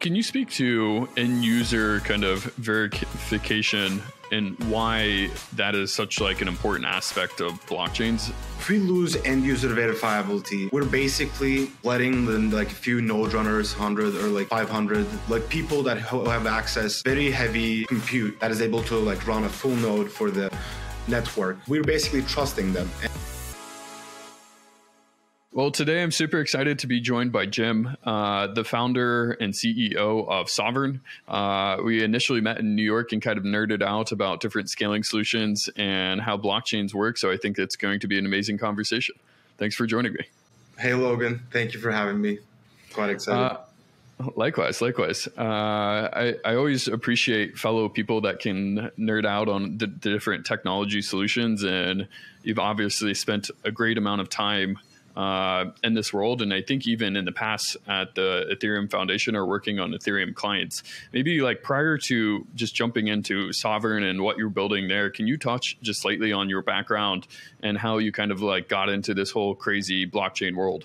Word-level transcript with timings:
Can 0.00 0.14
you 0.14 0.22
speak 0.22 0.48
to 0.50 1.08
end 1.16 1.44
user 1.44 1.98
kind 2.00 2.22
of 2.22 2.44
verification 2.54 4.00
and 4.30 4.56
why 4.70 5.28
that 5.56 5.74
is 5.74 5.92
such 5.92 6.20
like 6.20 6.40
an 6.40 6.46
important 6.46 6.86
aspect 6.86 7.40
of 7.40 7.54
blockchains? 7.66 8.30
If 8.60 8.68
we 8.68 8.78
lose 8.78 9.16
end 9.24 9.42
user 9.42 9.68
verifiability, 9.70 10.70
we're 10.70 10.84
basically 10.84 11.72
letting 11.82 12.26
the 12.26 12.38
like 12.56 12.70
a 12.70 12.76
few 12.76 13.00
node 13.00 13.32
runners, 13.32 13.76
100 13.76 14.14
or 14.14 14.28
like 14.28 14.46
500, 14.46 15.04
like 15.28 15.48
people 15.48 15.82
that 15.82 15.98
have 15.98 16.46
access 16.46 17.02
very 17.02 17.32
heavy 17.32 17.84
compute 17.86 18.38
that 18.38 18.52
is 18.52 18.62
able 18.62 18.84
to 18.84 18.94
like 18.94 19.26
run 19.26 19.44
a 19.44 19.48
full 19.48 19.74
node 19.74 20.12
for 20.12 20.30
the 20.30 20.48
network. 21.08 21.58
We're 21.66 21.82
basically 21.82 22.22
trusting 22.22 22.72
them. 22.72 22.88
Well, 25.50 25.70
today 25.70 26.02
I'm 26.02 26.10
super 26.10 26.40
excited 26.40 26.80
to 26.80 26.86
be 26.86 27.00
joined 27.00 27.32
by 27.32 27.46
Cem, 27.50 27.96
uh, 28.04 28.48
the 28.48 28.64
founder 28.64 29.32
and 29.32 29.54
CEO 29.54 30.28
of 30.28 30.50
Sovereign. 30.50 31.00
Uh, 31.26 31.78
we 31.82 32.04
initially 32.04 32.42
met 32.42 32.58
in 32.58 32.76
New 32.76 32.82
York 32.82 33.12
and 33.12 33.22
kind 33.22 33.38
of 33.38 33.44
nerded 33.44 33.82
out 33.82 34.12
about 34.12 34.40
different 34.40 34.68
scaling 34.68 35.02
solutions 35.02 35.70
and 35.74 36.20
how 36.20 36.36
blockchains 36.36 36.92
work. 36.92 37.16
So 37.16 37.30
I 37.30 37.38
think 37.38 37.58
it's 37.58 37.76
going 37.76 38.00
to 38.00 38.06
be 38.06 38.18
an 38.18 38.26
amazing 38.26 38.58
conversation. 38.58 39.14
Thanks 39.56 39.74
for 39.74 39.86
joining 39.86 40.12
me. 40.12 40.26
Hey, 40.78 40.92
Logan. 40.92 41.42
Thank 41.50 41.72
you 41.72 41.80
for 41.80 41.90
having 41.90 42.20
me. 42.20 42.40
Quite 42.92 43.08
excited. 43.08 43.56
Uh, 44.20 44.30
likewise, 44.36 44.82
likewise. 44.82 45.28
Uh, 45.28 45.40
I, 45.40 46.34
I 46.44 46.56
always 46.56 46.88
appreciate 46.88 47.56
fellow 47.56 47.88
people 47.88 48.20
that 48.20 48.40
can 48.40 48.90
nerd 48.98 49.24
out 49.24 49.48
on 49.48 49.78
the, 49.78 49.86
the 49.86 50.10
different 50.10 50.44
technology 50.44 51.00
solutions. 51.00 51.64
And 51.64 52.06
you've 52.42 52.58
obviously 52.58 53.14
spent 53.14 53.50
a 53.64 53.70
great 53.70 53.96
amount 53.96 54.20
of 54.20 54.28
time 54.28 54.78
uh, 55.18 55.72
in 55.82 55.94
this 55.94 56.12
world. 56.12 56.40
And 56.40 56.54
I 56.54 56.62
think 56.62 56.86
even 56.86 57.16
in 57.16 57.24
the 57.24 57.32
past 57.32 57.76
at 57.88 58.14
the 58.14 58.46
Ethereum 58.52 58.88
Foundation 58.88 59.34
are 59.34 59.44
working 59.44 59.80
on 59.80 59.90
Ethereum 59.90 60.32
clients, 60.32 60.84
maybe 61.12 61.40
like 61.40 61.64
prior 61.64 61.98
to 62.06 62.46
just 62.54 62.74
jumping 62.74 63.08
into 63.08 63.52
Sovereign 63.52 64.04
and 64.04 64.22
what 64.22 64.38
you're 64.38 64.48
building 64.48 64.86
there, 64.86 65.10
can 65.10 65.26
you 65.26 65.36
touch 65.36 65.76
just 65.82 66.02
slightly 66.02 66.32
on 66.32 66.48
your 66.48 66.62
background 66.62 67.26
and 67.60 67.76
how 67.76 67.98
you 67.98 68.12
kind 68.12 68.30
of 68.30 68.40
like 68.40 68.68
got 68.68 68.88
into 68.88 69.12
this 69.12 69.32
whole 69.32 69.56
crazy 69.56 70.06
blockchain 70.06 70.54
world? 70.54 70.84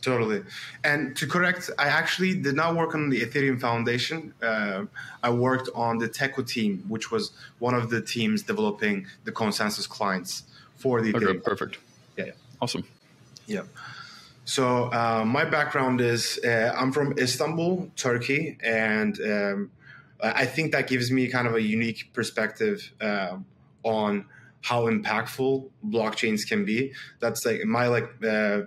Totally. 0.00 0.44
And 0.82 1.14
to 1.16 1.26
correct, 1.26 1.68
I 1.78 1.88
actually 1.88 2.40
did 2.40 2.54
not 2.54 2.74
work 2.74 2.94
on 2.94 3.10
the 3.10 3.20
Ethereum 3.20 3.60
Foundation. 3.60 4.32
Uh, 4.42 4.84
I 5.22 5.28
worked 5.28 5.68
on 5.74 5.98
the 5.98 6.08
Teku 6.08 6.46
team, 6.46 6.84
which 6.88 7.10
was 7.10 7.32
one 7.58 7.74
of 7.74 7.90
the 7.90 8.00
teams 8.00 8.42
developing 8.42 9.06
the 9.24 9.32
consensus 9.32 9.86
clients 9.86 10.44
for 10.76 11.02
the 11.02 11.14
okay, 11.14 11.26
Ethereum. 11.26 11.44
Perfect. 11.44 11.78
Yeah, 12.16 12.26
yeah. 12.26 12.32
Awesome. 12.62 12.84
Yeah. 13.48 13.62
So 14.44 14.92
uh, 14.92 15.24
my 15.26 15.44
background 15.44 16.00
is 16.00 16.38
uh, 16.44 16.72
I'm 16.76 16.92
from 16.92 17.18
Istanbul, 17.18 17.90
Turkey, 17.96 18.56
and 18.62 19.18
um, 19.20 19.70
I 20.22 20.46
think 20.46 20.72
that 20.72 20.86
gives 20.86 21.10
me 21.10 21.28
kind 21.28 21.46
of 21.46 21.54
a 21.54 21.62
unique 21.62 22.10
perspective 22.12 22.92
uh, 23.00 23.38
on 23.82 24.26
how 24.62 24.86
impactful 24.86 25.68
blockchains 25.86 26.46
can 26.46 26.64
be. 26.64 26.92
That's 27.20 27.44
like 27.44 27.64
my 27.64 27.88
like 27.88 28.08
uh, 28.24 28.62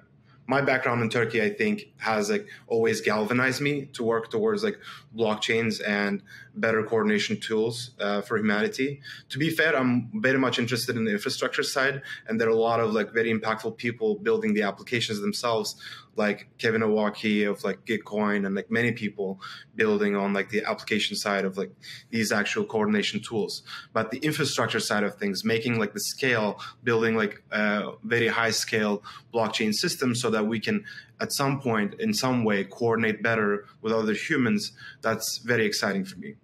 my 0.48 0.62
background 0.62 1.02
in 1.02 1.10
Turkey, 1.10 1.42
I 1.42 1.50
think, 1.50 1.94
has 1.98 2.30
like 2.30 2.48
always 2.68 3.02
galvanized 3.02 3.62
me 3.62 3.86
to 3.94 4.04
work 4.04 4.30
towards 4.30 4.64
like 4.64 4.80
blockchains 5.16 5.82
and 5.86 6.22
better 6.56 6.84
coordination 6.84 7.40
tools 7.40 7.92
uh, 8.00 8.22
for 8.22 8.38
humanity. 8.38 9.02
To 9.30 9.38
be 9.38 9.50
fair, 9.50 9.76
I'm 9.76 10.10
very 10.22 10.38
much 10.38 10.60
interested 10.60 10.98
in 10.98 11.06
the 11.06 11.12
infrastructure 11.12 11.64
side, 11.64 12.02
and 12.28 12.40
there 12.40 12.48
are 12.48 12.52
a 12.52 12.56
lot 12.56 12.80
of 12.80 12.94
like 12.94 13.14
very 13.14 13.34
impactful 13.34 13.78
people 13.78 14.16
building 14.16 14.54
the 14.54 14.64
applications 14.64 15.22
themselves 15.22 15.76
like 16.16 16.50
Kevin 16.58 16.82
Owocki 16.82 17.50
of 17.50 17.64
like 17.64 17.86
Gitcoin 17.86 18.46
and 18.46 18.56
like 18.56 18.70
many 18.70 18.92
people 18.92 19.40
building 19.76 20.16
on 20.16 20.34
like 20.34 20.50
the 20.50 20.64
application 20.66 21.16
side 21.16 21.46
of 21.46 21.58
like 21.58 21.72
these 22.10 22.32
actual 22.32 22.66
coordination 22.66 23.22
tools. 23.22 23.64
But 23.94 24.12
the 24.12 24.20
infrastructure 24.20 24.80
side 24.80 25.04
of 25.04 25.16
things, 25.16 25.46
making 25.46 25.80
like 25.80 25.94
the 25.94 26.00
scale, 26.00 26.60
building 26.84 27.16
like 27.16 27.44
a 27.52 27.92
very 28.04 28.28
high 28.28 28.52
scale 28.52 29.04
blockchain 29.34 29.74
system 29.74 30.14
so 30.14 30.30
that 30.30 30.46
we 30.46 30.60
can 30.60 30.84
at 31.22 31.32
some 31.32 31.62
point 31.62 31.94
in 32.00 32.14
some 32.14 32.44
way 32.44 32.64
coordinate 32.64 33.22
better 33.22 33.66
with 33.82 33.94
other 33.94 34.14
humans, 34.14 34.74
that's 35.02 35.38
very 35.46 35.66
exciting 35.66 36.04
for 36.04 36.18
me. 36.18 36.36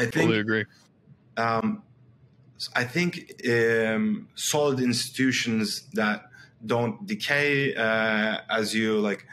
I 0.00 0.04
think 0.04 0.14
totally 0.14 0.38
agree. 0.38 0.64
Um, 1.36 1.82
I 2.74 2.84
think 2.84 3.40
um, 3.48 4.28
solid 4.34 4.80
institutions 4.80 5.82
that 5.94 6.24
don't 6.64 7.06
decay 7.06 7.74
uh, 7.74 8.38
as 8.50 8.74
you 8.74 8.98
like 8.98 9.26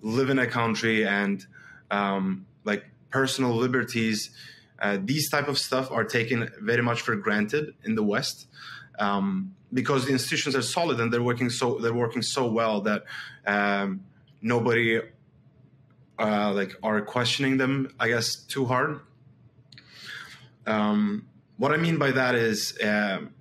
live 0.00 0.30
in 0.30 0.38
a 0.38 0.46
country 0.46 1.06
and 1.06 1.46
um, 1.90 2.46
like 2.64 2.84
personal 3.10 3.54
liberties 3.54 4.30
uh, 4.80 4.98
these 5.00 5.30
type 5.30 5.46
of 5.46 5.58
stuff 5.58 5.92
are 5.92 6.02
taken 6.02 6.50
very 6.60 6.82
much 6.82 7.02
for 7.02 7.14
granted 7.14 7.72
in 7.84 7.94
the 7.94 8.02
west 8.02 8.48
um, 8.98 9.54
because 9.72 10.06
the 10.06 10.12
institutions 10.12 10.56
are 10.56 10.62
solid 10.62 10.98
and 10.98 11.12
they're 11.12 11.22
working 11.22 11.50
so 11.50 11.78
they're 11.78 11.94
working 11.94 12.22
so 12.22 12.50
well 12.50 12.80
that 12.80 13.04
um, 13.46 14.02
nobody 14.40 15.00
uh, 16.18 16.52
like 16.52 16.74
are 16.82 17.00
questioning 17.00 17.58
them 17.58 17.94
i 18.00 18.08
guess 18.08 18.34
too 18.34 18.64
hard 18.64 19.00
um, 20.66 21.26
what 21.56 21.72
i 21.72 21.76
mean 21.76 21.98
by 21.98 22.10
that 22.10 22.34
is 22.34 22.76
um, 22.82 23.34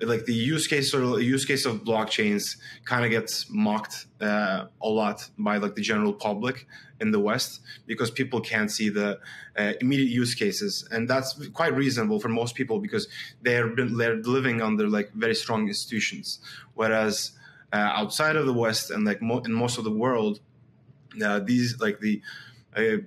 like 0.00 0.24
the 0.24 0.34
use 0.34 0.66
case 0.66 0.94
or 0.94 1.20
use 1.20 1.44
case 1.44 1.64
of 1.64 1.84
blockchains 1.84 2.56
kind 2.84 3.04
of 3.04 3.10
gets 3.10 3.46
mocked 3.50 4.06
uh, 4.20 4.66
a 4.80 4.88
lot 4.88 5.28
by 5.38 5.56
like 5.58 5.74
the 5.74 5.82
general 5.82 6.12
public 6.12 6.66
in 7.00 7.10
the 7.10 7.20
West 7.20 7.60
because 7.86 8.10
people 8.10 8.40
can't 8.40 8.70
see 8.70 8.88
the 8.88 9.18
uh, 9.58 9.72
immediate 9.80 10.08
use 10.08 10.34
cases, 10.34 10.86
and 10.90 11.08
that's 11.08 11.48
quite 11.48 11.74
reasonable 11.74 12.20
for 12.20 12.28
most 12.28 12.54
people 12.54 12.78
because 12.78 13.08
they're 13.42 13.74
they're 13.74 14.16
living 14.16 14.62
under 14.62 14.88
like 14.88 15.12
very 15.12 15.34
strong 15.34 15.68
institutions, 15.68 16.40
whereas 16.74 17.32
uh, 17.72 17.76
outside 17.76 18.36
of 18.36 18.46
the 18.46 18.52
West 18.52 18.90
and 18.90 19.04
like 19.04 19.20
mo- 19.20 19.42
in 19.44 19.52
most 19.52 19.78
of 19.78 19.84
the 19.84 19.90
world, 19.90 20.40
uh, 21.24 21.40
these 21.40 21.80
like 21.80 22.00
the 22.00 22.22
uh, 22.76 22.98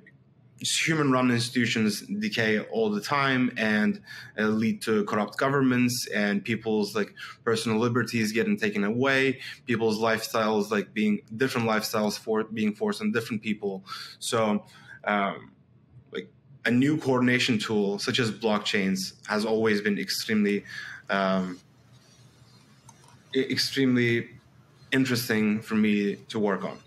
human 0.61 1.11
run 1.11 1.31
institutions 1.31 2.01
decay 2.01 2.59
all 2.59 2.89
the 2.89 3.01
time 3.01 3.51
and 3.57 4.01
uh, 4.39 4.43
lead 4.43 4.81
to 4.81 5.03
corrupt 5.03 5.37
governments 5.37 6.07
and 6.13 6.43
people's 6.43 6.95
like 6.95 7.13
personal 7.43 7.77
liberties 7.77 8.31
getting 8.31 8.57
taken 8.57 8.83
away 8.83 9.39
people's 9.65 9.99
lifestyles 9.99 10.71
like 10.71 10.93
being 10.93 11.21
different 11.35 11.67
lifestyles 11.67 12.17
for 12.17 12.43
being 12.45 12.73
forced 12.73 13.01
on 13.01 13.11
different 13.11 13.41
people. 13.41 13.83
So 14.19 14.63
um, 15.03 15.51
like 16.13 16.29
a 16.63 16.71
new 16.71 16.97
coordination 16.97 17.59
tool 17.59 17.99
such 17.99 18.19
as 18.19 18.31
blockchains 18.31 19.13
has 19.27 19.43
always 19.43 19.81
been 19.81 19.99
extremely 19.99 20.63
um, 21.09 21.59
extremely 23.35 24.29
interesting 24.93 25.61
for 25.61 25.75
me 25.75 26.15
to 26.29 26.39
work 26.39 26.63
on 26.63 26.79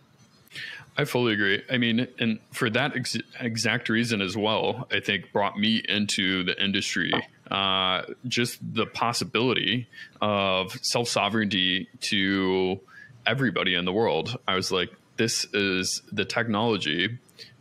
I 0.99 1.05
fully 1.05 1.33
agree. 1.33 1.63
I 1.71 1.79
mean, 1.79 2.09
and 2.19 2.41
for 2.51 2.69
that 2.71 2.97
ex- 2.97 3.17
exact 3.39 3.89
reason 3.89 4.21
as 4.21 4.37
well, 4.37 4.89
I 4.93 4.99
think 4.99 5.33
brought 5.33 5.57
me 5.57 5.81
into 5.89 6.43
the 6.43 6.61
industry. 6.61 7.13
Uh, 7.49 8.03
just 8.27 8.59
the 8.75 8.85
possibility 8.85 9.87
of 10.21 10.73
self 10.83 11.09
sovereignty 11.09 11.89
to 12.01 12.81
everybody 13.25 13.75
in 13.75 13.85
the 13.85 13.93
world. 13.93 14.37
I 14.49 14.57
was 14.57 14.73
like, 14.73 14.91
this 15.17 15.47
is 15.55 16.03
the 16.11 16.25
technology 16.25 17.19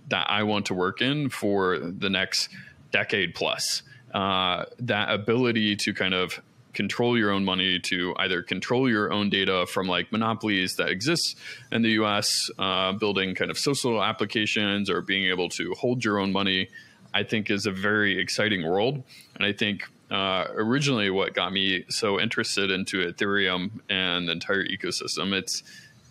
that 0.08 0.28
I 0.30 0.42
want 0.44 0.66
to 0.68 0.74
work 0.74 1.02
in 1.02 1.30
for 1.30 1.78
the 1.78 2.10
next 2.10 2.50
decade 2.92 3.36
plus. 3.36 3.84
Uh, 4.14 4.66
that 4.80 5.12
ability 5.12 5.76
to 5.76 5.94
kind 5.94 6.16
of 6.16 6.42
control 6.78 7.18
your 7.18 7.32
own 7.32 7.44
money 7.44 7.80
to 7.80 8.14
either 8.20 8.44
control 8.44 8.88
your 8.88 9.12
own 9.12 9.32
data 9.32 9.66
from 9.66 9.88
like 9.88 10.12
monopolies 10.12 10.76
that 10.76 10.90
exist 10.90 11.36
in 11.72 11.82
the 11.82 11.90
US, 12.04 12.52
uh, 12.60 12.92
building 12.92 13.34
kind 13.34 13.50
of 13.50 13.58
social 13.58 14.02
applications 14.02 14.88
or 14.88 15.02
being 15.02 15.26
able 15.26 15.50
to 15.50 15.74
hold 15.74 16.06
your 16.06 16.20
own 16.20 16.32
money, 16.32 16.70
I 17.16 17.24
think 17.24 17.50
is 17.50 17.66
a 17.66 17.72
very 17.72 18.22
exciting 18.22 18.64
world. 18.64 19.04
And 19.36 19.44
I 19.44 19.54
think 19.54 19.90
uh, 20.12 20.46
originally 20.52 21.10
what 21.10 21.34
got 21.34 21.52
me 21.52 21.84
so 21.90 22.20
interested 22.20 22.70
into 22.70 23.12
Ethereum 23.12 23.72
and 23.90 24.28
the 24.28 24.34
entire 24.34 24.64
ecosystem, 24.64 25.34
it's 25.34 25.64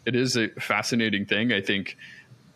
it 0.04 0.16
is 0.16 0.36
a 0.36 0.48
fascinating 0.48 1.26
thing. 1.26 1.52
I 1.52 1.60
think 1.60 1.96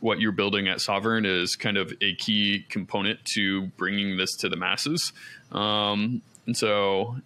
what 0.00 0.18
you're 0.18 0.32
building 0.32 0.66
at 0.66 0.80
Sovereign 0.80 1.24
is 1.24 1.54
kind 1.54 1.76
of 1.76 1.92
a 2.00 2.14
key 2.16 2.66
component 2.68 3.24
to 3.36 3.66
bringing 3.76 4.16
this 4.16 4.34
to 4.38 4.48
the 4.48 4.56
masses. 4.56 5.12
Um, 5.52 6.22
and 6.46 6.56
so 6.56 7.16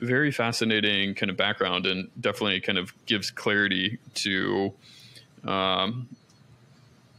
very 0.00 0.30
fascinating 0.30 1.14
kind 1.14 1.30
of 1.30 1.36
background 1.36 1.86
and 1.86 2.08
definitely 2.20 2.60
kind 2.60 2.78
of 2.78 2.92
gives 3.06 3.30
clarity 3.30 3.98
to 4.14 4.72
um, 5.44 6.08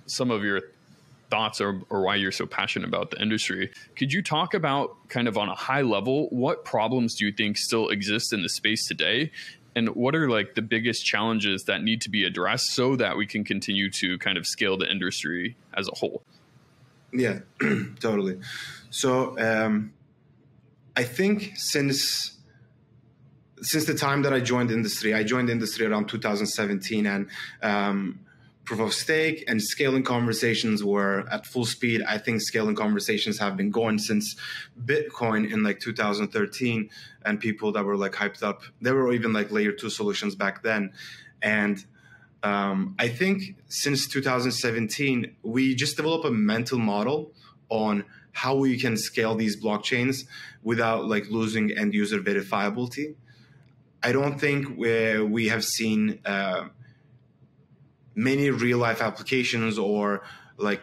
some 0.07 0.31
of 0.31 0.43
your 0.43 0.61
thoughts 1.29 1.61
or, 1.61 1.81
or 1.89 2.01
why 2.01 2.15
you're 2.15 2.31
so 2.31 2.45
passionate 2.45 2.87
about 2.87 3.11
the 3.11 3.21
industry. 3.21 3.71
Could 3.95 4.11
you 4.11 4.21
talk 4.21 4.53
about 4.53 4.95
kind 5.09 5.27
of 5.27 5.37
on 5.37 5.47
a 5.47 5.55
high 5.55 5.81
level, 5.81 6.27
what 6.29 6.65
problems 6.65 7.15
do 7.15 7.25
you 7.25 7.31
think 7.31 7.57
still 7.57 7.89
exist 7.89 8.33
in 8.33 8.43
the 8.43 8.49
space 8.49 8.87
today? 8.87 9.31
And 9.75 9.95
what 9.95 10.15
are 10.15 10.29
like 10.29 10.55
the 10.55 10.61
biggest 10.61 11.05
challenges 11.05 11.63
that 11.63 11.81
need 11.81 12.01
to 12.01 12.09
be 12.09 12.25
addressed 12.25 12.73
so 12.73 12.97
that 12.97 13.15
we 13.15 13.25
can 13.25 13.45
continue 13.45 13.89
to 13.91 14.17
kind 14.17 14.37
of 14.37 14.45
scale 14.45 14.77
the 14.77 14.91
industry 14.91 15.55
as 15.73 15.87
a 15.87 15.95
whole? 15.95 16.23
Yeah, 17.13 17.39
totally. 17.99 18.39
So 18.89 19.39
um, 19.39 19.93
I 20.97 21.03
think 21.03 21.53
since 21.55 22.37
since 23.61 23.85
the 23.85 23.93
time 23.93 24.23
that 24.23 24.33
I 24.33 24.39
joined 24.39 24.71
industry, 24.71 25.13
I 25.13 25.23
joined 25.23 25.49
industry 25.49 25.85
around 25.85 26.07
2017, 26.07 27.05
and 27.05 27.27
um, 27.61 28.19
proof 28.65 28.79
of 28.79 28.93
stake 28.93 29.43
and 29.47 29.61
scaling 29.61 30.03
conversations 30.03 30.83
were 30.83 31.27
at 31.31 31.45
full 31.45 31.65
speed. 31.65 32.01
I 32.07 32.17
think 32.17 32.41
scaling 32.41 32.75
conversations 32.75 33.37
have 33.39 33.55
been 33.57 33.69
going 33.69 33.99
since 33.99 34.35
Bitcoin 34.83 35.51
in 35.51 35.63
like 35.63 35.79
2013, 35.79 36.89
and 37.25 37.39
people 37.39 37.71
that 37.73 37.85
were 37.85 37.97
like 37.97 38.13
hyped 38.13 38.43
up. 38.43 38.63
There 38.81 38.95
were 38.95 39.13
even 39.13 39.33
like 39.33 39.51
layer 39.51 39.71
two 39.71 39.89
solutions 39.89 40.35
back 40.35 40.63
then, 40.63 40.91
and 41.41 41.83
um, 42.43 42.95
I 42.97 43.07
think 43.07 43.55
since 43.67 44.07
2017, 44.07 45.35
we 45.43 45.75
just 45.75 45.97
developed 45.97 46.25
a 46.25 46.31
mental 46.31 46.79
model 46.79 47.31
on 47.69 48.05
how 48.33 48.55
we 48.55 48.79
can 48.79 48.97
scale 48.97 49.35
these 49.35 49.61
blockchains 49.61 50.25
without 50.63 51.05
like 51.05 51.29
losing 51.29 51.71
end 51.77 51.93
user 51.93 52.19
verifiability. 52.19 53.15
I 54.03 54.11
don't 54.11 54.39
think 54.39 54.77
we, 54.77 55.47
have 55.47 55.63
seen 55.63 56.19
uh, 56.25 56.69
many 58.15 58.49
real 58.49 58.79
life 58.79 59.01
applications 59.01 59.77
or 59.77 60.23
like 60.57 60.81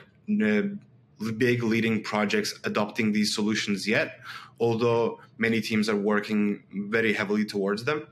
big 1.37 1.63
leading 1.63 2.03
projects 2.03 2.59
adopting 2.65 3.13
these 3.13 3.35
solutions 3.35 3.89
yet, 3.89 4.21
although 4.61 5.21
many 5.37 5.61
teams 5.61 5.89
are 5.89 5.97
working 5.97 6.63
very 6.73 7.13
heavily 7.13 7.45
towards 7.45 7.85
them. 7.85 8.07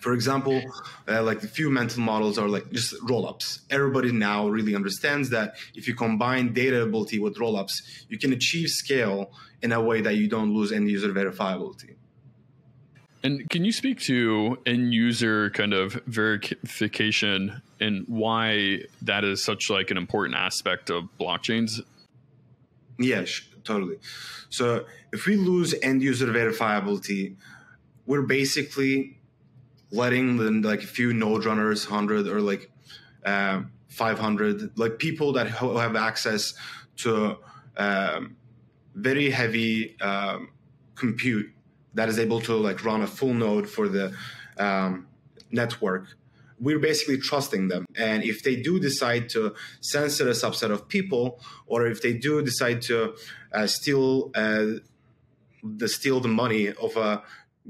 For 0.00 0.12
example, 0.12 0.60
uh, 1.08 1.22
like 1.22 1.40
the 1.40 1.48
few 1.48 1.70
mental 1.70 2.02
models 2.02 2.36
are 2.36 2.48
like 2.48 2.70
just 2.70 2.94
rollups. 3.04 3.60
Everybody 3.70 4.12
now 4.12 4.48
really 4.48 4.74
understands 4.74 5.30
that 5.30 5.54
if 5.74 5.88
you 5.88 5.94
combine 5.94 6.52
data 6.52 6.82
ability 6.82 7.18
with 7.20 7.36
rollups, 7.36 8.04
you 8.08 8.18
can 8.18 8.32
achieve 8.32 8.68
scale 8.68 9.32
in 9.62 9.72
a 9.72 9.80
way 9.80 10.02
that 10.02 10.16
you 10.16 10.28
don't 10.28 10.52
lose 10.52 10.72
end 10.72 10.90
user 10.90 11.08
verifiability. 11.08 11.93
And 13.24 13.48
can 13.48 13.64
you 13.64 13.72
speak 13.72 14.00
to 14.00 14.58
end 14.66 14.92
user 14.92 15.48
kind 15.50 15.72
of 15.72 15.94
verification 16.06 17.62
and 17.80 18.04
why 18.06 18.82
that 19.00 19.24
is 19.24 19.42
such 19.42 19.70
like 19.70 19.90
an 19.90 19.96
important 19.96 20.36
aspect 20.36 20.90
of 20.90 21.04
blockchains? 21.18 21.80
Yes, 22.98 23.40
totally. 23.64 23.96
So 24.50 24.84
if 25.10 25.24
we 25.26 25.36
lose 25.36 25.74
end 25.82 26.02
user 26.02 26.26
verifiability, 26.26 27.36
we're 28.04 28.22
basically 28.22 29.18
letting 29.90 30.36
the, 30.36 30.50
like 30.50 30.82
a 30.82 30.86
few 30.86 31.14
node 31.14 31.46
runners, 31.46 31.86
hundred 31.86 32.28
or 32.28 32.42
like 32.42 32.70
uh, 33.24 33.62
five 33.88 34.18
hundred, 34.18 34.78
like 34.78 34.98
people 34.98 35.32
that 35.32 35.48
have 35.48 35.96
access 35.96 36.52
to 36.96 37.38
um, 37.78 38.36
very 38.94 39.30
heavy 39.30 39.98
um, 40.02 40.50
compute 40.94 41.53
that 41.94 42.08
is 42.08 42.18
able 42.18 42.40
to 42.42 42.54
like 42.54 42.84
run 42.84 43.02
a 43.02 43.06
full 43.06 43.34
node 43.34 43.68
for 43.68 43.88
the 43.88 44.14
um, 44.58 45.06
network 45.50 46.16
we're 46.60 46.78
basically 46.78 47.18
trusting 47.18 47.68
them. 47.68 47.84
And 47.96 48.22
if 48.24 48.42
they 48.42 48.56
do 48.56 48.78
decide 48.78 49.28
to 49.30 49.54
censor 49.80 50.28
a 50.28 50.32
subset 50.32 50.70
of 50.70 50.88
people, 50.88 51.40
or 51.66 51.86
if 51.86 52.02
they 52.02 52.12
do 52.12 52.42
decide 52.42 52.82
to 52.82 53.14
uh, 53.52 53.66
steal 53.66 54.30
uh, 54.34 54.66
the 55.62 55.88
steal 55.88 56.20
the 56.20 56.28
money 56.28 56.68
of 56.68 56.96
a 56.96 57.22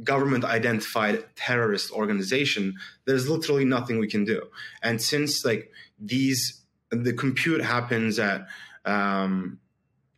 government 0.02 0.44
identified 0.44 1.24
terrorist 1.36 1.92
organization, 1.92 2.74
there's 3.04 3.28
literally 3.28 3.64
nothing 3.64 3.98
we 3.98 4.08
can 4.08 4.24
do. 4.24 4.42
And 4.82 5.00
since 5.00 5.44
like 5.44 5.70
these, 5.98 6.62
the 6.90 7.12
compute 7.12 7.62
happens 7.62 8.18
at 8.18 8.46
um, 8.84 9.60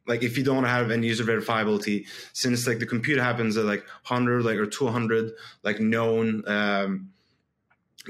like 0.06 0.22
if 0.22 0.36
you 0.38 0.44
don't 0.44 0.64
have 0.64 0.90
any 0.90 1.06
user 1.06 1.24
verifiability, 1.24 2.06
since 2.32 2.66
like 2.66 2.78
the 2.78 2.86
compute 2.86 3.18
happens 3.18 3.56
at 3.56 3.64
like 3.64 3.84
100 4.06 4.44
like 4.44 4.56
or 4.56 4.66
200 4.66 5.32
like 5.62 5.80
known 5.80 6.42
um, 6.46 7.10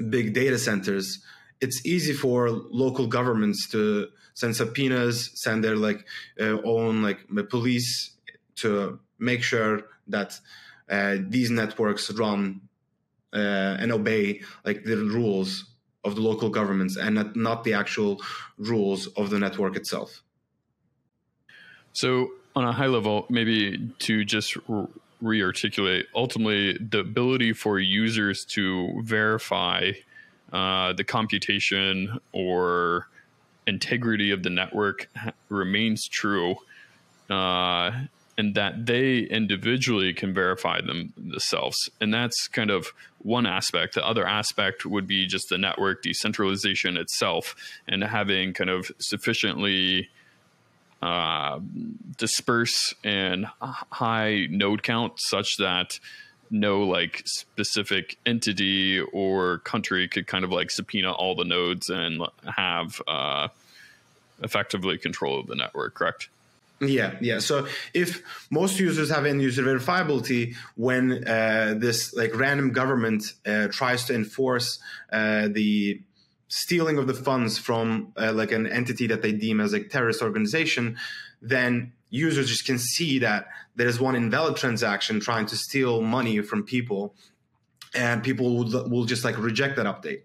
big 0.09 0.33
data 0.33 0.57
centers, 0.57 1.19
it's 1.59 1.85
easy 1.85 2.13
for 2.13 2.49
local 2.49 3.07
governments 3.07 3.67
to 3.69 4.07
send 4.33 4.55
subpoenas, 4.55 5.31
send 5.33 5.63
their 5.63 5.75
like 5.75 6.05
uh, 6.39 6.61
own 6.63 7.01
like 7.01 7.19
police 7.49 8.11
to 8.55 8.99
make 9.19 9.41
sure 9.41 9.83
that 10.07 10.39
uh, 10.89 11.17
these 11.19 11.49
networks 11.49 12.11
run 12.11 12.61
uh, 13.33 13.77
and 13.79 13.91
obey 13.91 14.41
like 14.63 14.83
the 14.83 14.97
rules 14.97 15.65
of 16.03 16.15
the 16.15 16.21
local 16.21 16.49
governments 16.49 16.95
and 16.95 17.35
not 17.35 17.63
the 17.63 17.73
actual 17.73 18.21
rules 18.57 19.07
of 19.07 19.29
the 19.29 19.39
network 19.39 19.75
itself. 19.75 20.23
So, 21.97 22.29
on 22.55 22.63
a 22.63 22.71
high 22.71 22.85
level, 22.85 23.25
maybe 23.27 23.91
to 23.97 24.23
just 24.23 24.55
rearticulate 25.23 26.03
ultimately 26.13 26.73
the 26.73 26.99
ability 26.99 27.53
for 27.53 27.79
users 27.79 28.45
to 28.49 29.01
verify 29.01 29.93
uh, 30.53 30.93
the 30.93 31.03
computation 31.03 32.19
or 32.33 33.07
integrity 33.65 34.29
of 34.29 34.43
the 34.43 34.51
network 34.51 35.09
remains 35.49 36.07
true 36.07 36.57
uh, 37.31 37.89
and 38.37 38.53
that 38.53 38.85
they 38.85 39.21
individually 39.21 40.13
can 40.13 40.35
verify 40.35 40.79
them 40.79 41.13
themselves. 41.17 41.89
And 41.99 42.13
that's 42.13 42.47
kind 42.47 42.69
of 42.69 42.93
one 43.23 43.47
aspect. 43.47 43.95
The 43.95 44.05
other 44.05 44.27
aspect 44.27 44.85
would 44.85 45.07
be 45.07 45.25
just 45.25 45.49
the 45.49 45.57
network 45.57 46.03
decentralization 46.03 46.95
itself 46.95 47.55
and 47.87 48.03
having 48.03 48.53
kind 48.53 48.69
of 48.69 48.91
sufficiently 48.99 50.09
uh, 51.01 51.59
disperse 52.17 52.93
and 53.03 53.45
high 53.61 54.47
node 54.49 54.83
count 54.83 55.19
such 55.19 55.57
that 55.57 55.99
no 56.49 56.83
like 56.83 57.21
specific 57.25 58.17
entity 58.25 58.99
or 58.99 59.59
country 59.59 60.07
could 60.07 60.27
kind 60.27 60.43
of 60.43 60.51
like 60.51 60.71
subpoena 60.71 61.11
all 61.11 61.35
the 61.35 61.43
nodes 61.43 61.89
and 61.89 62.21
have 62.45 63.01
uh, 63.07 63.47
effectively 64.41 64.97
control 64.97 65.39
of 65.39 65.47
the 65.47 65.55
network 65.55 65.93
correct? 65.93 66.29
Yeah 66.79 67.15
yeah. 67.21 67.39
So 67.39 67.67
if 67.93 68.21
most 68.51 68.79
users 68.79 69.09
have 69.09 69.25
end 69.25 69.41
user 69.41 69.63
verifiability 69.63 70.55
when 70.75 71.27
uh, 71.27 71.75
this 71.77 72.13
like 72.13 72.35
random 72.35 72.71
government 72.71 73.33
uh, 73.45 73.67
tries 73.67 74.05
to 74.05 74.15
enforce 74.15 74.79
uh, 75.11 75.47
the 75.51 76.01
stealing 76.47 76.97
of 76.97 77.07
the 77.07 77.13
funds 77.13 77.57
from 77.57 78.13
uh, 78.17 78.31
like 78.33 78.51
an 78.51 78.67
entity 78.67 79.07
that 79.07 79.21
they 79.21 79.31
deem 79.31 79.59
as 79.59 79.73
a 79.73 79.83
terrorist 79.83 80.21
organization, 80.21 80.97
then 81.41 81.93
users 82.09 82.47
just 82.47 82.65
can 82.65 82.79
see 82.79 83.19
that 83.19 83.47
there 83.75 83.87
is 83.87 83.99
one 83.99 84.15
invalid 84.15 84.55
transaction 84.55 85.19
trying 85.19 85.45
to 85.45 85.55
steal 85.55 86.01
money 86.01 86.41
from 86.41 86.63
people 86.63 87.13
and 87.93 88.23
people 88.23 88.57
will, 88.57 88.89
will 88.89 89.05
just 89.05 89.23
like 89.23 89.37
reject 89.37 89.75
that 89.75 89.85
update. 89.85 90.21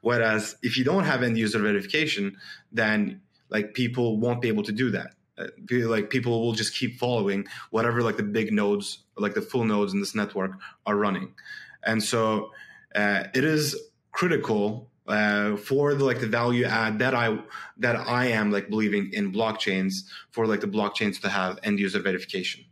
Whereas 0.00 0.56
if 0.62 0.76
you 0.76 0.84
don't 0.84 1.04
have 1.04 1.22
end 1.22 1.36
user 1.36 1.58
verification 1.58 2.36
then 2.72 3.20
like 3.50 3.74
people 3.74 4.18
won't 4.18 4.40
be 4.40 4.48
able 4.48 4.62
to 4.64 4.72
do 4.72 4.90
that. 4.90 5.10
Uh, 5.36 5.46
like 5.88 6.10
people 6.10 6.42
will 6.42 6.52
just 6.52 6.76
keep 6.76 6.96
following 6.98 7.44
whatever 7.70 8.02
like 8.02 8.16
the 8.16 8.22
big 8.22 8.52
nodes 8.52 8.98
like 9.16 9.34
the 9.34 9.42
full 9.42 9.64
nodes 9.64 9.92
in 9.92 9.98
this 9.98 10.14
network 10.14 10.52
are 10.86 10.96
running. 10.96 11.34
And 11.82 12.02
so 12.02 12.52
uh, 12.94 13.24
it 13.34 13.44
is 13.44 13.76
critical 14.12 14.88
uh, 15.06 15.56
for 15.56 15.94
the 15.94 16.04
like 16.04 16.20
the 16.20 16.26
value 16.26 16.64
add 16.64 16.98
that 16.98 17.14
I 17.14 17.38
that 17.78 17.96
I 17.96 18.26
am 18.26 18.50
like 18.50 18.70
believing 18.70 19.12
in 19.12 19.32
blockchains 19.32 19.92
for 20.30 20.46
like 20.46 20.60
the 20.60 20.66
blockchains 20.66 21.20
to 21.22 21.28
have 21.28 21.58
end 21.62 21.78
user 21.78 22.00
verification. 22.00 22.64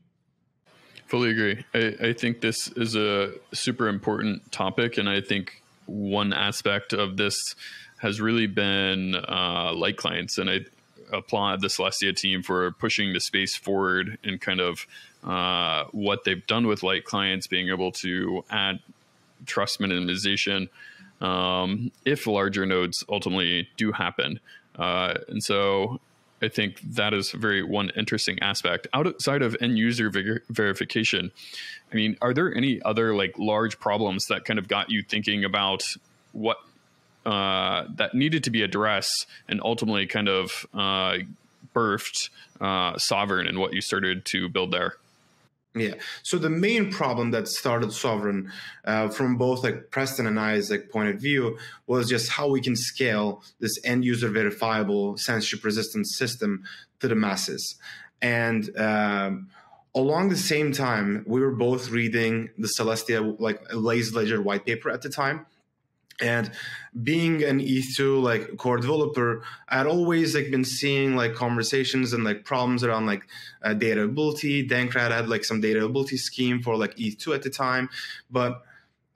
Fully 1.06 1.30
agree. 1.30 1.64
I, 1.74 2.08
I 2.08 2.12
think 2.14 2.40
this 2.40 2.68
is 2.68 2.96
a 2.96 3.32
super 3.52 3.88
important 3.88 4.50
topic, 4.50 4.96
and 4.96 5.08
I 5.08 5.20
think 5.20 5.62
one 5.84 6.32
aspect 6.32 6.94
of 6.94 7.18
this 7.18 7.54
has 7.98 8.20
really 8.20 8.46
been 8.46 9.14
uh, 9.14 9.72
light 9.74 9.98
clients, 9.98 10.38
and 10.38 10.48
I 10.48 10.60
applaud 11.12 11.60
the 11.60 11.68
Celestia 11.68 12.16
team 12.16 12.42
for 12.42 12.70
pushing 12.72 13.12
the 13.12 13.20
space 13.20 13.54
forward 13.54 14.18
and 14.24 14.40
kind 14.40 14.60
of 14.60 14.86
uh, 15.22 15.84
what 15.92 16.24
they've 16.24 16.46
done 16.46 16.66
with 16.66 16.82
light 16.82 17.04
clients, 17.04 17.46
being 17.46 17.68
able 17.68 17.92
to 17.92 18.42
add 18.50 18.80
trust 19.44 19.80
minimization 19.80 20.68
um, 21.22 21.92
if 22.04 22.26
larger 22.26 22.66
nodes 22.66 23.04
ultimately 23.08 23.68
do 23.76 23.92
happen. 23.92 24.40
Uh, 24.76 25.14
and 25.28 25.42
so 25.42 26.00
I 26.42 26.48
think 26.48 26.80
that 26.82 27.14
is 27.14 27.30
very 27.30 27.62
one 27.62 27.90
interesting 27.96 28.38
aspect. 28.40 28.88
Outside 28.92 29.42
of 29.42 29.56
end 29.60 29.78
user 29.78 30.10
ver- 30.10 30.42
verification, 30.50 31.30
I 31.92 31.94
mean, 31.94 32.16
are 32.20 32.34
there 32.34 32.54
any 32.54 32.82
other 32.82 33.14
like 33.14 33.38
large 33.38 33.78
problems 33.78 34.26
that 34.26 34.44
kind 34.44 34.58
of 34.58 34.66
got 34.66 34.90
you 34.90 35.02
thinking 35.02 35.44
about 35.44 35.84
what 36.32 36.58
uh, 37.24 37.84
that 37.94 38.14
needed 38.14 38.42
to 38.44 38.50
be 38.50 38.62
addressed 38.62 39.26
and 39.48 39.60
ultimately 39.62 40.06
kind 40.08 40.28
of 40.28 40.66
uh, 40.74 41.18
birthed 41.72 42.30
uh, 42.60 42.98
Sovereign 42.98 43.46
and 43.46 43.58
what 43.58 43.72
you 43.72 43.80
started 43.80 44.24
to 44.26 44.48
build 44.48 44.72
there? 44.72 44.96
Yeah. 45.74 45.94
So 46.22 46.36
the 46.36 46.50
main 46.50 46.92
problem 46.92 47.30
that 47.30 47.48
started 47.48 47.92
Sovereign, 47.92 48.52
uh, 48.84 49.08
from 49.08 49.36
both 49.38 49.64
like 49.64 49.90
Preston 49.90 50.26
and 50.26 50.38
I's 50.38 50.70
like 50.70 50.90
point 50.90 51.08
of 51.08 51.20
view, 51.20 51.58
was 51.86 52.08
just 52.08 52.30
how 52.30 52.48
we 52.48 52.60
can 52.60 52.76
scale 52.76 53.42
this 53.58 53.78
end 53.82 54.04
user 54.04 54.28
verifiable 54.28 55.16
censorship 55.16 55.64
resistant 55.64 56.06
system 56.08 56.64
to 57.00 57.08
the 57.08 57.14
masses. 57.14 57.76
And 58.20 58.76
um, 58.78 59.48
along 59.94 60.28
the 60.28 60.36
same 60.36 60.72
time, 60.72 61.24
we 61.26 61.40
were 61.40 61.52
both 61.52 61.88
reading 61.88 62.50
the 62.58 62.68
Celestia 62.68 63.40
like 63.40 63.60
Lazy 63.74 64.14
Ledger 64.14 64.42
white 64.42 64.66
paper 64.66 64.90
at 64.90 65.00
the 65.00 65.08
time 65.08 65.46
and 66.22 66.50
being 67.02 67.42
an 67.42 67.58
eth2 67.58 68.22
like 68.22 68.56
core 68.56 68.76
developer 68.76 69.42
i'd 69.70 69.86
always 69.86 70.34
like 70.34 70.50
been 70.50 70.64
seeing 70.64 71.16
like 71.16 71.34
conversations 71.34 72.12
and 72.12 72.22
like 72.22 72.44
problems 72.44 72.84
around 72.84 73.06
like 73.06 73.26
uh, 73.62 73.74
data 73.74 74.02
Dankrad 74.68 75.10
had 75.10 75.28
like 75.28 75.44
some 75.44 75.60
data 75.60 75.78
availability 75.78 76.16
scheme 76.16 76.62
for 76.62 76.76
like 76.76 76.94
eth2 76.96 77.34
at 77.34 77.42
the 77.42 77.50
time. 77.50 77.88
But 78.30 78.62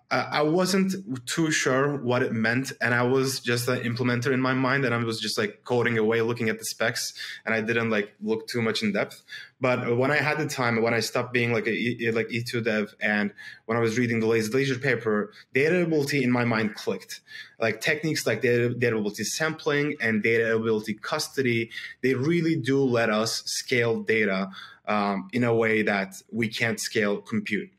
I 0.08 0.42
wasn't 0.42 1.26
too 1.26 1.50
sure 1.50 1.96
what 1.96 2.22
it 2.22 2.32
meant, 2.32 2.70
and 2.80 2.94
I 2.94 3.02
was 3.02 3.40
just 3.40 3.66
an 3.66 3.80
implementer 3.80 4.32
in 4.32 4.40
my 4.40 4.54
mind, 4.54 4.84
and 4.84 4.94
I 4.94 4.98
was 4.98 5.18
just 5.20 5.36
like 5.36 5.64
coding 5.64 5.98
away, 5.98 6.20
looking 6.20 6.48
at 6.48 6.60
the 6.60 6.64
specs, 6.64 7.12
and 7.44 7.52
I 7.52 7.60
didn't 7.60 7.90
like 7.90 8.14
look 8.22 8.46
too 8.46 8.62
much 8.62 8.84
in 8.84 8.92
depth. 8.92 9.24
But 9.60 9.96
when 9.96 10.12
I 10.12 10.16
had 10.16 10.38
the 10.38 10.46
time, 10.46 10.80
when 10.80 10.94
I 10.94 11.00
stopped 11.00 11.32
being 11.32 11.52
like 11.52 11.66
a 11.66 12.12
like 12.12 12.28
eth2 12.28 12.62
dev, 12.62 12.94
and 13.00 13.32
when 13.64 13.76
I 13.76 13.80
was 13.80 13.98
reading 13.98 14.20
the 14.20 14.26
Ledger 14.26 14.78
paper, 14.78 15.32
data 15.52 15.74
availability 15.74 16.22
in 16.22 16.30
my 16.30 16.44
mind 16.44 16.76
clicked. 16.76 17.20
Like 17.58 17.80
techniques 17.80 18.28
like 18.28 18.42
data, 18.42 18.68
data 18.68 18.94
availability 18.94 19.24
sampling 19.24 19.96
and 20.00 20.22
data 20.22 20.44
availability 20.54 20.94
custody, 20.94 21.70
they 22.02 22.14
really 22.14 22.54
do 22.54 22.80
let 22.80 23.10
us 23.10 23.42
scale 23.46 24.02
data 24.02 24.50
um, 24.86 25.28
in 25.32 25.42
a 25.42 25.52
way 25.52 25.82
that 25.82 26.22
we 26.30 26.48
can't 26.48 26.78
scale 26.78 27.20
compute 27.20 27.70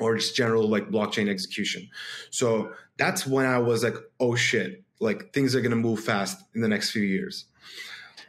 or 0.00 0.16
just 0.16 0.34
general 0.34 0.68
like 0.68 0.88
blockchain 0.90 1.28
execution. 1.28 1.88
So 2.30 2.72
that's 2.96 3.26
when 3.26 3.46
I 3.46 3.58
was 3.58 3.84
like, 3.84 3.94
oh 4.18 4.34
shit, 4.34 4.82
like 5.00 5.32
things 5.32 5.54
are 5.54 5.60
going 5.60 5.70
to 5.70 5.76
move 5.76 6.00
fast 6.00 6.38
in 6.54 6.60
the 6.60 6.68
next 6.68 6.90
few 6.90 7.02
years. 7.02 7.46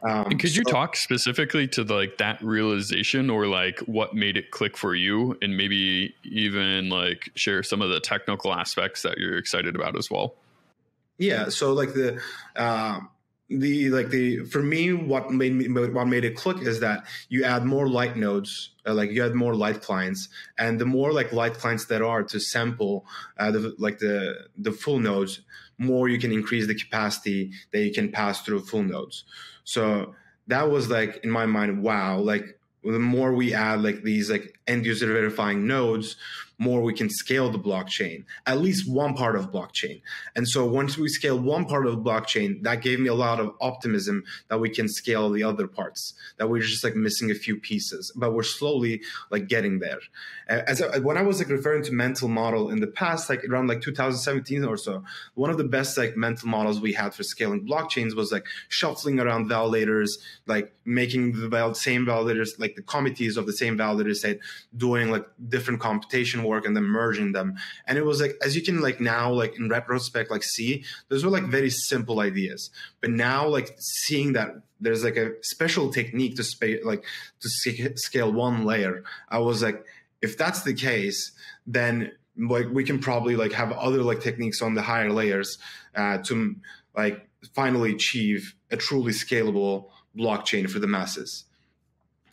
Um, 0.04 0.26
and 0.32 0.40
could 0.40 0.52
so, 0.52 0.58
you 0.58 0.64
talk 0.64 0.96
specifically 0.96 1.68
to 1.70 1.84
the, 1.84 1.94
like 1.94 2.18
that 2.18 2.42
realization 2.44 3.30
or 3.30 3.46
like 3.46 3.80
what 3.82 4.16
made 4.16 4.36
it 4.36 4.50
click 4.50 4.76
for 4.76 4.96
you 4.96 5.38
and 5.42 5.56
maybe 5.56 6.16
even 6.24 6.90
like 6.90 7.30
share 7.36 7.62
some 7.62 7.82
of 7.82 7.90
the 7.90 8.00
technical 8.00 8.52
aspects 8.54 9.04
that 9.04 9.20
you're 9.20 9.38
excited 9.38 9.76
about 9.76 9.96
as 9.96 10.10
well? 10.10 10.34
Yeah. 11.20 11.50
So 11.50 11.74
like 11.74 11.94
the, 11.94 12.20
uh, 12.56 13.02
the 13.60 13.90
like 13.90 14.10
the 14.10 14.44
for 14.46 14.62
me 14.62 14.94
what 14.94 15.32
made 15.32 15.54
me 15.54 15.68
what 15.68 16.08
made 16.08 16.24
it 16.24 16.36
click 16.36 16.62
is 16.62 16.80
that 16.80 17.06
you 17.30 17.44
add 17.44 17.66
more 17.66 17.88
light 17.88 18.16
nodes 18.16 18.72
uh, 18.88 18.94
like 18.94 19.12
you 19.12 19.24
add 19.26 19.36
more 19.36 19.56
light 19.56 19.82
clients 19.82 20.30
and 20.58 20.80
the 20.80 20.86
more 20.86 21.12
like 21.12 21.32
light 21.34 21.54
clients 21.54 21.86
there 21.86 22.06
are 22.06 22.24
to 22.24 22.40
sample 22.40 23.06
uh, 23.38 23.52
the 23.52 23.76
like 23.78 24.00
the 24.00 24.48
the 24.58 24.72
full 24.72 25.00
nodes 25.00 25.42
more 25.82 26.08
you 26.08 26.20
can 26.20 26.32
increase 26.32 26.68
the 26.68 26.76
capacity 26.76 27.52
that 27.72 27.80
you 27.80 27.92
can 27.92 28.12
pass 28.12 28.44
through 28.44 28.62
full 28.62 28.84
nodes. 28.84 29.24
So 29.64 30.16
that 30.48 30.70
was 30.70 30.90
like 30.90 31.20
in 31.24 31.32
my 31.32 31.46
mind 31.46 31.82
wow 31.82 32.20
like 32.20 32.60
the 32.84 33.00
more 33.00 33.34
we 33.34 33.54
add 33.54 33.82
like 33.82 34.04
these 34.04 34.30
like 34.30 34.60
end 34.68 34.86
user 34.86 35.08
verifying 35.08 35.68
nodes 35.68 36.16
more 36.62 36.84
we 36.84 36.94
can 36.94 37.10
scale 37.10 37.50
the 37.50 37.58
blockchain, 37.58 38.24
at 38.46 38.60
least 38.60 38.88
one 38.88 39.16
part 39.16 39.36
of 39.36 39.52
blockchain. 39.52 40.00
And 40.36 40.48
so 40.48 40.64
once 40.64 40.96
we 40.96 41.10
scale 41.10 41.40
one 41.40 41.66
part 41.66 41.88
of 41.88 41.96
blockchain, 41.98 42.62
that 42.62 42.84
gave 42.84 43.00
me 43.00 43.10
a 43.10 43.16
lot 43.16 43.40
of 43.40 43.56
optimism 43.60 44.24
that 44.48 44.60
we 44.60 44.70
can 44.70 44.88
scale 44.88 45.32
the 45.32 45.42
other 45.42 45.66
parts, 45.66 46.14
that 46.38 46.52
we're 46.52 46.62
just 46.62 46.84
like 46.84 46.96
missing 46.96 47.32
a 47.32 47.34
few 47.34 47.60
pieces, 47.60 48.14
but 48.16 48.36
we're 48.36 48.44
slowly 48.44 49.02
like 49.32 49.48
getting 49.48 49.80
there. 49.80 49.98
As 50.48 50.84
I, 50.84 51.00
when 51.00 51.18
I 51.18 51.24
was 51.24 51.40
like 51.40 51.50
referring 51.50 51.84
to 51.86 51.94
mental 51.94 52.28
model 52.28 52.70
in 52.70 52.80
the 52.80 52.86
past, 52.86 53.28
like 53.28 53.44
around 53.44 53.68
like 53.68 53.82
2017 53.82 54.64
or 54.64 54.78
so, 54.78 55.04
one 55.34 55.50
of 55.50 55.58
the 55.58 55.64
best 55.64 55.98
like 55.98 56.16
mental 56.16 56.48
models 56.48 56.80
we 56.80 56.94
had 56.94 57.16
for 57.16 57.24
scaling 57.24 57.66
blockchains 57.66 58.16
was 58.16 58.32
like 58.32 58.46
shuffling 58.70 59.20
around 59.20 59.50
validators, 59.50 60.12
like 60.46 60.76
making 60.86 61.32
the 61.32 61.74
same 61.74 62.06
validators, 62.06 62.50
like 62.60 62.76
the 62.76 62.84
committees 62.84 63.36
of 63.36 63.48
the 63.48 63.54
same 63.54 63.80
validators, 63.80 64.18
say 64.18 64.40
doing 64.78 65.10
like 65.10 65.26
different 65.50 65.80
computation 65.80 66.44
work 66.52 66.66
and 66.66 66.76
then 66.76 66.84
merging 66.84 67.32
them. 67.32 67.56
And 67.88 67.98
it 67.98 68.06
was 68.06 68.20
like, 68.24 68.36
as 68.46 68.56
you 68.56 68.62
can 68.62 68.82
like 68.88 69.00
now, 69.00 69.32
like 69.32 69.54
in 69.58 69.70
retrospect, 69.70 70.30
like 70.36 70.44
see, 70.44 70.84
those 71.10 71.24
were 71.24 71.32
like 71.38 71.46
very 71.58 71.72
simple 71.90 72.20
ideas. 72.20 72.70
But 73.02 73.12
now, 73.12 73.48
like 73.48 73.70
seeing 74.06 74.34
that 74.34 74.50
there's 74.80 75.04
like 75.04 75.18
a 75.18 75.32
special 75.42 75.92
technique 75.92 76.36
to 76.36 76.44
spa- 76.44 76.84
like 76.92 77.04
to 77.42 77.50
scale 77.96 78.32
one 78.32 78.66
layer, 78.66 79.04
I 79.30 79.40
was 79.40 79.64
like, 79.64 79.86
if 80.22 80.38
that's 80.38 80.62
the 80.64 80.74
case, 80.74 81.20
then 81.66 82.12
like 82.38 82.68
we 82.72 82.84
can 82.84 83.00
probably 83.00 83.36
like 83.36 83.54
have 83.54 83.72
other 83.72 84.04
like 84.04 84.22
techniques 84.22 84.62
on 84.62 84.74
the 84.74 84.82
higher 84.82 85.12
layers 85.12 85.58
uh, 85.96 86.18
to 86.20 86.56
like 86.96 87.28
finally 87.54 87.92
achieve 87.92 88.56
a 88.70 88.78
truly 88.78 89.12
scalable 89.12 89.90
blockchain 90.18 90.70
for 90.70 90.80
the 90.80 90.88
masses. 90.88 91.46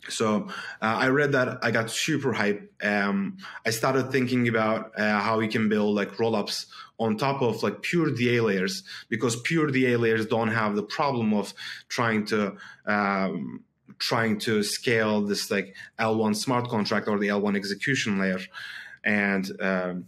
So 0.07 0.47
uh, 0.81 0.85
I 0.85 1.09
read 1.09 1.33
that. 1.33 1.59
I 1.61 1.71
got 1.71 1.91
super 1.91 2.33
hype. 2.33 2.71
Um, 2.81 3.37
I 3.65 3.71
started 3.71 4.11
thinking 4.11 4.47
about 4.47 4.97
uh, 4.97 5.19
how 5.19 5.37
we 5.37 5.47
can 5.47 5.69
build 5.69 5.95
like 5.95 6.11
rollups 6.13 6.67
on 6.97 7.17
top 7.17 7.41
of 7.41 7.63
like 7.63 7.81
pure 7.81 8.11
DA 8.11 8.41
layers 8.41 8.83
because 9.09 9.39
pure 9.41 9.67
DA 9.67 9.97
layers 9.97 10.25
don't 10.25 10.49
have 10.49 10.75
the 10.75 10.83
problem 10.83 11.33
of 11.33 11.53
trying 11.87 12.25
to 12.27 12.55
um, 12.85 13.63
trying 13.99 14.39
to 14.39 14.63
scale 14.63 15.21
this 15.21 15.51
like 15.51 15.75
L1 15.99 16.35
smart 16.35 16.69
contract 16.69 17.07
or 17.07 17.19
the 17.19 17.27
L1 17.27 17.55
execution 17.55 18.19
layer, 18.19 18.39
and 19.03 19.51
um, 19.61 20.05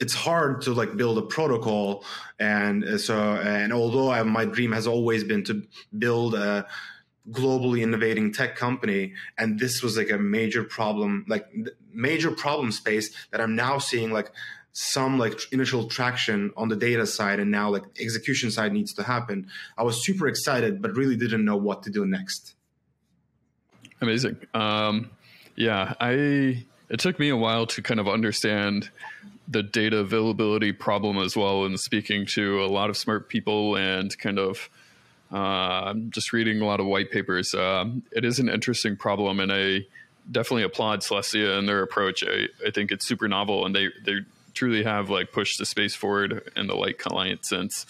it's 0.00 0.14
hard 0.14 0.62
to 0.62 0.72
like 0.72 0.96
build 0.96 1.18
a 1.18 1.22
protocol. 1.22 2.04
And 2.38 2.84
uh, 2.84 2.98
so, 2.98 3.16
and 3.18 3.72
although 3.72 4.10
I, 4.10 4.22
my 4.22 4.44
dream 4.44 4.72
has 4.72 4.86
always 4.86 5.24
been 5.24 5.44
to 5.44 5.62
build 5.96 6.34
a 6.34 6.66
globally 7.30 7.82
innovating 7.82 8.32
tech 8.32 8.56
company 8.56 9.12
and 9.36 9.58
this 9.58 9.82
was 9.82 9.96
like 9.96 10.10
a 10.10 10.18
major 10.18 10.64
problem 10.64 11.24
like 11.28 11.46
major 11.92 12.30
problem 12.30 12.72
space 12.72 13.14
that 13.30 13.40
i'm 13.40 13.54
now 13.54 13.78
seeing 13.78 14.10
like 14.12 14.30
some 14.80 15.18
like 15.18 15.40
initial 15.50 15.88
traction 15.88 16.52
on 16.56 16.68
the 16.68 16.76
data 16.76 17.04
side 17.04 17.40
and 17.40 17.50
now 17.50 17.68
like 17.68 17.82
execution 18.00 18.48
side 18.48 18.72
needs 18.72 18.94
to 18.94 19.02
happen. 19.02 19.48
I 19.76 19.82
was 19.82 20.04
super 20.04 20.28
excited 20.28 20.80
but 20.80 20.94
really 20.94 21.16
didn't 21.16 21.44
know 21.44 21.56
what 21.56 21.82
to 21.82 21.90
do 21.90 22.06
next. 22.06 22.54
Amazing. 24.00 24.36
Um 24.54 25.10
yeah 25.56 25.94
i 26.00 26.64
it 26.88 27.00
took 27.00 27.18
me 27.18 27.28
a 27.28 27.36
while 27.36 27.66
to 27.66 27.82
kind 27.82 27.98
of 27.98 28.06
understand 28.06 28.90
the 29.48 29.64
data 29.64 29.98
availability 29.98 30.70
problem 30.70 31.18
as 31.18 31.36
well 31.36 31.64
and 31.64 31.80
speaking 31.80 32.24
to 32.24 32.62
a 32.62 32.68
lot 32.68 32.88
of 32.88 32.96
smart 32.96 33.28
people 33.28 33.76
and 33.76 34.16
kind 34.18 34.38
of 34.38 34.70
I'm 35.36 36.10
just 36.10 36.32
reading 36.32 36.60
a 36.60 36.66
lot 36.66 36.80
of 36.80 36.86
white 36.86 37.10
papers. 37.10 37.54
Uh, 37.54 37.86
it 38.12 38.24
is 38.24 38.38
an 38.38 38.48
interesting 38.48 38.96
problem, 38.96 39.40
and 39.40 39.52
I 39.52 39.86
definitely 40.30 40.62
applaud 40.62 41.00
Celestia 41.00 41.58
and 41.58 41.68
their 41.68 41.82
approach. 41.82 42.24
I, 42.24 42.48
I 42.66 42.70
think 42.70 42.92
it's 42.92 43.06
super 43.06 43.28
novel, 43.28 43.66
and 43.66 43.74
they 43.74 43.88
they 44.04 44.20
truly 44.54 44.82
have 44.82 45.10
like 45.10 45.32
pushed 45.32 45.58
the 45.58 45.66
space 45.66 45.94
forward 45.94 46.50
in 46.56 46.66
the 46.66 46.74
light 46.74 46.98
client 46.98 47.44
sense. 47.44 47.86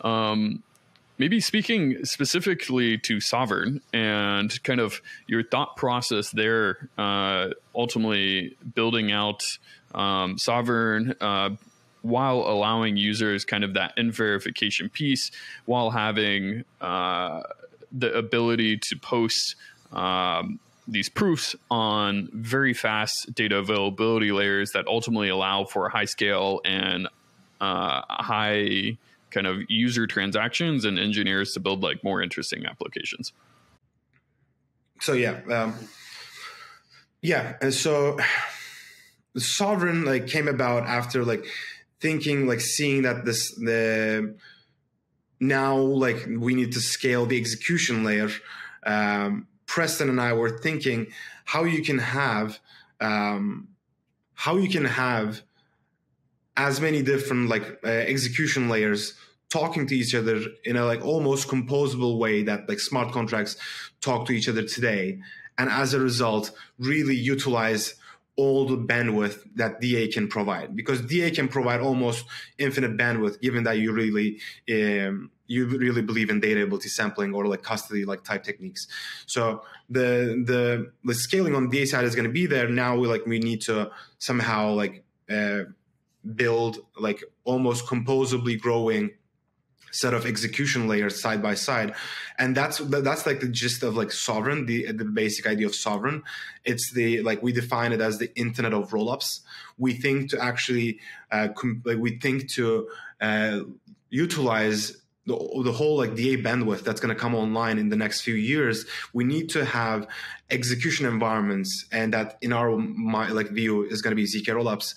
Um, 0.00 0.62
maybe 1.18 1.40
speaking 1.40 2.04
specifically 2.04 2.98
to 2.98 3.20
Sovereign 3.20 3.80
and 3.92 4.62
kind 4.62 4.80
of 4.80 5.00
your 5.26 5.42
thought 5.42 5.76
process 5.76 6.30
there, 6.30 6.88
uh, 6.98 7.50
ultimately 7.74 8.56
building 8.74 9.12
out 9.12 9.42
um, 9.94 10.38
Sovereign, 10.38 11.14
uh, 11.20 11.50
while 12.08 12.38
allowing 12.38 12.96
users 12.96 13.44
kind 13.44 13.64
of 13.64 13.74
that 13.74 13.92
in 13.96 14.10
verification 14.10 14.88
piece 14.88 15.30
while 15.64 15.90
having 15.90 16.64
uh, 16.80 17.42
the 17.92 18.12
ability 18.14 18.76
to 18.76 18.96
post 18.96 19.56
um, 19.92 20.58
these 20.88 21.08
proofs 21.08 21.56
on 21.70 22.28
very 22.32 22.72
fast 22.72 23.34
data 23.34 23.56
availability 23.56 24.30
layers 24.30 24.72
that 24.72 24.86
ultimately 24.86 25.28
allow 25.28 25.64
for 25.64 25.88
high 25.88 26.04
scale 26.04 26.60
and 26.64 27.08
uh, 27.60 28.02
high 28.08 28.96
kind 29.30 29.46
of 29.46 29.62
user 29.68 30.06
transactions 30.06 30.84
and 30.84 30.98
engineers 30.98 31.52
to 31.52 31.60
build 31.60 31.82
like 31.82 32.02
more 32.04 32.22
interesting 32.22 32.66
applications. 32.66 33.32
So 35.00 35.12
yeah, 35.12 35.40
um, 35.50 35.74
yeah, 37.20 37.56
and 37.60 37.74
so 37.74 38.18
the 39.34 39.40
sovereign 39.40 40.04
like 40.04 40.26
came 40.26 40.48
about 40.48 40.84
after 40.84 41.24
like 41.24 41.44
thinking 42.00 42.46
like 42.46 42.60
seeing 42.60 43.02
that 43.02 43.24
this 43.24 43.54
the 43.54 44.36
now 45.40 45.76
like 45.76 46.26
we 46.38 46.54
need 46.54 46.72
to 46.72 46.80
scale 46.80 47.26
the 47.26 47.38
execution 47.38 48.04
layer 48.04 48.30
um, 48.84 49.46
preston 49.66 50.08
and 50.08 50.20
i 50.20 50.32
were 50.32 50.58
thinking 50.58 51.06
how 51.44 51.64
you 51.64 51.82
can 51.82 51.98
have 51.98 52.58
um, 53.00 53.68
how 54.34 54.56
you 54.56 54.68
can 54.68 54.84
have 54.84 55.42
as 56.56 56.80
many 56.80 57.02
different 57.02 57.48
like 57.48 57.78
uh, 57.84 57.88
execution 57.88 58.68
layers 58.68 59.14
talking 59.48 59.86
to 59.86 59.94
each 59.94 60.14
other 60.14 60.40
in 60.64 60.76
a 60.76 60.84
like 60.84 61.04
almost 61.04 61.48
composable 61.48 62.18
way 62.18 62.42
that 62.42 62.68
like 62.68 62.80
smart 62.80 63.12
contracts 63.12 63.56
talk 64.00 64.26
to 64.26 64.32
each 64.32 64.48
other 64.48 64.62
today 64.62 65.18
and 65.58 65.70
as 65.70 65.94
a 65.94 66.00
result, 66.00 66.50
really 66.78 67.16
utilize 67.16 67.94
all 68.36 68.66
the 68.66 68.76
bandwidth 68.76 69.42
that 69.54 69.80
DA 69.80 70.08
can 70.08 70.28
provide 70.28 70.76
because 70.76 71.00
DA 71.00 71.30
can 71.30 71.48
provide 71.48 71.80
almost 71.80 72.26
infinite 72.58 72.96
bandwidth 72.96 73.40
given 73.40 73.64
that 73.64 73.78
you 73.78 73.92
really 73.92 74.38
um, 74.70 75.30
you 75.46 75.66
really 75.66 76.02
believe 76.02 76.28
in 76.28 76.40
data 76.40 76.60
availability 76.60 76.88
sampling 76.88 77.34
or 77.34 77.46
like 77.46 77.62
custody 77.62 78.04
like 78.04 78.24
type 78.24 78.42
techniques. 78.42 78.86
So 79.26 79.62
the 79.88 80.42
the 80.44 80.92
the 81.04 81.14
scaling 81.14 81.54
on 81.54 81.68
the 81.68 81.78
DA 81.78 81.86
side 81.86 82.04
is 82.04 82.14
going 82.14 82.26
to 82.26 82.32
be 82.32 82.46
there. 82.46 82.68
Now 82.68 82.96
we 82.96 83.08
like 83.08 83.24
we 83.26 83.38
need 83.38 83.62
to 83.62 83.90
somehow 84.18 84.72
like 84.72 85.04
uh, 85.30 85.64
build 86.34 86.78
like 86.98 87.22
almost 87.44 87.86
composably 87.86 88.60
growing 88.60 89.10
set 90.00 90.14
of 90.14 90.26
execution 90.26 90.88
layers 90.88 91.20
side 91.20 91.42
by 91.42 91.54
side. 91.54 91.94
And 92.38 92.56
that's 92.56 92.78
that's 92.78 93.26
like 93.26 93.40
the 93.40 93.48
gist 93.48 93.82
of 93.82 93.96
like 93.96 94.12
sovereign 94.12 94.66
the 94.66 94.92
the 94.92 95.04
basic 95.04 95.46
idea 95.46 95.66
of 95.66 95.74
sovereign. 95.74 96.22
It's 96.64 96.92
the 96.92 97.22
like 97.22 97.42
we 97.42 97.52
define 97.52 97.92
it 97.92 98.00
as 98.00 98.18
the 98.18 98.34
internet 98.36 98.72
of 98.72 98.90
rollups. 98.90 99.40
We 99.78 99.94
think 99.94 100.30
to 100.30 100.42
actually 100.42 101.00
uh, 101.30 101.48
com- 101.56 101.82
like 101.84 101.98
we 101.98 102.18
think 102.18 102.50
to 102.52 102.88
uh, 103.20 103.60
utilize 104.10 104.96
the, 105.26 105.34
the 105.64 105.72
whole 105.72 105.96
like 105.96 106.14
DA 106.14 106.36
bandwidth 106.36 106.84
that's 106.84 107.00
going 107.00 107.14
to 107.14 107.20
come 107.20 107.34
online 107.34 107.78
in 107.78 107.88
the 107.88 107.96
next 107.96 108.20
few 108.20 108.34
years, 108.34 108.86
we 109.12 109.24
need 109.24 109.48
to 109.50 109.64
have 109.64 110.06
execution 110.50 111.04
environments, 111.06 111.86
and 111.90 112.14
that 112.14 112.38
in 112.40 112.52
our 112.52 112.76
my, 112.76 113.28
like 113.30 113.48
view 113.48 113.82
is 113.84 114.02
going 114.02 114.12
to 114.12 114.16
be 114.16 114.24
zk 114.24 114.46
rollups 114.46 114.94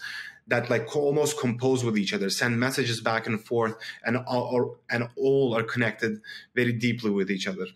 that 0.50 0.70
like 0.70 0.96
almost 0.96 1.40
compose 1.40 1.84
with 1.84 1.98
each 1.98 2.14
other, 2.14 2.30
send 2.30 2.60
messages 2.60 3.02
back 3.02 3.28
and 3.28 3.44
forth, 3.44 3.76
and 4.04 4.18
all, 4.18 4.78
and 4.90 5.08
all 5.16 5.56
are 5.56 5.64
connected 5.64 6.22
very 6.56 6.74
deeply 6.74 7.12
with 7.12 7.32
each 7.32 7.48
other. 7.48 7.68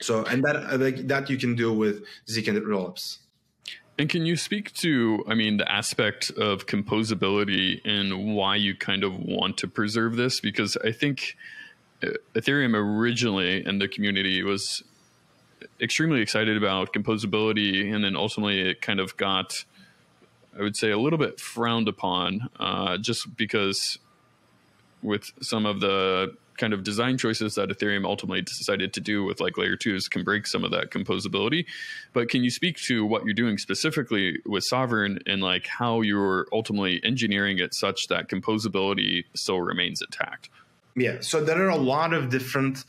So, 0.00 0.24
and 0.24 0.42
that 0.44 0.80
like, 0.80 1.08
that 1.08 1.28
you 1.28 1.36
can 1.36 1.56
do 1.56 1.72
with 1.72 2.04
zk 2.26 2.46
rollups. 2.62 3.18
And 3.98 4.08
can 4.08 4.24
you 4.24 4.36
speak 4.36 4.72
to, 4.74 5.24
I 5.26 5.34
mean, 5.34 5.56
the 5.56 5.70
aspect 5.70 6.30
of 6.30 6.66
composability 6.66 7.80
and 7.84 8.36
why 8.36 8.54
you 8.54 8.76
kind 8.76 9.02
of 9.02 9.18
want 9.18 9.56
to 9.58 9.66
preserve 9.66 10.14
this? 10.14 10.38
Because 10.40 10.76
I 10.84 10.92
think 10.92 11.36
uh, 12.04 12.10
Ethereum 12.36 12.74
originally 12.74 13.64
and 13.64 13.80
the 13.80 13.88
community 13.88 14.44
was 14.44 14.84
extremely 15.80 16.20
excited 16.20 16.56
about 16.56 16.92
composability, 16.92 17.92
and 17.92 18.04
then 18.04 18.14
ultimately 18.14 18.60
it 18.60 18.80
kind 18.80 19.00
of 19.00 19.16
got 19.16 19.64
I 20.56 20.62
would 20.62 20.76
say, 20.76 20.90
a 20.90 20.98
little 20.98 21.18
bit 21.18 21.40
frowned 21.40 21.88
upon, 21.88 22.48
uh, 22.58 22.98
just 22.98 23.36
because 23.36 23.98
with 25.02 25.30
some 25.40 25.66
of 25.66 25.80
the 25.80 26.34
kind 26.58 26.72
of 26.74 26.82
design 26.82 27.16
choices 27.16 27.54
that 27.54 27.70
Ethereum 27.70 28.04
ultimately 28.04 28.42
decided 28.42 28.92
to 28.92 29.00
do 29.00 29.24
with 29.24 29.40
like 29.40 29.56
layer 29.56 29.76
twos 29.76 30.08
can 30.08 30.24
break 30.24 30.46
some 30.46 30.64
of 30.64 30.70
that 30.72 30.90
composability. 30.90 31.64
But 32.12 32.28
can 32.28 32.44
you 32.44 32.50
speak 32.50 32.76
to 32.82 33.06
what 33.06 33.24
you're 33.24 33.32
doing 33.32 33.56
specifically 33.58 34.38
with 34.44 34.64
Sovereign 34.64 35.20
and 35.26 35.40
like 35.40 35.66
how 35.66 36.00
you're 36.02 36.46
ultimately 36.52 37.00
engineering 37.04 37.58
it 37.58 37.74
such 37.74 38.08
that 38.08 38.28
composability 38.28 39.24
still 39.34 39.60
remains 39.60 40.02
intact? 40.02 40.50
Yeah, 40.96 41.18
so 41.20 41.42
there 41.42 41.64
are 41.64 41.70
a 41.70 41.76
lot 41.76 42.12
of 42.12 42.28
different 42.28 42.84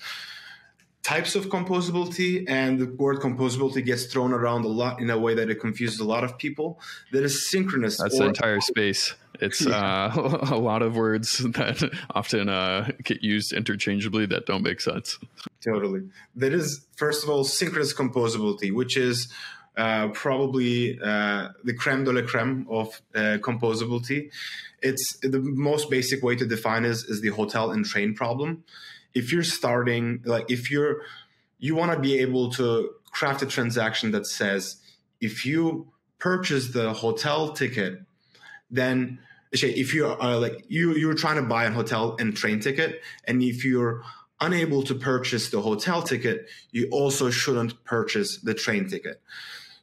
types 1.03 1.35
of 1.35 1.47
composability 1.47 2.43
and 2.47 2.79
the 2.79 2.85
word 2.85 3.19
composability 3.19 3.83
gets 3.83 4.05
thrown 4.05 4.33
around 4.33 4.65
a 4.65 4.67
lot 4.67 4.99
in 4.99 5.09
a 5.09 5.17
way 5.17 5.33
that 5.33 5.49
it 5.49 5.59
confuses 5.59 5.99
a 5.99 6.05
lot 6.05 6.23
of 6.23 6.37
people 6.37 6.79
there 7.11 7.23
is 7.23 7.49
synchronous 7.49 7.97
that's 7.97 8.17
the 8.17 8.25
entire 8.25 8.59
space. 8.59 9.15
It's 9.41 9.61
yeah. 9.61 10.11
uh, 10.15 10.47
a 10.51 10.57
lot 10.57 10.81
of 10.81 10.95
words 10.95 11.37
that 11.37 11.89
often 12.11 12.49
uh, 12.49 12.91
get 13.03 13.23
used 13.23 13.53
interchangeably 13.53 14.25
that 14.27 14.45
don't 14.45 14.63
make 14.63 14.81
sense. 14.81 15.17
Totally. 15.63 16.09
There 16.35 16.53
is 16.53 16.85
first 16.95 17.23
of 17.23 17.29
all 17.29 17.43
synchronous 17.43 17.93
composability 17.93 18.73
which 18.73 18.97
is 18.97 19.31
uh, 19.77 20.09
probably 20.09 20.99
uh, 20.99 21.49
the 21.63 21.73
creme 21.73 22.03
de 22.03 22.11
la 22.11 22.21
creme 22.21 22.67
of 22.69 23.01
uh, 23.15 23.37
composability. 23.39 24.29
It's 24.81 25.17
the 25.21 25.39
most 25.39 25.89
basic 25.89 26.23
way 26.23 26.35
to 26.35 26.45
define 26.45 26.85
is, 26.85 27.03
is 27.05 27.21
the 27.21 27.29
hotel 27.29 27.71
and 27.71 27.85
train 27.85 28.13
problem 28.13 28.63
if 29.13 29.31
you're 29.31 29.43
starting 29.43 30.21
like 30.25 30.49
if 30.49 30.69
you're 30.71 31.01
you 31.57 31.75
want 31.75 31.91
to 31.91 31.99
be 31.99 32.19
able 32.19 32.51
to 32.51 32.89
craft 33.11 33.41
a 33.41 33.45
transaction 33.45 34.11
that 34.11 34.25
says 34.25 34.77
if 35.19 35.45
you 35.45 35.91
purchase 36.19 36.71
the 36.73 36.93
hotel 36.93 37.53
ticket 37.53 38.01
then 38.71 39.19
if 39.51 39.93
you're 39.93 40.21
uh, 40.21 40.37
like 40.37 40.63
you 40.67 40.93
you're 40.95 41.15
trying 41.15 41.37
to 41.37 41.41
buy 41.43 41.65
a 41.65 41.71
hotel 41.71 42.15
and 42.19 42.35
train 42.35 42.59
ticket 42.59 43.01
and 43.25 43.41
if 43.41 43.65
you're 43.65 44.03
unable 44.41 44.83
to 44.83 44.95
purchase 44.95 45.49
the 45.49 45.61
hotel 45.61 46.01
ticket 46.01 46.47
you 46.71 46.87
also 46.91 47.29
shouldn't 47.29 47.83
purchase 47.83 48.37
the 48.37 48.53
train 48.53 48.87
ticket 48.87 49.21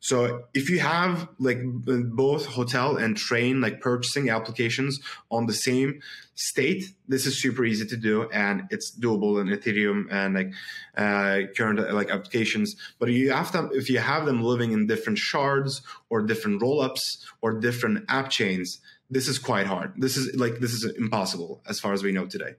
so 0.06 0.44
if 0.54 0.70
you 0.70 0.78
have 0.78 1.28
like 1.40 1.58
both 1.64 2.46
hotel 2.46 2.96
and 2.96 3.16
train 3.16 3.60
like 3.60 3.80
purchasing 3.80 4.30
applications 4.30 5.00
on 5.32 5.46
the 5.46 5.52
same 5.52 6.00
state, 6.36 6.84
this 7.08 7.26
is 7.26 7.42
super 7.42 7.64
easy 7.64 7.84
to 7.86 7.96
do 7.96 8.30
and 8.30 8.68
it's 8.70 8.96
doable 8.96 9.40
in 9.40 9.48
Ethereum 9.48 10.06
and 10.08 10.34
like 10.34 10.52
uh, 10.96 11.52
current 11.56 11.92
like 11.92 12.08
applications. 12.08 12.76
But 13.00 13.08
you 13.08 13.32
have 13.32 13.50
to 13.50 13.68
if 13.72 13.90
you 13.90 13.98
have 13.98 14.26
them 14.26 14.44
living 14.44 14.70
in 14.70 14.86
different 14.86 15.18
shards 15.18 15.82
or 16.08 16.22
different 16.22 16.62
rollups 16.62 17.24
or 17.42 17.54
different 17.54 18.04
app 18.08 18.30
chains, 18.30 18.78
this 19.10 19.26
is 19.26 19.40
quite 19.40 19.66
hard. 19.66 19.94
This 19.96 20.16
is 20.16 20.36
like 20.36 20.60
this 20.60 20.70
is 20.72 20.84
impossible 20.96 21.62
as 21.68 21.80
far 21.80 21.92
as 21.92 22.04
we 22.04 22.12
know 22.12 22.26
today. 22.26 22.54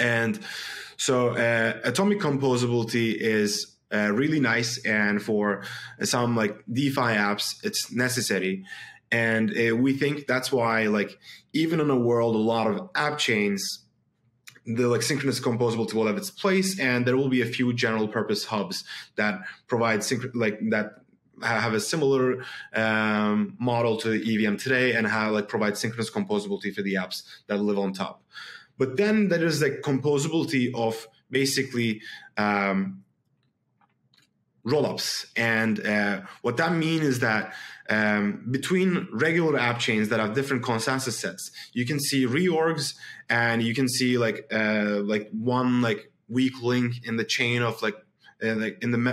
And 0.00 0.40
so 0.96 1.28
uh, 1.28 1.78
atomic 1.84 2.18
composability 2.18 3.14
is 3.14 3.76
uh, 3.92 4.10
really 4.12 4.40
nice. 4.40 4.78
And 4.84 5.22
for 5.22 5.62
some 6.02 6.36
like 6.36 6.62
DeFi 6.72 7.00
apps, 7.00 7.64
it's 7.64 7.92
necessary. 7.92 8.64
And 9.12 9.50
uh, 9.50 9.76
we 9.76 9.94
think 9.94 10.26
that's 10.26 10.52
why, 10.52 10.86
like, 10.86 11.18
even 11.52 11.80
in 11.80 11.90
a 11.90 11.96
world, 11.96 12.36
a 12.36 12.38
lot 12.38 12.68
of 12.68 12.90
app 12.94 13.18
chains, 13.18 13.84
the 14.66 14.86
like 14.86 15.02
synchronous 15.02 15.40
composability 15.40 15.94
will 15.94 16.06
have 16.06 16.16
its 16.16 16.30
place, 16.30 16.78
and 16.78 17.06
there 17.06 17.16
will 17.16 17.28
be 17.28 17.42
a 17.42 17.46
few 17.46 17.72
general 17.72 18.06
purpose 18.06 18.44
hubs 18.44 18.84
that 19.16 19.40
provide 19.66 20.00
synch- 20.00 20.30
like 20.34 20.60
that 20.70 21.02
have 21.42 21.72
a 21.72 21.80
similar 21.80 22.44
um, 22.74 23.56
model 23.58 23.96
to 23.96 24.10
EVM 24.12 24.56
today, 24.56 24.92
and 24.92 25.06
have 25.06 25.32
like 25.32 25.48
provide 25.48 25.76
synchronous 25.76 26.10
composability 26.10 26.72
for 26.72 26.82
the 26.82 26.94
apps 26.94 27.22
that 27.48 27.56
live 27.56 27.78
on 27.78 27.92
top. 27.92 28.22
But 28.78 28.96
then 28.96 29.28
there 29.28 29.44
is 29.44 29.60
the 29.60 29.70
composability 29.70 30.72
of 30.74 31.08
basically 31.30 32.02
um, 32.36 33.02
rollups. 34.66 35.26
And 35.36 35.84
uh, 35.86 36.22
what 36.42 36.56
that 36.58 36.72
means 36.72 37.02
is 37.02 37.18
that 37.20 37.54
um, 37.88 38.46
between 38.50 39.08
regular 39.12 39.58
app 39.58 39.78
chains 39.78 40.08
that 40.10 40.20
have 40.20 40.34
different 40.34 40.62
consensus 40.62 41.18
sets, 41.18 41.50
you 41.72 41.86
can 41.86 41.98
see 41.98 42.26
reorgs 42.26 42.94
and 43.28 43.62
you 43.62 43.74
can 43.74 43.88
see 43.88 44.18
like 44.18 44.46
uh, 44.52 45.00
like 45.02 45.28
one 45.30 45.82
like 45.82 46.12
weak 46.28 46.62
link 46.62 47.04
in 47.04 47.16
the 47.16 47.24
chain 47.24 47.62
of 47.62 47.82
like 47.82 47.96
uh, 48.42 48.54
like 48.54 48.78
in 48.82 48.92
the 48.92 48.98
me- 48.98 49.12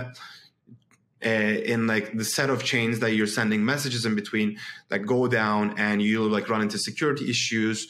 uh, 1.24 1.28
in 1.28 1.86
like 1.86 2.16
the 2.16 2.24
set 2.24 2.50
of 2.50 2.62
chains 2.62 3.00
that 3.00 3.14
you're 3.14 3.26
sending 3.26 3.64
messages 3.64 4.06
in 4.06 4.14
between 4.14 4.56
that 4.88 5.00
go 5.00 5.26
down 5.26 5.74
and 5.76 6.00
you 6.00 6.28
like 6.28 6.48
run 6.48 6.62
into 6.62 6.78
security 6.78 7.28
issues. 7.28 7.88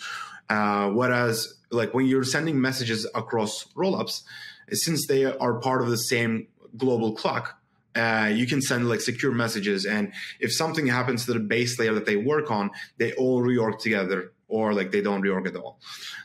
Uh, 0.48 0.88
whereas 0.88 1.58
like 1.70 1.92
when 1.92 2.06
you're 2.06 2.24
sending 2.24 2.58
messages 2.58 3.06
across 3.14 3.64
rollups, 3.76 4.22
since 4.72 5.06
they 5.06 5.24
are 5.24 5.60
part 5.60 5.82
of 5.82 5.90
the 5.90 5.98
same 5.98 6.46
global 6.76 7.14
clock, 7.14 7.58
uh, 7.94 8.30
you 8.32 8.46
can 8.46 8.62
send 8.62 8.88
like 8.88 9.00
secure 9.00 9.32
messages. 9.32 9.84
And 9.84 10.12
if 10.40 10.52
something 10.52 10.86
happens 10.86 11.26
to 11.26 11.32
the 11.32 11.40
base 11.40 11.78
layer 11.78 11.94
that 11.94 12.06
they 12.06 12.16
work 12.16 12.50
on, 12.50 12.70
they 12.98 13.12
all 13.14 13.42
reorg 13.42 13.78
together 13.78 14.32
or 14.48 14.72
like 14.72 14.92
they 14.92 15.00
don't 15.00 15.22
reorg 15.22 15.46
at 15.46 15.56
all. 15.56 15.78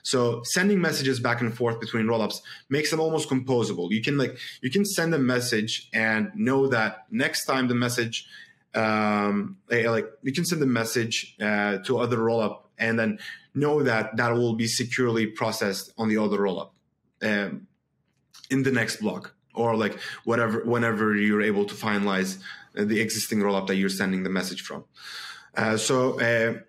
So 0.03 0.41
sending 0.43 0.79
messages 0.79 1.19
back 1.19 1.41
and 1.41 1.55
forth 1.55 1.79
between 1.79 2.05
rollups 2.05 2.41
makes 2.69 2.89
them 2.91 2.99
almost 2.99 3.29
composable. 3.29 3.91
You 3.91 4.01
can 4.01 4.17
like 4.17 4.37
you 4.61 4.69
can 4.69 4.85
send 4.85 5.13
a 5.13 5.19
message 5.19 5.89
and 5.93 6.31
know 6.35 6.67
that 6.67 7.05
next 7.11 7.45
time 7.45 7.67
the 7.67 7.75
message 7.75 8.27
um, 8.75 9.57
like 9.69 10.07
you 10.23 10.31
can 10.31 10.45
send 10.45 10.61
a 10.63 10.67
message 10.67 11.35
uh, 11.41 11.77
to 11.79 11.99
other 11.99 12.17
rollup 12.17 12.61
and 12.77 12.97
then 12.97 13.19
know 13.53 13.83
that 13.83 14.15
that 14.17 14.33
will 14.33 14.55
be 14.55 14.67
securely 14.67 15.27
processed 15.27 15.93
on 15.97 16.09
the 16.09 16.17
other 16.17 16.39
rollup 16.39 16.71
um, 17.21 17.67
in 18.49 18.63
the 18.63 18.71
next 18.71 18.97
block 18.97 19.35
or 19.53 19.75
like 19.75 19.99
whatever 20.23 20.63
whenever 20.65 21.15
you're 21.15 21.41
able 21.41 21.65
to 21.65 21.75
finalize 21.75 22.37
the 22.73 22.99
existing 22.99 23.39
rollup 23.39 23.67
that 23.67 23.75
you're 23.75 23.89
sending 23.89 24.23
the 24.23 24.29
message 24.29 24.61
from. 24.61 24.83
Uh, 25.55 25.77
so 25.77 26.19
uh, 26.19 26.59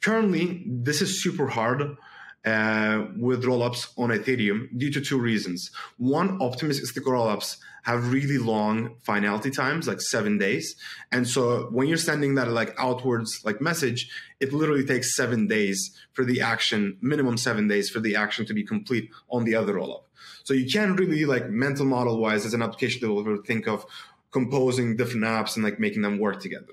currently, 0.00 0.64
this 0.66 1.00
is 1.00 1.22
super 1.22 1.46
hard 1.46 1.96
uh, 2.44 3.06
with 3.16 3.44
rollups 3.44 3.96
on 3.96 4.10
Ethereum 4.10 4.68
due 4.76 4.90
to 4.90 5.00
two 5.00 5.18
reasons. 5.18 5.70
One, 5.98 6.40
optimistic 6.42 7.04
rollups 7.04 7.58
have 7.84 8.12
really 8.12 8.38
long 8.38 8.96
finality 9.00 9.50
times, 9.50 9.88
like 9.88 10.00
seven 10.00 10.38
days. 10.38 10.76
And 11.10 11.26
so 11.26 11.68
when 11.70 11.88
you're 11.88 11.96
sending 11.96 12.36
that 12.36 12.48
like 12.48 12.74
outwards 12.78 13.40
like 13.44 13.60
message, 13.60 14.10
it 14.40 14.52
literally 14.52 14.84
takes 14.84 15.16
seven 15.16 15.46
days 15.46 15.96
for 16.12 16.24
the 16.24 16.40
action, 16.40 16.96
minimum 17.00 17.36
seven 17.36 17.68
days 17.68 17.90
for 17.90 18.00
the 18.00 18.16
action 18.16 18.46
to 18.46 18.54
be 18.54 18.64
complete 18.64 19.10
on 19.30 19.44
the 19.44 19.54
other 19.54 19.74
rollup. 19.74 20.02
So 20.44 20.54
you 20.54 20.66
can't 20.66 20.98
really 20.98 21.24
like 21.24 21.48
mental 21.48 21.86
model 21.86 22.18
wise 22.18 22.44
as 22.44 22.54
an 22.54 22.62
application 22.62 23.00
developer 23.00 23.42
think 23.42 23.66
of 23.66 23.86
composing 24.30 24.96
different 24.96 25.24
apps 25.24 25.56
and 25.56 25.64
like 25.64 25.78
making 25.78 26.02
them 26.02 26.18
work 26.18 26.40
together. 26.40 26.72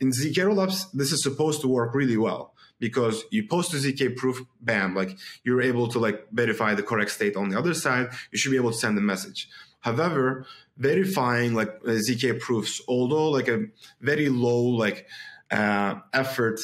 In 0.00 0.10
ZK 0.10 0.34
rollups, 0.34 0.92
this 0.92 1.10
is 1.10 1.22
supposed 1.22 1.60
to 1.62 1.68
work 1.68 1.94
really 1.94 2.16
well 2.16 2.54
because 2.78 3.24
you 3.30 3.46
post 3.48 3.74
a 3.74 3.78
ZK 3.78 4.16
proof, 4.16 4.44
bam, 4.60 4.94
like 4.94 5.18
you're 5.42 5.62
able 5.62 5.88
to 5.88 5.98
like 5.98 6.26
verify 6.30 6.74
the 6.74 6.82
correct 6.82 7.10
state 7.10 7.36
on 7.36 7.48
the 7.48 7.58
other 7.58 7.74
side. 7.74 8.10
You 8.30 8.38
should 8.38 8.50
be 8.50 8.56
able 8.56 8.70
to 8.70 8.76
send 8.76 8.96
a 8.98 9.00
message. 9.00 9.48
However, 9.80 10.46
verifying 10.76 11.54
like 11.54 11.70
uh, 11.84 11.90
ZK 11.90 12.40
proofs, 12.40 12.80
although 12.88 13.30
like 13.30 13.48
a 13.48 13.64
very 14.00 14.28
low 14.28 14.62
like 14.62 15.06
uh, 15.50 15.96
effort 16.12 16.60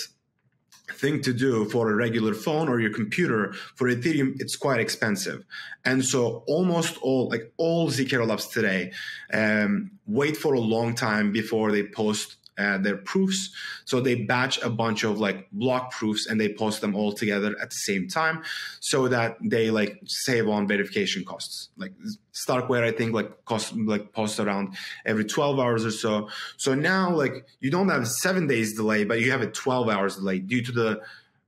thing 0.93 1.23
to 1.23 1.33
do 1.33 1.65
for 1.71 1.91
a 1.91 1.95
regular 1.95 2.35
phone 2.35 2.69
or 2.69 2.79
your 2.79 2.93
computer 2.93 3.53
for 3.75 3.89
ethereum 3.89 4.35
it's 4.39 4.57
quite 4.57 4.81
expensive. 4.81 5.45
And 5.85 6.05
so 6.05 6.45
almost 6.47 6.99
all 6.99 7.29
like 7.29 7.53
all 7.57 7.89
zk 7.89 8.11
rollups 8.11 8.53
today 8.53 8.93
um, 9.33 9.91
wait 10.07 10.37
for 10.37 10.55
a 10.55 10.61
long 10.61 10.95
time 10.95 11.33
before 11.33 11.73
they 11.73 11.85
post 11.85 12.37
uh, 12.57 12.79
their 12.79 12.97
proofs. 12.97 13.51
So 13.85 14.01
they 14.01 14.15
batch 14.15 14.61
a 14.63 14.71
bunch 14.71 15.05
of 15.05 15.19
like 15.19 15.51
block 15.51 15.93
proofs 15.93 16.27
and 16.27 16.41
they 16.41 16.53
post 16.53 16.81
them 16.81 16.95
all 16.95 17.13
together 17.13 17.55
at 17.61 17.71
the 17.71 17.77
same 17.77 18.09
time 18.09 18.43
so 18.81 19.09
that 19.09 19.37
they 19.43 19.71
like 19.71 20.01
save 20.07 20.49
on 20.49 20.67
verification 20.67 21.25
costs. 21.25 21.69
Like 21.77 21.93
Starkware, 22.33 22.83
I 22.85 22.93
think 22.93 23.13
like 23.13 23.45
cost 23.45 23.75
like 23.77 24.13
post 24.13 24.39
around 24.39 24.77
every 25.05 25.25
12 25.25 25.59
hours 25.59 25.85
or 25.85 25.91
so. 25.91 26.29
So 26.57 26.75
now 26.75 27.15
like 27.15 27.47
you 27.61 27.71
don't 27.71 27.89
have 27.89 28.07
seven 28.07 28.47
days 28.47 28.75
delay, 28.75 29.05
but 29.05 29.21
you 29.21 29.31
have 29.31 29.43
a 29.43 29.51
12 29.51 29.89
hours 29.89 30.17
delay 30.17 30.39
due 30.39 30.63
to 30.63 30.73
the 30.73 31.01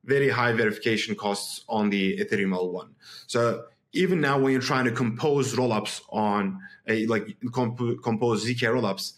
very 0.05 0.29
high 0.29 0.53
verification 0.53 1.14
costs 1.14 1.64
on 1.69 1.90
the 1.90 2.16
Ethereum 2.19 2.57
L1. 2.57 2.88
So 3.27 3.64
even 3.92 4.21
now 4.21 4.38
when 4.38 4.53
you're 4.53 4.61
trying 4.61 4.85
to 4.85 4.92
compose 4.92 5.55
rollups 5.55 6.01
on 6.11 6.61
a 6.87 7.07
like 7.07 7.37
comp- 7.53 8.03
compose 8.03 8.47
ZK 8.47 8.62
rollups, 8.73 9.12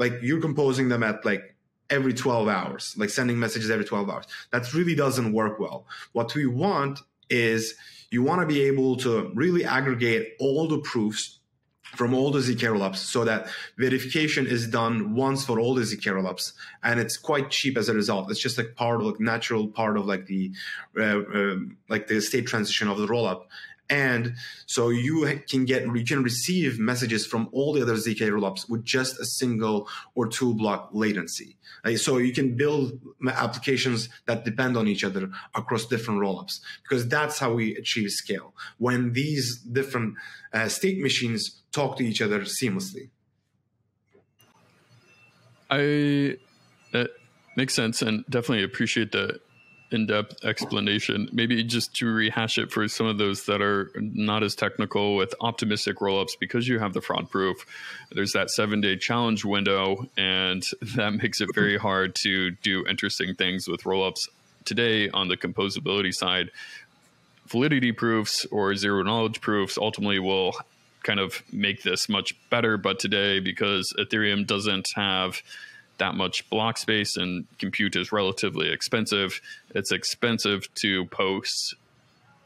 like 0.00 0.14
you're 0.22 0.40
composing 0.40 0.88
them 0.88 1.02
at 1.02 1.24
like 1.26 1.54
every 1.90 2.14
12 2.14 2.48
hours, 2.48 2.94
like 2.96 3.10
sending 3.10 3.38
messages 3.38 3.70
every 3.70 3.84
12 3.84 4.08
hours. 4.08 4.24
That 4.50 4.72
really 4.72 4.94
doesn't 4.94 5.32
work 5.32 5.60
well. 5.60 5.86
What 6.12 6.34
we 6.34 6.46
want 6.46 7.00
is 7.28 7.74
you 8.10 8.22
want 8.22 8.40
to 8.40 8.46
be 8.46 8.62
able 8.62 8.96
to 8.96 9.30
really 9.34 9.64
aggregate 9.64 10.36
all 10.40 10.66
the 10.66 10.78
proofs 10.78 11.40
from 11.82 12.14
all 12.14 12.30
the 12.30 12.38
ZK 12.38 12.68
rollups 12.68 12.96
so 12.96 13.24
that 13.24 13.48
verification 13.76 14.46
is 14.46 14.68
done 14.68 15.14
once 15.14 15.44
for 15.44 15.58
all 15.58 15.74
the 15.74 15.82
ZK 15.82 16.12
rollups 16.12 16.52
and 16.82 17.00
it's 17.00 17.16
quite 17.16 17.50
cheap 17.50 17.76
as 17.76 17.88
a 17.88 17.94
result. 17.94 18.30
It's 18.30 18.40
just 18.40 18.56
like 18.56 18.76
part 18.76 19.00
of 19.00 19.06
like 19.06 19.20
natural 19.20 19.68
part 19.68 19.98
of 19.98 20.06
like 20.06 20.26
the 20.26 20.52
uh, 20.96 21.20
uh, 21.20 21.56
like 21.88 22.06
the 22.06 22.20
state 22.20 22.46
transition 22.46 22.88
of 22.88 22.96
the 22.96 23.06
rollup 23.06 23.42
and 23.90 24.34
so 24.66 24.88
you 24.88 25.40
can 25.48 25.64
get 25.64 25.82
you 25.82 26.04
can 26.04 26.22
receive 26.22 26.78
messages 26.78 27.26
from 27.26 27.48
all 27.52 27.72
the 27.72 27.82
other 27.82 27.94
zk 27.94 28.20
rollups 28.20 28.70
with 28.70 28.84
just 28.84 29.18
a 29.18 29.24
single 29.24 29.88
or 30.14 30.28
two 30.28 30.54
block 30.54 30.90
latency. 30.92 31.56
So 31.96 32.18
you 32.18 32.32
can 32.32 32.56
build 32.56 33.00
applications 33.26 34.08
that 34.26 34.44
depend 34.44 34.76
on 34.76 34.86
each 34.86 35.02
other 35.02 35.30
across 35.54 35.86
different 35.86 36.20
rollups 36.20 36.60
because 36.82 37.08
that's 37.08 37.38
how 37.38 37.52
we 37.54 37.74
achieve 37.76 38.10
scale 38.10 38.54
when 38.78 39.12
these 39.12 39.58
different 39.58 40.14
uh, 40.52 40.68
state 40.68 41.00
machines 41.00 41.62
talk 41.72 41.96
to 41.96 42.04
each 42.04 42.22
other 42.22 42.40
seamlessly. 42.42 43.10
I 45.70 46.36
that 46.92 47.10
makes 47.56 47.74
sense 47.74 48.02
and 48.02 48.24
definitely 48.28 48.64
appreciate 48.64 49.12
the 49.12 49.40
in-depth 49.90 50.44
explanation. 50.44 51.28
Maybe 51.32 51.62
just 51.64 51.94
to 51.96 52.06
rehash 52.06 52.58
it 52.58 52.70
for 52.70 52.86
some 52.88 53.06
of 53.06 53.18
those 53.18 53.44
that 53.46 53.60
are 53.60 53.90
not 53.96 54.42
as 54.42 54.54
technical 54.54 55.16
with 55.16 55.34
optimistic 55.40 55.96
rollups, 55.96 56.38
because 56.38 56.68
you 56.68 56.78
have 56.78 56.92
the 56.92 57.00
fraud 57.00 57.30
proof. 57.30 57.66
There's 58.12 58.32
that 58.32 58.50
seven-day 58.50 58.96
challenge 58.96 59.44
window, 59.44 60.08
and 60.16 60.62
that 60.96 61.14
makes 61.14 61.40
it 61.40 61.48
very 61.54 61.76
hard 61.76 62.14
to 62.22 62.52
do 62.62 62.86
interesting 62.86 63.34
things 63.34 63.68
with 63.68 63.82
rollups. 63.82 64.28
Today, 64.64 65.08
on 65.10 65.28
the 65.28 65.36
composability 65.36 66.12
side, 66.12 66.50
validity 67.46 67.92
proofs 67.92 68.46
or 68.46 68.74
zero 68.76 69.02
knowledge 69.02 69.40
proofs 69.40 69.76
ultimately 69.76 70.18
will 70.18 70.54
kind 71.02 71.18
of 71.18 71.42
make 71.52 71.82
this 71.82 72.08
much 72.08 72.34
better. 72.50 72.76
But 72.76 72.98
today, 72.98 73.40
because 73.40 73.92
Ethereum 73.98 74.46
doesn't 74.46 74.86
have 74.94 75.42
that 76.00 76.14
much 76.14 76.48
block 76.50 76.78
space 76.78 77.16
and 77.16 77.46
compute 77.58 77.94
is 77.94 78.10
relatively 78.10 78.70
expensive. 78.72 79.40
It's 79.74 79.92
expensive 79.92 80.72
to 80.76 81.04
post 81.06 81.76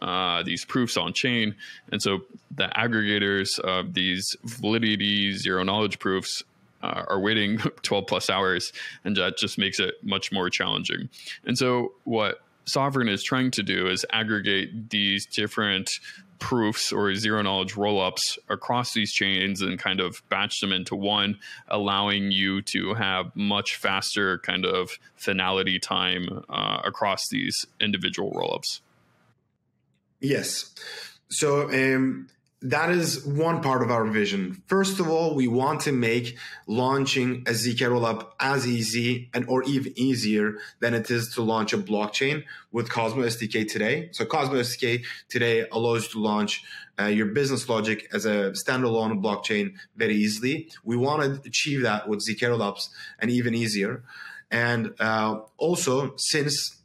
uh, 0.03 0.43
these 0.43 0.65
proofs 0.65 0.97
on 0.97 1.15
chain. 1.15 1.55
And 1.91 2.03
so 2.03 2.25
the 2.55 2.71
aggregators 2.77 3.59
of 3.59 3.95
these 3.95 4.37
validity 4.45 5.33
zero 5.33 5.63
knowledge 5.63 5.99
proofs 5.99 6.43
uh, 6.83 7.05
are 7.09 7.19
waiting 7.19 7.59
12 7.83 8.07
plus 8.07 8.29
hours, 8.29 8.73
and 9.05 9.17
that 9.17 9.39
just 9.39 9.57
makes 9.57 9.81
it 9.81 9.95
much 10.03 10.31
more 10.31 10.51
challenging. 10.51 11.09
And 11.47 11.57
so 11.57 11.93
what 12.05 12.43
Sovereign 12.67 13.09
is 13.09 13.23
trying 13.23 13.51
to 13.53 13.63
do 13.63 13.87
is 13.89 14.05
aggregate 14.11 14.91
these 14.91 15.27
different 15.27 15.91
proofs 16.39 16.93
or 16.93 17.15
zero 17.15 17.43
knowledge 17.43 17.75
rollups 17.75 18.39
across 18.49 18.93
these 18.93 19.13
chains 19.13 19.61
and 19.61 19.79
kind 19.79 20.01
of 20.01 20.23
batch 20.29 20.61
them 20.61 20.73
into 20.73 20.95
one, 20.95 21.39
allowing 21.69 22.31
you 22.31 22.63
to 22.63 22.95
have 22.95 23.35
much 23.35 23.77
faster 23.77 24.39
kind 24.39 24.65
of 24.65 24.99
finality 25.17 25.79
time 25.79 26.45
uh, 26.49 26.81
across 26.85 27.29
these 27.31 27.67
individual 27.81 28.33
rollups. 28.33 28.81
Yes. 30.21 30.75
So 31.29 31.69
um, 31.71 32.29
that 32.65 32.91
is 32.91 33.27
one 33.27 33.61
part 33.61 33.83
of 33.83 33.91
our 33.91 34.07
vision. 34.07 34.63
First 34.69 34.99
of 34.99 35.09
all, 35.09 35.35
we 35.35 35.47
want 35.47 35.83
to 35.83 35.93
make 35.93 36.39
launching 36.67 37.45
a 37.47 37.51
ZK 37.51 37.91
rollup 37.91 38.31
as 38.41 38.67
easy 38.67 39.29
and 39.35 39.47
or 39.49 39.63
even 39.65 39.93
easier 39.97 40.55
than 40.81 40.95
it 40.95 41.11
is 41.11 41.35
to 41.35 41.43
launch 41.43 41.75
a 41.75 41.79
blockchain 41.79 42.45
with 42.73 42.89
Cosmos 42.89 43.37
SDK 43.37 43.71
today. 43.71 44.09
So 44.13 44.25
Cosmos 44.25 44.75
SDK 44.77 45.05
today 45.29 45.67
allows 45.71 46.05
you 46.05 46.13
to 46.13 46.21
launch 46.21 46.65
uh, 46.99 47.05
your 47.05 47.27
business 47.27 47.69
logic 47.69 48.09
as 48.15 48.25
a 48.25 48.53
standalone 48.53 49.23
blockchain 49.23 49.75
very 49.97 50.15
easily. 50.15 50.71
We 50.85 50.97
want 50.97 51.23
to 51.23 51.47
achieve 51.47 51.83
that 51.83 52.09
with 52.09 52.21
ZK 52.27 52.49
rollups 52.49 52.89
and 53.19 53.31
even 53.31 53.55
easier. 53.55 54.05
And 54.51 54.95
uh, 54.99 55.41
also, 55.59 56.15
since 56.17 56.81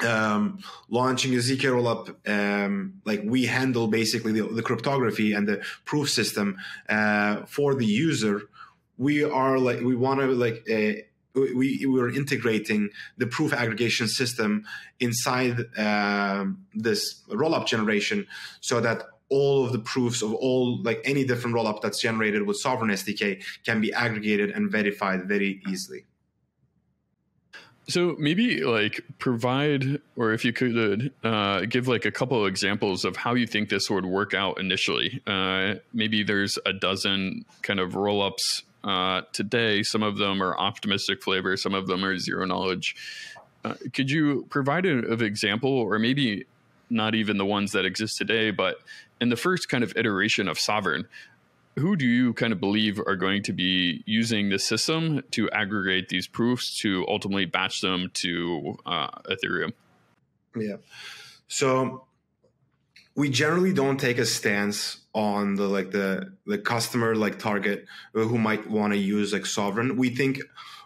um, 0.00 0.58
launching 0.88 1.34
a 1.34 1.38
zk 1.38 1.60
rollup 1.60 2.16
um, 2.28 2.94
like 3.04 3.20
we 3.24 3.44
handle 3.44 3.88
basically 3.88 4.32
the, 4.32 4.42
the, 4.48 4.62
cryptography 4.62 5.32
and 5.32 5.46
the 5.46 5.62
proof 5.84 6.08
system 6.08 6.56
uh, 6.88 7.44
for 7.46 7.74
the 7.74 7.84
user. 7.84 8.42
We 8.96 9.22
are 9.22 9.58
like 9.58 9.80
we 9.80 9.94
want 9.94 10.20
to 10.20 10.26
like 10.26 10.66
uh, 10.70 11.02
we 11.34 11.84
we're 11.86 12.10
integrating 12.10 12.90
the 13.18 13.26
proof 13.26 13.52
aggregation 13.52 14.08
system 14.08 14.64
inside 15.00 15.58
uh, 15.76 16.46
this 16.74 17.22
rollup 17.28 17.66
generation 17.66 18.26
so 18.60 18.80
that 18.80 19.02
all 19.28 19.64
of 19.64 19.72
the 19.72 19.78
proofs 19.78 20.22
of 20.22 20.34
all 20.34 20.82
like 20.82 21.00
any 21.04 21.24
different 21.24 21.56
rollup 21.56 21.80
that's 21.80 22.00
generated 22.00 22.46
with 22.46 22.58
Sovereign 22.58 22.90
sdk 22.90 23.42
can 23.64 23.80
be 23.80 23.90
aggregated 23.94 24.50
and 24.50 24.70
verified 24.70 25.26
very 25.26 25.62
easily 25.70 26.04
so 27.88 28.16
maybe 28.18 28.62
like 28.64 29.00
provide, 29.18 30.00
or 30.16 30.32
if 30.32 30.44
you 30.44 30.52
could 30.52 31.12
uh, 31.24 31.62
give 31.62 31.88
like 31.88 32.04
a 32.04 32.10
couple 32.10 32.40
of 32.40 32.48
examples 32.48 33.04
of 33.04 33.16
how 33.16 33.34
you 33.34 33.46
think 33.46 33.68
this 33.68 33.90
would 33.90 34.06
work 34.06 34.34
out 34.34 34.60
initially. 34.60 35.20
Uh, 35.26 35.74
maybe 35.92 36.22
there's 36.22 36.58
a 36.64 36.72
dozen 36.72 37.44
kind 37.62 37.80
of 37.80 37.94
roll 37.94 38.22
ups 38.22 38.62
uh, 38.84 39.22
today. 39.32 39.82
Some 39.82 40.02
of 40.02 40.16
them 40.16 40.42
are 40.42 40.56
optimistic 40.56 41.22
flavor, 41.22 41.56
some 41.56 41.74
of 41.74 41.86
them 41.86 42.04
are 42.04 42.18
zero 42.18 42.46
knowledge. 42.46 42.96
Uh, 43.64 43.74
could 43.92 44.10
you 44.10 44.46
provide 44.50 44.86
an 44.86 45.22
example, 45.22 45.70
or 45.70 45.98
maybe 45.98 46.46
not 46.90 47.14
even 47.14 47.38
the 47.38 47.46
ones 47.46 47.72
that 47.72 47.84
exist 47.84 48.16
today, 48.18 48.50
but 48.50 48.76
in 49.20 49.28
the 49.28 49.36
first 49.36 49.68
kind 49.68 49.84
of 49.84 49.96
iteration 49.96 50.48
of 50.48 50.58
Sovereign, 50.58 51.06
who 51.78 51.96
do 51.96 52.06
you 52.06 52.34
kind 52.34 52.52
of 52.52 52.60
believe 52.60 52.98
are 52.98 53.16
going 53.16 53.42
to 53.44 53.52
be 53.52 54.02
using 54.06 54.50
the 54.50 54.58
system 54.58 55.22
to 55.30 55.50
aggregate 55.50 56.08
these 56.08 56.26
proofs 56.26 56.78
to 56.80 57.04
ultimately 57.08 57.46
batch 57.46 57.80
them 57.80 58.10
to 58.14 58.76
uh, 58.84 59.08
Ethereum? 59.30 59.72
Yeah. 60.54 60.76
So 61.48 62.04
we 63.14 63.30
generally 63.30 63.72
don't 63.72 63.98
take 63.98 64.18
a 64.18 64.26
stance 64.26 64.98
on 65.14 65.56
the 65.56 65.64
like 65.68 65.90
the 65.90 66.32
the 66.46 66.58
customer 66.58 67.14
like 67.14 67.38
target 67.38 67.86
who 68.12 68.38
might 68.38 68.68
want 68.70 68.92
to 68.92 68.98
use 68.98 69.32
like 69.32 69.46
sovereign. 69.46 69.96
We 69.96 70.10
think 70.10 70.40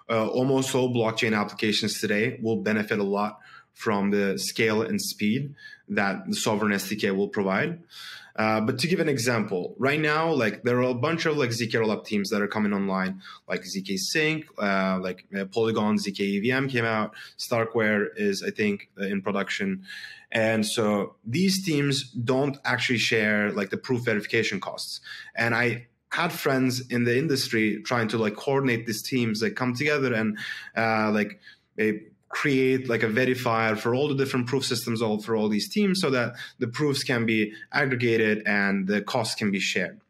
uh, 0.09 0.29
almost 0.29 0.75
all 0.75 0.93
blockchain 0.95 1.39
applications 1.39 2.01
today 2.01 2.39
will 2.43 2.63
benefit 2.63 2.99
a 2.99 3.05
lot 3.05 3.41
from 3.75 4.11
the 4.11 4.39
scale 4.39 4.83
and 4.83 5.01
speed 5.01 5.55
that 5.89 6.27
the 6.27 6.35
sovereign 6.35 6.73
SDK 6.73 7.15
will 7.15 7.29
provide. 7.29 7.81
Uh, 8.37 8.61
but 8.61 8.79
to 8.79 8.87
give 8.87 9.01
an 9.01 9.09
example, 9.09 9.75
right 9.79 10.01
now, 10.01 10.31
like 10.31 10.63
there 10.63 10.79
are 10.79 10.91
a 10.91 10.95
bunch 10.95 11.25
of 11.27 11.37
like 11.37 11.51
zk 11.51 11.73
rollup 11.73 12.05
teams 12.05 12.29
that 12.31 12.43
are 12.43 12.47
coming 12.47 12.73
online, 12.73 13.23
like 13.49 13.63
zk 13.63 13.99
sync, 13.99 14.45
uh, 14.59 14.99
like 15.01 15.25
uh, 15.37 15.47
Polygon, 15.47 15.97
zk 15.97 16.21
EVM 16.21 16.69
came 16.69 16.85
out, 16.85 17.15
Starkware 17.39 18.09
is 18.17 18.43
I 18.43 18.51
think 18.51 18.91
uh, 19.01 19.05
in 19.05 19.23
production, 19.23 19.85
and 20.31 20.67
so 20.67 21.17
these 21.25 21.65
teams 21.65 22.11
don't 22.13 22.59
actually 22.65 22.99
share 22.99 23.53
like 23.53 23.71
the 23.71 23.79
proof 23.79 24.05
verification 24.05 24.61
costs, 24.61 25.01
and 25.35 25.55
I 25.55 25.87
had 26.11 26.33
friends 26.33 26.87
in 26.89 27.05
the 27.05 27.19
industry 27.19 27.83
trying 27.83 28.09
to 28.09 28.19
like 28.19 28.37
coordinate 28.37 28.87
these 28.87 29.03
teams, 29.03 29.43
like 29.43 29.55
come 29.55 29.75
together 29.75 30.13
and 30.13 30.39
uh, 30.77 31.11
like 31.11 31.41
create 32.29 32.89
like 32.89 33.03
a 33.03 33.09
verifier 33.09 33.79
for 33.79 33.95
all 33.95 34.09
the 34.09 34.15
different 34.15 34.47
proof 34.47 34.65
systems 34.65 35.01
all 35.01 35.21
for 35.21 35.37
all 35.37 35.49
these 35.49 35.69
teams 35.69 36.01
so 36.01 36.11
that 36.11 36.35
the 36.59 36.67
proofs 36.67 37.05
can 37.05 37.25
be 37.25 37.53
aggregated 37.73 38.43
and 38.47 38.87
the 38.87 39.01
costs 39.01 39.35
can 39.35 39.51
be 39.51 39.61
shared. 39.61 40.01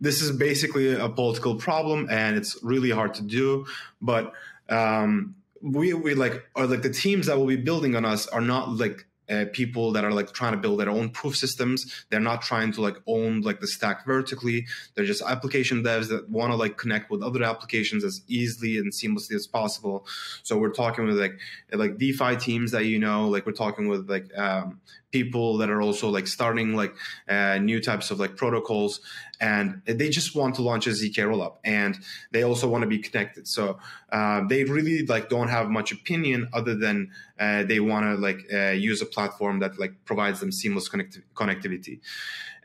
This 0.00 0.20
is 0.20 0.32
basically 0.32 0.92
a 0.94 1.08
political 1.08 1.56
problem 1.56 2.08
and 2.10 2.36
it's 2.36 2.58
really 2.62 2.90
hard 2.90 3.14
to 3.14 3.22
do 3.22 3.66
but 4.00 4.32
um, 4.68 5.36
we 5.62 5.94
we 5.94 6.14
like 6.14 6.44
are 6.56 6.66
like 6.66 6.82
the 6.82 6.90
teams 6.90 7.26
that 7.26 7.38
will 7.38 7.46
be 7.46 7.56
building 7.56 7.94
on 7.94 8.04
us 8.04 8.26
are 8.26 8.40
not 8.40 8.76
like 8.76 9.06
uh, 9.30 9.44
people 9.52 9.92
that 9.92 10.04
are 10.04 10.12
like 10.12 10.32
trying 10.32 10.52
to 10.52 10.58
build 10.58 10.80
their 10.80 10.90
own 10.90 11.10
proof 11.10 11.36
systems. 11.36 12.04
They're 12.10 12.20
not 12.20 12.42
trying 12.42 12.72
to 12.72 12.80
like 12.80 12.96
own 13.06 13.40
like 13.40 13.60
the 13.60 13.66
stack 13.66 14.04
vertically. 14.04 14.66
They're 14.94 15.04
just 15.04 15.22
application 15.22 15.82
devs 15.82 16.08
that 16.08 16.28
want 16.28 16.52
to 16.52 16.56
like 16.56 16.76
connect 16.76 17.10
with 17.10 17.22
other 17.22 17.42
applications 17.42 18.04
as 18.04 18.20
easily 18.28 18.78
and 18.78 18.92
seamlessly 18.92 19.34
as 19.34 19.46
possible. 19.46 20.06
So 20.42 20.58
we're 20.58 20.72
talking 20.72 21.06
with 21.06 21.18
like 21.18 21.38
like 21.72 21.98
DeFi 21.98 22.36
teams 22.36 22.72
that 22.72 22.86
you 22.86 22.98
know, 22.98 23.28
like 23.28 23.46
we're 23.46 23.52
talking 23.52 23.88
with 23.88 24.08
like 24.10 24.36
um, 24.36 24.80
people 25.12 25.58
that 25.58 25.70
are 25.70 25.80
also 25.80 26.08
like 26.08 26.26
starting 26.26 26.74
like 26.74 26.94
uh, 27.28 27.58
new 27.58 27.80
types 27.80 28.10
of 28.10 28.18
like 28.18 28.36
protocols 28.36 29.00
and 29.42 29.82
they 29.84 30.08
just 30.08 30.36
want 30.36 30.54
to 30.54 30.62
launch 30.62 30.86
a 30.86 30.90
zk 30.90 31.16
rollup 31.16 31.56
and 31.64 31.98
they 32.30 32.44
also 32.44 32.68
want 32.68 32.82
to 32.82 32.88
be 32.88 32.98
connected. 32.98 33.46
So 33.48 33.78
uh, 34.12 34.46
they 34.48 34.62
really 34.64 35.04
like 35.04 35.28
don't 35.28 35.48
have 35.48 35.68
much 35.68 35.90
opinion 35.90 36.48
other 36.52 36.76
than 36.76 37.10
uh, 37.38 37.64
they 37.64 37.80
want 37.80 38.04
to 38.06 38.14
like 38.14 38.40
uh, 38.54 38.70
use 38.70 39.02
a 39.02 39.06
platform 39.06 39.58
that 39.58 39.78
like 39.80 39.92
provides 40.04 40.38
them 40.38 40.52
seamless 40.52 40.88
connect- 40.88 41.20
connectivity. 41.34 41.98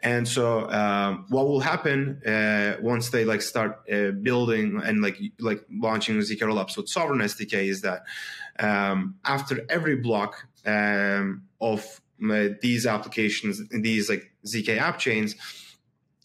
And 0.04 0.28
so 0.28 0.70
um, 0.70 1.26
what 1.30 1.48
will 1.48 1.60
happen 1.60 2.22
uh, 2.24 2.78
once 2.80 3.10
they 3.10 3.26
like 3.26 3.42
start 3.42 3.82
uh, 3.92 4.12
building 4.12 4.80
and 4.86 5.02
like 5.02 5.18
like 5.40 5.66
launching 5.72 6.20
zk 6.20 6.38
rollups 6.42 6.78
with 6.78 6.88
sovereign 6.88 7.20
sdk 7.22 7.56
is 7.74 7.82
that 7.82 8.04
um, 8.60 9.16
after 9.26 9.66
every 9.70 9.96
block 9.96 10.46
um, 10.68 11.42
of 11.60 12.00
uh, 12.24 12.50
these 12.62 12.86
applications, 12.86 13.62
these 13.70 14.10
like 14.10 14.32
ZK 14.46 14.78
app 14.78 14.98
chains, 14.98 15.36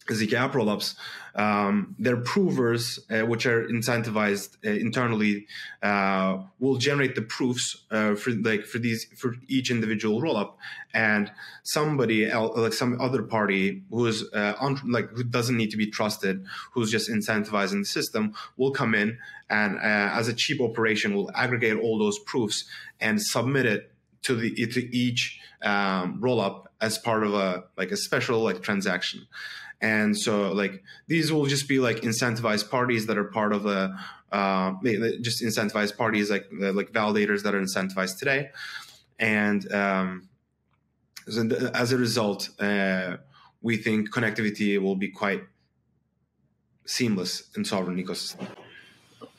ZK 0.09 0.53
rollups, 0.53 0.95
um, 1.35 1.95
their 1.99 2.17
provers, 2.19 2.99
uh, 3.11 3.21
which 3.27 3.47
are 3.47 3.67
incentivized 3.67 4.57
uh, 4.67 4.71
internally, 4.71 5.47
uh, 5.83 6.39
will 6.59 6.77
generate 6.77 7.15
the 7.15 7.23
proofs 7.23 7.85
uh, 7.91 8.15
for 8.15 8.31
like 8.31 8.65
for 8.65 8.79
these 8.79 9.07
for 9.17 9.35
each 9.49 9.71
individual 9.71 10.21
rollup, 10.21 10.55
and 10.93 11.31
somebody 11.63 12.31
else, 12.31 12.57
like 12.57 12.73
some 12.73 13.01
other 13.01 13.23
party 13.23 13.83
who's 13.91 14.31
uh, 14.33 14.55
un- 14.61 14.81
like 14.91 15.11
who 15.11 15.25
doesn't 15.25 15.57
need 15.57 15.71
to 15.71 15.77
be 15.77 15.87
trusted, 15.87 16.45
who's 16.73 16.91
just 16.91 17.11
incentivizing 17.11 17.81
the 17.83 17.87
system, 17.87 18.35
will 18.57 18.73
come 18.73 18.95
in 18.95 19.19
and 19.51 19.79
as 19.79 20.29
a 20.29 20.33
cheap 20.33 20.61
operation 20.63 21.15
will 21.15 21.31
aggregate 21.35 21.77
all 21.77 21.99
those 21.99 22.19
proofs 22.21 22.65
and 23.01 23.21
submit 23.21 23.67
it 23.67 23.93
to 24.23 24.35
the 24.35 24.55
to 24.67 24.97
each 24.97 25.41
um, 25.63 26.19
roll 26.21 26.41
up 26.41 26.73
as 26.81 26.99
part 26.99 27.25
of 27.25 27.35
a 27.35 27.65
like 27.77 27.91
a 27.91 27.97
special 27.97 28.41
like 28.41 28.63
transaction 28.63 29.27
and 29.83 30.17
so 30.17 30.53
like 30.53 30.83
these 31.09 31.33
will 31.33 31.47
just 31.47 31.69
be 31.69 31.81
like 31.81 31.99
incentivized 31.99 32.71
parties 32.71 33.07
that 33.07 33.19
are 33.19 33.25
part 33.25 33.53
of 33.53 33.65
the 33.65 33.95
uh, 34.31 34.73
just 35.21 35.43
incentivized 35.43 35.97
parties 35.99 36.31
like 36.31 36.47
like 36.51 36.93
validators 36.93 37.43
that 37.43 37.55
are 37.55 37.61
incentivized 37.61 38.19
today. 38.19 38.51
And 39.19 39.71
um, 39.73 40.29
as 41.27 41.93
a 41.93 41.99
result 41.99 42.49
uh, 42.61 43.17
we 43.61 43.77
think 43.77 44.11
connectivity 44.11 44.81
will 44.81 44.97
be 44.97 45.09
quite 45.09 45.43
seamless 46.87 47.51
in 47.57 47.65
sovereign 47.65 48.03
ecosystem 48.03 48.47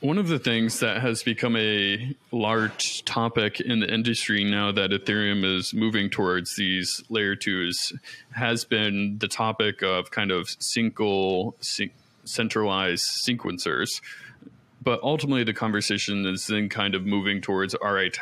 one 0.04 0.18
of 0.18 0.28
the 0.28 0.38
things 0.38 0.80
that 0.80 1.00
has 1.00 1.22
become 1.22 1.56
a 1.56 2.14
large 2.30 3.02
topic 3.06 3.58
in 3.58 3.80
the 3.80 3.90
industry 3.90 4.44
now 4.44 4.70
that 4.70 4.90
Ethereum 4.90 5.46
is 5.46 5.72
moving 5.72 6.10
towards 6.10 6.56
these 6.56 7.02
layer 7.08 7.34
twos 7.34 7.90
has 8.32 8.66
been 8.66 9.16
the 9.16 9.28
topic 9.28 9.80
of 9.82 10.10
kind 10.10 10.30
of 10.30 10.50
single 10.58 11.56
centralized 12.24 13.06
sequencers. 13.26 14.02
But 14.82 15.02
ultimately, 15.02 15.42
the 15.42 15.54
conversation 15.54 16.26
is 16.26 16.48
then 16.48 16.68
kind 16.68 16.94
of 16.94 17.06
moving 17.06 17.40
towards 17.40 17.74
all 17.74 17.92
right, 17.94 18.14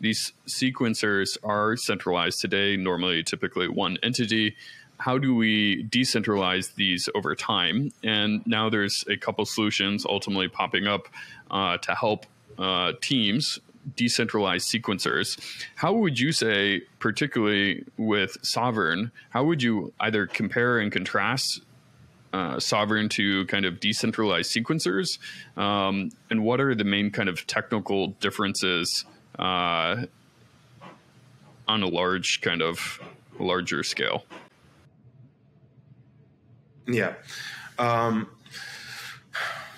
these 0.00 0.32
sequencers 0.46 1.36
are 1.44 1.76
centralized 1.76 2.40
today, 2.40 2.78
normally, 2.78 3.22
typically 3.22 3.68
one 3.68 3.98
entity 4.02 4.56
how 4.98 5.18
do 5.18 5.34
we 5.34 5.84
decentralize 5.84 6.74
these 6.74 7.08
over 7.14 7.34
time? 7.34 7.92
And 8.02 8.46
now 8.46 8.70
there's 8.70 9.04
a 9.08 9.16
couple 9.16 9.44
solutions 9.44 10.06
ultimately 10.06 10.48
popping 10.48 10.86
up 10.86 11.08
uh, 11.50 11.78
to 11.78 11.94
help 11.94 12.26
uh, 12.58 12.92
teams 13.00 13.60
decentralize 13.96 14.64
sequencers. 14.64 15.38
How 15.76 15.92
would 15.92 16.18
you 16.18 16.32
say, 16.32 16.82
particularly 16.98 17.84
with 17.96 18.36
Sovereign, 18.42 19.12
how 19.30 19.44
would 19.44 19.62
you 19.62 19.92
either 20.00 20.26
compare 20.26 20.78
and 20.78 20.90
contrast 20.90 21.60
uh, 22.32 22.58
Sovereign 22.58 23.08
to 23.10 23.46
kind 23.46 23.64
of 23.64 23.78
decentralized 23.80 24.52
sequencers? 24.52 25.18
Um, 25.56 26.10
and 26.30 26.42
what 26.42 26.60
are 26.60 26.74
the 26.74 26.84
main 26.84 27.10
kind 27.10 27.28
of 27.28 27.46
technical 27.46 28.08
differences 28.08 29.04
uh, 29.38 30.06
on 31.68 31.82
a 31.82 31.86
large 31.86 32.40
kind 32.40 32.62
of 32.62 33.00
larger 33.38 33.82
scale? 33.82 34.24
Yeah. 36.86 37.14
Um, 37.78 38.28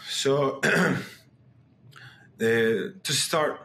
so 0.09 0.61
uh, 0.64 0.99
to 2.40 2.92
start, 3.03 3.61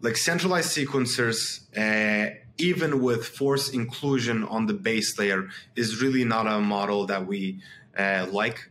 like 0.00 0.16
centralized 0.16 0.76
sequencers, 0.76 1.60
uh, 1.76 2.34
even 2.58 3.02
with 3.02 3.26
force 3.26 3.70
inclusion 3.70 4.44
on 4.44 4.66
the 4.66 4.74
base 4.74 5.18
layer, 5.18 5.48
is 5.76 6.02
really 6.02 6.24
not 6.24 6.46
a 6.46 6.60
model 6.60 7.06
that 7.06 7.26
we 7.26 7.60
uh, 7.98 8.26
like. 8.30 8.70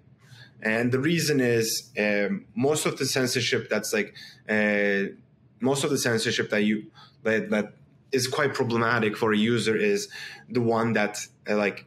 And 0.62 0.92
the 0.92 1.00
reason 1.00 1.40
is 1.40 1.90
um, 1.98 2.46
most 2.56 2.86
of 2.86 2.98
the 2.98 3.06
censorship 3.06 3.70
that's 3.70 3.94
like 3.94 4.14
uh, 4.50 5.14
most 5.62 5.84
of 5.84 5.90
the 5.90 5.98
censorship 5.98 6.50
that 6.50 6.64
you 6.64 6.92
that, 7.24 7.50
that 7.50 7.74
is 8.12 8.28
quite 8.28 8.54
problematic 8.54 9.16
for 9.16 9.32
a 9.34 9.38
user 9.38 9.76
is 9.76 10.10
the 10.50 10.62
one 10.62 10.94
that 10.94 11.20
uh, 11.50 11.56
like 11.56 11.86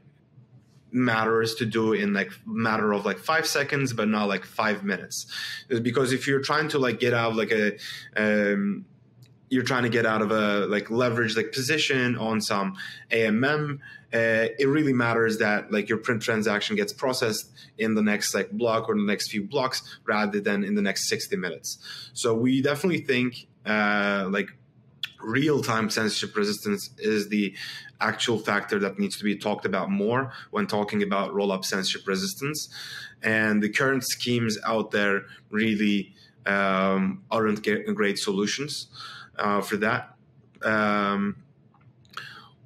matters 0.93 1.55
to 1.55 1.65
do 1.65 1.93
in 1.95 2.13
like 2.13 2.31
matter 2.47 2.93
of 2.93 3.05
like 3.05 3.19
five 3.19 3.47
seconds 3.47 3.93
but 3.95 4.09
not 4.09 4.29
like 4.29 4.45
five 4.45 4.85
minutes 4.85 5.27
because 5.81 6.13
if 6.13 6.27
you're 6.27 6.43
trying 6.43 6.69
to 6.69 6.79
like 6.79 7.01
get 7.01 7.15
out 7.15 7.31
of 7.31 7.37
like 7.37 7.51
a 7.51 7.77
um, 8.17 8.85
you're 9.53 9.63
trying 9.63 9.83
to 9.83 9.91
get 9.91 10.07
out 10.07 10.23
of 10.23 10.31
a 10.31 10.67
like 10.67 10.91
leverage 10.91 11.37
like 11.37 11.53
position 11.53 12.17
on 12.17 12.41
some 12.41 12.75
AMM, 13.11 13.81
uh, 14.15 14.49
it 14.59 14.67
really 14.67 14.95
matters 14.95 15.37
that 15.39 15.71
like 15.71 15.91
your 15.91 15.99
print 15.99 16.23
transaction 16.23 16.75
gets 16.75 16.91
processed 16.91 17.51
in 17.77 17.95
the 17.95 18.01
next 18.01 18.35
like 18.35 18.51
block 18.51 18.89
or 18.89 18.95
the 18.95 19.03
next 19.03 19.31
few 19.31 19.45
blocks 19.45 19.83
rather 20.07 20.41
than 20.41 20.65
in 20.65 20.75
the 20.75 20.81
next 20.81 21.07
60 21.07 21.37
minutes. 21.37 21.77
So 22.15 22.35
we 22.35 22.63
definitely 22.63 23.03
think 23.03 23.47
uh, 23.67 24.27
like 24.31 24.49
real 25.23 25.63
time 25.63 25.91
censorship 25.91 26.35
resistance 26.35 26.89
is 26.97 27.29
the 27.29 27.55
actual 28.03 28.39
factor 28.39 28.79
that 28.81 28.99
needs 28.99 29.17
to 29.19 29.25
be 29.25 29.37
talked 29.37 29.65
about 29.65 29.91
more 29.91 30.33
when 30.51 30.67
talking 30.67 31.03
about 31.03 31.33
roll 31.33 31.53
up 31.53 31.65
censorship 31.65 32.07
resistance. 32.07 32.69
And 33.23 33.63
the 33.63 33.69
current 33.69 34.05
schemes 34.05 34.59
out 34.67 34.91
there 34.91 35.23
really 35.51 36.15
um, 36.47 37.23
aren't 37.31 37.63
great 37.95 38.19
solutions 38.19 38.89
uh, 39.39 39.61
for 39.61 39.77
that. 39.79 40.15
Um, 40.63 41.37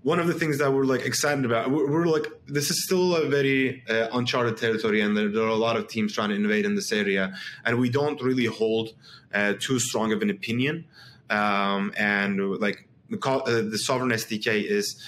one 0.03 0.20
of 0.20 0.29
the 0.29 0.35
things 0.35 0.59
that 0.59 0.72
we're 0.72 0.85
like 0.85 1.05
excited 1.05 1.44
about, 1.44 1.68
we're, 1.70 1.90
we're 1.90 2.07
like, 2.07 2.27
this 2.46 2.70
is 2.70 2.85
still 2.85 3.16
a 3.16 3.29
very 3.29 3.83
uh, 3.88 4.07
uncharted 4.12 4.57
territory, 4.57 5.01
and 5.01 5.16
there, 5.16 5.29
there, 5.29 5.42
are 5.42 5.49
a 5.49 5.57
lot 5.57 5.77
of 5.77 5.88
teams 5.88 6.12
trying 6.12 6.29
to 6.29 6.37
innovate 6.37 6.64
in 6.64 6.77
this 6.77 6.92
area, 6.92 7.35
and 7.64 7.81
we 7.81 7.90
don't 7.90 8.22
really 8.22 8.44
hold 8.44 8.90
uh, 9.35 9.55
too 9.59 9.81
strong 9.81 10.12
of 10.12 10.22
an 10.22 10.31
opinion. 10.31 10.85
Um, 11.29 11.92
and 11.96 12.38
like 12.61 12.87
the, 13.11 13.18
uh, 13.29 13.62
the 13.68 13.79
sovereign 13.79 14.11
SDK 14.11 14.64
is 14.64 15.03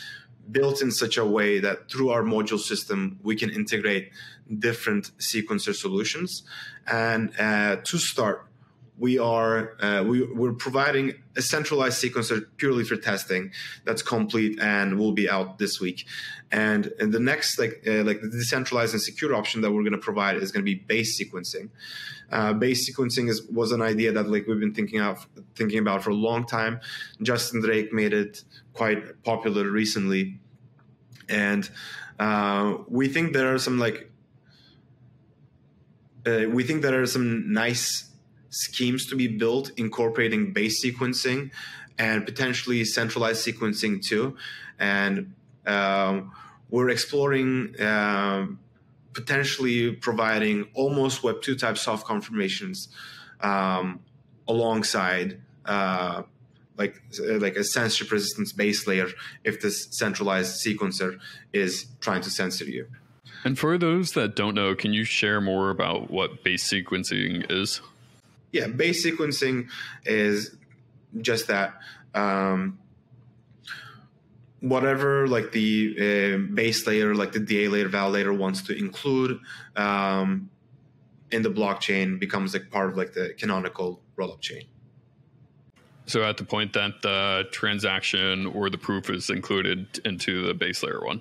built 0.51 0.83
in 0.83 0.91
such 0.91 1.17
a 1.17 1.25
way 1.25 1.59
that 1.59 1.91
through 1.91 2.11
our 2.11 2.23
module 2.23 2.59
system 2.59 3.19
we 3.23 3.37
can 3.37 3.51
integrate 3.51 4.11
different 4.59 5.11
sequencer 5.19 5.75
solutions. 5.75 6.43
And 6.87 7.33
uh, 7.39 7.77
to 7.77 7.99
start, 7.99 8.48
we 8.99 9.19
are 9.19 9.77
uh, 9.81 10.03
we, 10.05 10.23
we're 10.33 10.53
providing 10.53 11.15
a 11.37 11.43
centralized 11.43 12.03
sequencer 12.03 12.45
purely 12.57 12.85
for 12.85 12.97
testing 12.97 13.53
that's 13.85 14.03
complete 14.03 14.59
and 14.61 14.99
will 14.99 15.13
be 15.13 15.31
out 15.31 15.59
this 15.59 15.81
week. 15.81 16.05
And, 16.51 16.93
and 16.99 17.13
the 17.13 17.21
next 17.21 17.59
like 17.59 17.85
uh, 17.87 18.03
like 18.03 18.21
the 18.21 18.29
decentralized 18.29 18.95
and 18.95 19.03
secure 19.03 19.35
option 19.35 19.61
that 19.61 19.71
we're 19.71 19.83
going 19.83 19.93
to 19.93 19.99
provide 19.99 20.37
is 20.37 20.51
going 20.51 20.65
to 20.65 20.71
be 20.71 20.75
base 20.75 21.21
sequencing. 21.21 21.71
Uh, 22.31 22.53
base 22.53 22.91
sequencing 22.91 23.29
is 23.29 23.43
was 23.43 23.73
an 23.73 23.83
idea 23.83 24.13
that 24.13 24.29
like 24.29 24.47
we've 24.47 24.61
been 24.61 24.75
thinking 24.75 25.01
of 25.01 25.27
thinking 25.55 25.79
about 25.79 26.03
for 26.03 26.11
a 26.11 26.15
long 26.15 26.45
time. 26.45 26.81
Justin 27.23 27.61
drake 27.61 27.93
made 27.93 28.13
it 28.13 28.45
quite 28.73 29.23
popular 29.23 29.71
recently. 29.71 30.41
And 31.29 31.69
uh, 32.19 32.79
we 32.89 33.09
think 33.09 33.33
there 33.33 33.55
are 33.55 33.59
some 33.59 33.79
like 33.79 34.11
uh, 36.27 36.47
we 36.49 36.65
think 36.65 36.83
there 36.83 37.01
are 37.01 37.07
some 37.07 37.53
nice 37.53 38.08
schemes 38.51 39.07
to 39.07 39.17
be 39.17 39.29
built 39.29 39.71
incorporating 39.77 40.53
base 40.53 40.85
sequencing 40.85 41.51
and 41.99 42.25
potentially 42.25 42.85
centralized 42.85 43.47
sequencing 43.47 44.03
too. 44.03 44.37
And 44.79 45.35
um, 45.67 46.33
we're 46.71 46.91
exploring 46.91 47.75
um, 47.81 48.59
potentially 49.13 49.93
providing 49.93 50.69
almost 50.75 51.23
Web 51.23 51.43
2 51.43 51.57
type 51.57 51.77
soft 51.79 52.07
confirmations 52.07 52.89
um, 53.41 54.01
alongside. 54.47 55.41
Uh, 55.65 56.23
like 56.79 57.03
like 57.19 57.57
a 57.57 57.65
censorship 57.65 58.11
resistance 58.13 58.53
base 58.53 58.87
layer 58.87 59.09
if 59.45 59.61
this 59.61 59.89
centralized 59.91 60.65
sequencer 60.65 61.19
is 61.53 61.87
trying 62.01 62.23
to 62.23 62.31
censor 62.31 62.65
you. 62.65 62.87
And 63.45 63.59
for 63.59 63.77
those 63.79 64.13
that 64.13 64.35
don't 64.37 64.55
know, 64.55 64.75
can 64.75 64.93
you 64.93 65.05
share 65.05 65.41
more 65.41 65.71
about 65.71 66.11
what 66.11 66.43
base 66.43 66.73
sequencing 66.73 67.51
is? 67.51 67.81
Yeah, 68.53 68.67
base 68.69 69.05
sequencing 69.05 69.69
is 70.05 70.57
just 71.21 71.49
that. 71.49 71.75
Um, 72.15 72.79
whatever 74.61 75.29
like 75.29 75.53
the 75.53 75.95
uh, 75.99 76.55
base 76.55 76.87
layer, 76.87 77.15
like 77.15 77.33
the 77.33 77.41
DA 77.41 77.69
layer, 77.69 77.89
validator 77.89 78.37
wants 78.37 78.63
to 78.63 78.77
include 78.77 79.39
um, 79.77 80.51
in 81.31 81.43
the 81.43 81.51
blockchain 81.51 82.19
becomes 82.19 82.55
like 82.55 82.71
part 82.71 82.91
of 82.91 82.97
like 82.97 83.13
the 83.13 83.35
canonical 83.39 84.01
rollup 84.17 84.41
chain. 84.41 84.65
So 86.07 86.25
at 86.25 86.39
the 86.39 86.45
point 86.45 86.73
that 86.73 87.03
the 87.03 87.45
transaction 87.53 88.47
or 88.47 88.71
the 88.71 88.79
proof 88.79 89.11
is 89.11 89.29
included 89.29 90.01
into 90.07 90.47
the 90.47 90.55
base 90.55 90.83
layer 90.83 91.05
one. 91.05 91.21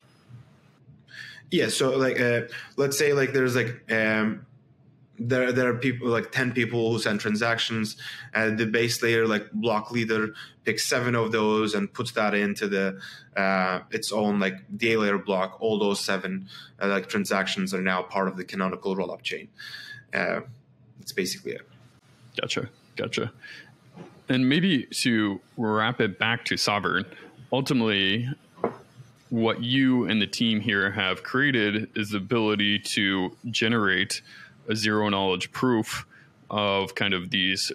Yeah. 1.52 1.68
So 1.68 1.98
like, 1.98 2.20
uh, 2.20 2.44
let's 2.78 2.98
say 2.98 3.12
like 3.12 3.34
there's 3.34 3.56
like 3.56 3.84
um, 3.92 4.46
there 5.20 5.52
there 5.52 5.70
are 5.70 5.78
people 5.78 6.08
like 6.08 6.32
ten 6.32 6.52
people 6.52 6.92
who 6.92 7.00
send 7.00 7.20
transactions, 7.20 7.98
and 8.34 8.58
the 8.58 8.66
base 8.66 9.02
layer 9.02 9.28
like 9.28 9.52
block 9.52 9.92
leader 9.92 10.34
picks 10.64 10.88
seven 10.88 11.16
of 11.16 11.32
those 11.32 11.74
and 11.74 11.92
puts 11.92 12.12
that 12.14 12.34
into 12.34 12.68
the 12.68 13.00
uh, 13.36 13.80
its 13.92 14.12
own 14.12 14.40
like 14.40 14.56
DA 14.76 14.98
layer 14.98 15.18
block. 15.18 15.58
All 15.60 15.80
those 15.80 16.00
seven 16.00 16.48
uh, 16.82 16.88
like 16.88 17.08
transactions 17.08 17.74
are 17.74 17.82
now 17.82 18.02
part 18.02 18.28
of 18.28 18.38
the 18.38 18.44
canonical 18.44 18.96
rollup 18.96 19.22
chain. 19.22 19.48
Uh, 20.14 20.42
that's 21.00 21.14
basically 21.14 21.54
it. 21.54 21.68
Gotcha. 22.40 22.70
Gotcha. 22.96 23.32
And 24.30 24.50
maybe 24.50 24.84
to 24.86 25.40
wrap 25.56 26.02
it 26.02 26.20
back 26.20 26.44
to 26.46 26.58
Sovereign, 26.58 27.06
ultimately, 27.54 28.28
what 29.30 29.64
you 29.64 30.06
and 30.06 30.22
the 30.22 30.28
team 30.28 30.60
here 30.60 30.92
have 30.92 31.24
created 31.24 31.90
is 31.96 32.10
the 32.10 32.18
ability 32.18 32.80
to 32.80 33.36
generate 33.50 34.22
a 34.68 34.76
zero 34.76 35.10
knowledge 35.10 35.52
proof 35.52 36.06
of 36.50 36.96
kind 36.96 37.14
of 37.14 37.30
these 37.30 37.72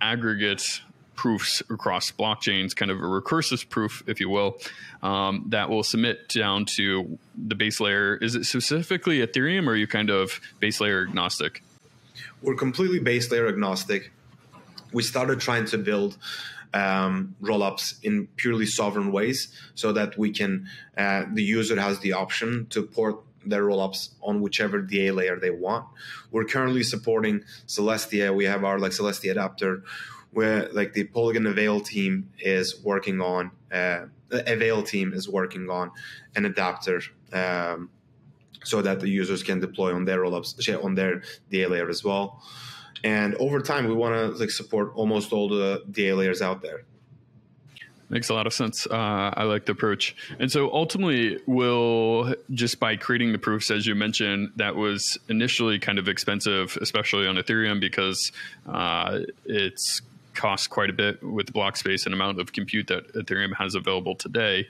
aggregate 0.00 0.82
proofs 1.14 1.62
across 1.70 2.10
blockchains, 2.10 2.76
kind 2.76 2.90
of 2.90 2.98
a 2.98 3.02
recursive 3.02 3.68
proof, 3.70 4.02
if 4.06 4.20
you 4.20 4.28
will, 4.28 4.58
um, 5.02 5.44
that 5.48 5.70
will 5.70 5.82
submit 5.82 6.28
down 6.28 6.66
to 6.66 7.18
the 7.36 7.54
base 7.54 7.80
layer. 7.80 8.16
Is 8.16 8.34
it 8.34 8.44
specifically 8.44 9.18
Ethereum 9.26 9.66
or 9.66 9.70
are 9.70 9.76
you 9.76 9.86
kind 9.86 10.10
of 10.10 10.40
base 10.60 10.80
layer 10.80 11.06
agnostic? 11.06 11.62
We're 12.42 12.54
completely 12.54 12.98
base 12.98 13.30
layer 13.30 13.48
agnostic 13.48 14.12
we 14.92 15.02
started 15.02 15.40
trying 15.40 15.66
to 15.66 15.78
build 15.78 16.16
um, 16.72 17.36
rollups 17.42 18.02
in 18.02 18.28
purely 18.36 18.66
sovereign 18.66 19.12
ways 19.12 19.48
so 19.74 19.92
that 19.92 20.16
we 20.18 20.30
can 20.30 20.68
uh, 20.96 21.24
the 21.32 21.42
user 21.42 21.78
has 21.80 22.00
the 22.00 22.12
option 22.12 22.66
to 22.70 22.82
port 22.82 23.16
their 23.48 23.62
rollups 23.62 24.14
on 24.22 24.40
whichever 24.40 24.80
DA 24.80 25.10
layer 25.10 25.38
they 25.38 25.50
want. 25.50 25.86
We're 26.30 26.44
currently 26.44 26.82
supporting 26.82 27.44
Celestia. 27.66 28.34
We 28.34 28.44
have 28.44 28.64
our 28.64 28.78
like 28.78 28.92
Celestia 28.92 29.32
adapter 29.32 29.82
where 30.32 30.68
like 30.72 30.92
the 30.92 31.04
Polygon 31.04 31.46
Avail 31.46 31.80
team 31.80 32.30
is 32.38 32.82
working 32.82 33.20
on 33.20 33.50
uh, 33.72 34.06
Avail 34.30 34.82
team 34.82 35.12
is 35.12 35.28
working 35.28 35.70
on 35.70 35.90
an 36.34 36.44
adapter 36.44 37.00
um, 37.32 37.90
so 38.64 38.82
that 38.82 39.00
the 39.00 39.08
users 39.08 39.42
can 39.42 39.60
deploy 39.60 39.94
on 39.94 40.04
their 40.04 40.18
rollups 40.18 40.84
on 40.84 40.94
their 40.94 41.22
DA 41.50 41.66
layer 41.66 41.88
as 41.88 42.02
well 42.02 42.42
and 43.04 43.34
over 43.36 43.60
time 43.60 43.86
we 43.86 43.94
want 43.94 44.14
to 44.14 44.38
like 44.38 44.50
support 44.50 44.92
almost 44.94 45.32
all 45.32 45.48
the 45.48 45.84
DA 45.90 46.12
layers 46.12 46.42
out 46.42 46.62
there. 46.62 46.82
Makes 48.08 48.28
a 48.28 48.34
lot 48.34 48.46
of 48.46 48.54
sense. 48.54 48.86
Uh, 48.86 49.32
I 49.34 49.42
like 49.44 49.66
the 49.66 49.72
approach. 49.72 50.14
And 50.38 50.50
so 50.50 50.72
ultimately, 50.72 51.38
will 51.46 52.34
just 52.52 52.78
by 52.78 52.94
creating 52.96 53.32
the 53.32 53.38
proofs, 53.38 53.70
as 53.70 53.84
you 53.84 53.96
mentioned, 53.96 54.52
that 54.56 54.76
was 54.76 55.18
initially 55.28 55.80
kind 55.80 55.98
of 55.98 56.06
expensive, 56.06 56.78
especially 56.80 57.26
on 57.26 57.34
Ethereum, 57.34 57.80
because 57.80 58.30
uh, 58.68 59.20
it's 59.44 60.02
cost 60.34 60.70
quite 60.70 60.90
a 60.90 60.92
bit 60.92 61.20
with 61.22 61.46
the 61.46 61.52
block 61.52 61.76
space 61.76 62.04
and 62.04 62.14
amount 62.14 62.38
of 62.38 62.52
compute 62.52 62.86
that 62.88 63.12
Ethereum 63.14 63.54
has 63.56 63.74
available 63.74 64.14
today. 64.14 64.68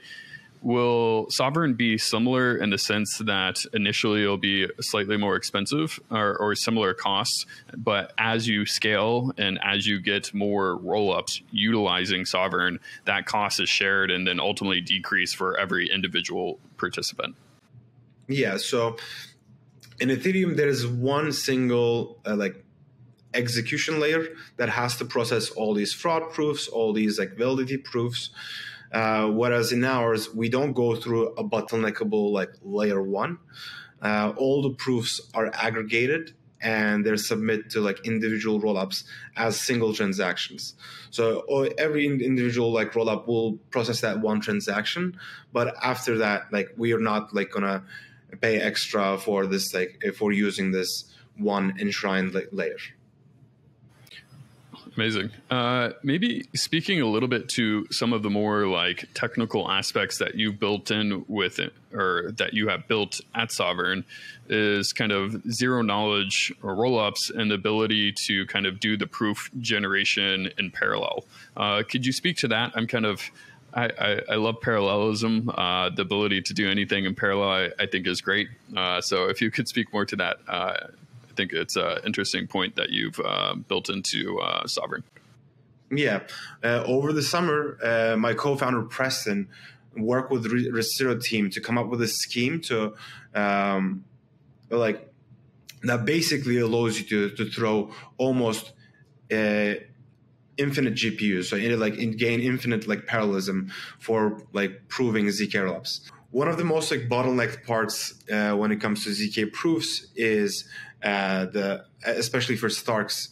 Will 0.67 1.27
Sovereign 1.29 1.75
be 1.75 1.97
similar 1.97 2.57
in 2.57 2.71
the 2.71 2.77
sense 2.77 3.19
that 3.19 3.63
initially 3.71 4.23
it'll 4.23 4.35
be 4.35 4.67
slightly 4.81 5.15
more 5.15 5.37
expensive 5.37 5.97
or, 6.11 6.35
or 6.35 6.55
similar 6.55 6.93
costs, 6.93 7.45
but 7.77 8.11
as 8.17 8.49
you 8.49 8.65
scale 8.65 9.31
and 9.37 9.57
as 9.63 9.87
you 9.87 10.01
get 10.01 10.33
more 10.33 10.77
rollups 10.79 11.41
utilizing 11.51 12.25
Sovereign, 12.25 12.81
that 13.05 13.25
cost 13.25 13.61
is 13.61 13.69
shared 13.69 14.11
and 14.11 14.27
then 14.27 14.41
ultimately 14.41 14.81
decrease 14.81 15.33
for 15.33 15.57
every 15.57 15.89
individual 15.89 16.59
participant? 16.75 17.37
Yeah. 18.27 18.57
So 18.57 18.97
in 20.01 20.09
Ethereum, 20.09 20.57
there 20.57 20.67
is 20.67 20.85
one 20.85 21.31
single 21.31 22.17
uh, 22.25 22.35
like 22.35 22.61
execution 23.33 24.01
layer 24.01 24.25
that 24.57 24.67
has 24.67 24.97
to 24.97 25.05
process 25.05 25.49
all 25.49 25.73
these 25.73 25.93
fraud 25.93 26.29
proofs, 26.33 26.67
all 26.67 26.91
these 26.91 27.17
like 27.17 27.37
validity 27.37 27.77
proofs. 27.77 28.31
Uh, 28.91 29.27
whereas 29.27 29.71
in 29.71 29.83
ours, 29.83 30.33
we 30.33 30.49
don't 30.49 30.73
go 30.73 30.95
through 30.95 31.27
a 31.33 31.43
bottleneckable 31.43 32.31
like 32.31 32.51
layer 32.61 33.01
one. 33.01 33.37
Uh, 34.01 34.33
all 34.37 34.61
the 34.61 34.71
proofs 34.71 35.19
are 35.33 35.51
aggregated 35.53 36.33
and 36.61 37.05
they're 37.05 37.17
submitted 37.17 37.69
to 37.69 37.81
like 37.81 38.05
individual 38.05 38.59
rollups 38.59 39.03
as 39.35 39.59
single 39.59 39.93
transactions. 39.93 40.73
So 41.11 41.41
every 41.77 42.05
individual 42.05 42.71
like 42.71 42.93
rollup 42.93 43.27
will 43.27 43.57
process 43.69 44.01
that 44.01 44.21
one 44.21 44.41
transaction, 44.41 45.17
but 45.53 45.75
after 45.83 46.17
that, 46.19 46.51
like 46.51 46.69
we 46.77 46.93
are 46.93 46.99
not 46.99 47.33
like 47.33 47.51
gonna 47.51 47.83
pay 48.41 48.59
extra 48.59 49.17
for 49.17 49.45
this 49.45 49.73
like 49.73 50.03
we're 50.19 50.31
using 50.31 50.71
this 50.71 51.05
one 51.37 51.75
enshrined 51.79 52.35
layer. 52.51 52.77
Amazing. 54.97 55.29
Uh, 55.51 55.91
maybe 56.01 56.47
speaking 56.55 57.01
a 57.01 57.05
little 57.05 57.29
bit 57.29 57.49
to 57.49 57.85
some 57.91 58.13
of 58.13 58.23
the 58.23 58.31
more 58.31 58.65
like 58.65 59.07
technical 59.13 59.69
aspects 59.69 60.17
that 60.17 60.33
you've 60.33 60.59
built 60.59 60.89
in 60.89 61.23
with 61.27 61.59
it, 61.59 61.71
or 61.93 62.31
that 62.37 62.55
you 62.55 62.67
have 62.69 62.87
built 62.87 63.21
at 63.35 63.51
Sovereign, 63.51 64.05
is 64.49 64.93
kind 64.93 65.11
of 65.11 65.39
zero 65.51 65.83
knowledge 65.83 66.51
or 66.63 66.75
rollups 66.75 67.29
and 67.29 67.51
the 67.51 67.55
ability 67.55 68.11
to 68.25 68.47
kind 68.47 68.65
of 68.65 68.79
do 68.79 68.97
the 68.97 69.05
proof 69.05 69.51
generation 69.59 70.49
in 70.57 70.71
parallel. 70.71 71.25
Uh, 71.55 71.83
could 71.87 72.03
you 72.03 72.11
speak 72.11 72.37
to 72.37 72.47
that? 72.47 72.71
I'm 72.73 72.87
kind 72.87 73.05
of 73.05 73.29
I, 73.75 73.91
I, 73.99 74.21
I, 74.31 74.35
love 74.35 74.61
parallelism. 74.61 75.49
Uh, 75.49 75.89
the 75.89 76.01
ability 76.01 76.41
to 76.41 76.53
do 76.55 76.71
anything 76.71 77.05
in 77.05 77.13
parallel, 77.13 77.49
I, 77.49 77.83
I 77.83 77.85
think, 77.85 78.07
is 78.07 78.21
great. 78.21 78.47
Uh, 78.75 79.01
so, 79.01 79.25
if 79.29 79.41
you 79.41 79.51
could 79.51 79.67
speak 79.67 79.93
more 79.93 80.05
to 80.05 80.15
that, 80.15 80.37
uh, 80.47 80.87
think 81.37 81.53
it's 81.53 81.75
an 81.75 81.99
interesting 82.05 82.47
point 82.47 82.75
that 82.75 82.89
you've 82.89 83.19
uh, 83.23 83.55
built 83.55 83.89
into 83.89 84.39
uh, 84.39 84.67
Sovereign. 84.67 85.03
Yeah, 85.89 86.23
uh, 86.63 86.83
over 86.85 87.13
the 87.13 87.21
summer, 87.21 87.77
uh, 87.81 88.17
my 88.17 88.33
co-founder 88.33 88.83
Preston 88.83 89.47
worked 89.95 90.31
with 90.31 90.43
the 90.43 90.49
RISC 90.49 90.97
Zero 90.97 91.17
team 91.17 91.49
to 91.51 91.61
come 91.61 91.77
up 91.77 91.87
with 91.87 92.01
a 92.01 92.07
scheme 92.07 92.59
to, 92.61 92.95
um, 93.33 94.03
like, 94.69 95.09
that 95.83 96.05
basically 96.05 96.57
allows 96.57 96.99
you 96.99 97.05
to 97.05 97.35
to 97.37 97.49
throw 97.49 97.91
almost 98.17 98.73
uh, 99.31 99.75
infinite 100.57 100.95
GPUs, 100.95 101.45
so 101.45 101.55
like 101.77 101.95
in, 101.97 102.17
gain 102.17 102.39
infinite 102.41 102.87
like 102.87 103.05
parallelism 103.05 103.71
for 103.99 104.41
like 104.53 104.87
proving 104.87 105.27
zk 105.27 105.53
rollups. 105.53 106.09
One 106.31 106.47
of 106.47 106.57
the 106.57 106.63
most 106.63 106.91
like 106.91 107.07
bottleneck 107.07 107.63
parts 107.65 108.15
uh, 108.31 108.53
when 108.53 108.71
it 108.71 108.81
comes 108.81 109.03
to 109.03 109.11
zk 109.11 109.53
proofs 109.53 110.07
is 110.15 110.67
the 111.01 111.85
especially 112.05 112.55
for 112.55 112.69
Starks 112.69 113.29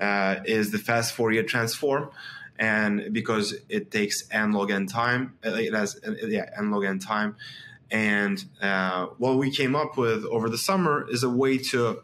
uh, 0.00 0.36
is 0.44 0.70
the 0.70 0.78
fast 0.78 1.14
Fourier 1.14 1.42
transform, 1.42 2.10
and 2.58 3.12
because 3.12 3.54
it 3.68 3.90
takes 3.90 4.28
n 4.30 4.52
log 4.52 4.70
n 4.70 4.86
time, 4.86 5.38
uh, 5.44 5.50
it 5.50 5.74
has 5.74 5.98
yeah 6.04 6.50
n 6.56 6.70
log 6.70 6.84
n 6.84 6.98
time, 6.98 7.36
and 7.90 8.44
uh, 8.60 9.06
what 9.18 9.36
we 9.36 9.50
came 9.50 9.74
up 9.74 9.96
with 9.96 10.24
over 10.26 10.48
the 10.48 10.58
summer 10.58 11.06
is 11.10 11.22
a 11.22 11.30
way 11.30 11.58
to 11.58 12.02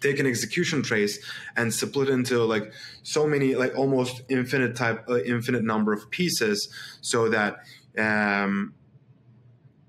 take 0.00 0.18
an 0.18 0.26
execution 0.26 0.82
trace 0.82 1.18
and 1.56 1.72
split 1.72 2.08
into 2.08 2.44
like 2.44 2.72
so 3.02 3.26
many 3.26 3.54
like 3.54 3.76
almost 3.76 4.22
infinite 4.28 4.76
type 4.76 5.04
uh, 5.08 5.18
infinite 5.22 5.64
number 5.64 5.92
of 5.92 6.10
pieces 6.10 6.68
so 7.00 7.28
that 7.28 7.58
um, 7.96 8.74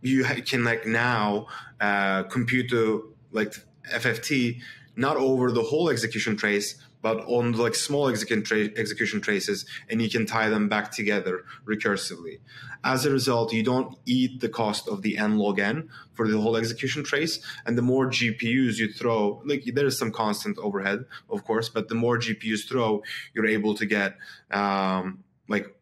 you 0.02 0.24
can 0.24 0.64
like 0.64 0.86
now 0.86 1.46
uh, 1.80 2.24
compute 2.24 2.70
the 2.70 3.04
like 3.32 3.54
FFT 3.92 4.62
not 4.96 5.16
over 5.16 5.52
the 5.52 5.64
whole 5.64 5.90
execution 5.90 6.36
trace, 6.36 6.76
but 7.02 7.20
on 7.26 7.54
like 7.54 7.74
small 7.74 8.10
execution, 8.10 8.44
tra- 8.44 8.70
execution 8.76 9.22
traces, 9.22 9.66
and 9.90 10.02
you 10.02 10.10
can 10.10 10.26
tie 10.26 10.50
them 10.50 10.68
back 10.68 10.92
together 10.92 11.46
recursively. 11.66 12.40
As 12.84 13.06
a 13.06 13.12
result, 13.12 13.54
you 13.54 13.64
don't 13.64 13.98
eat 14.06 14.42
the 14.42 14.50
cost 14.50 14.90
of 14.90 15.02
the 15.02 15.18
n 15.18 15.38
log 15.38 15.60
n 15.60 15.90
for 16.14 16.28
the 16.28 16.38
whole 16.40 16.58
execution 16.58 17.04
trace, 17.04 17.40
and 17.66 17.78
the 17.78 17.82
more 17.82 18.08
GPUs 18.08 18.78
you 18.78 18.92
throw, 18.92 19.42
like 19.46 19.64
there 19.74 19.86
is 19.86 19.98
some 19.98 20.12
constant 20.12 20.58
overhead, 20.58 21.06
of 21.30 21.46
course, 21.46 21.70
but 21.70 21.88
the 21.88 21.96
more 21.96 22.18
GPUs 22.18 22.68
throw, 22.68 23.02
you're 23.34 23.48
able 23.48 23.76
to 23.76 23.86
get 23.86 24.18
um, 24.52 25.24
like 25.48 25.74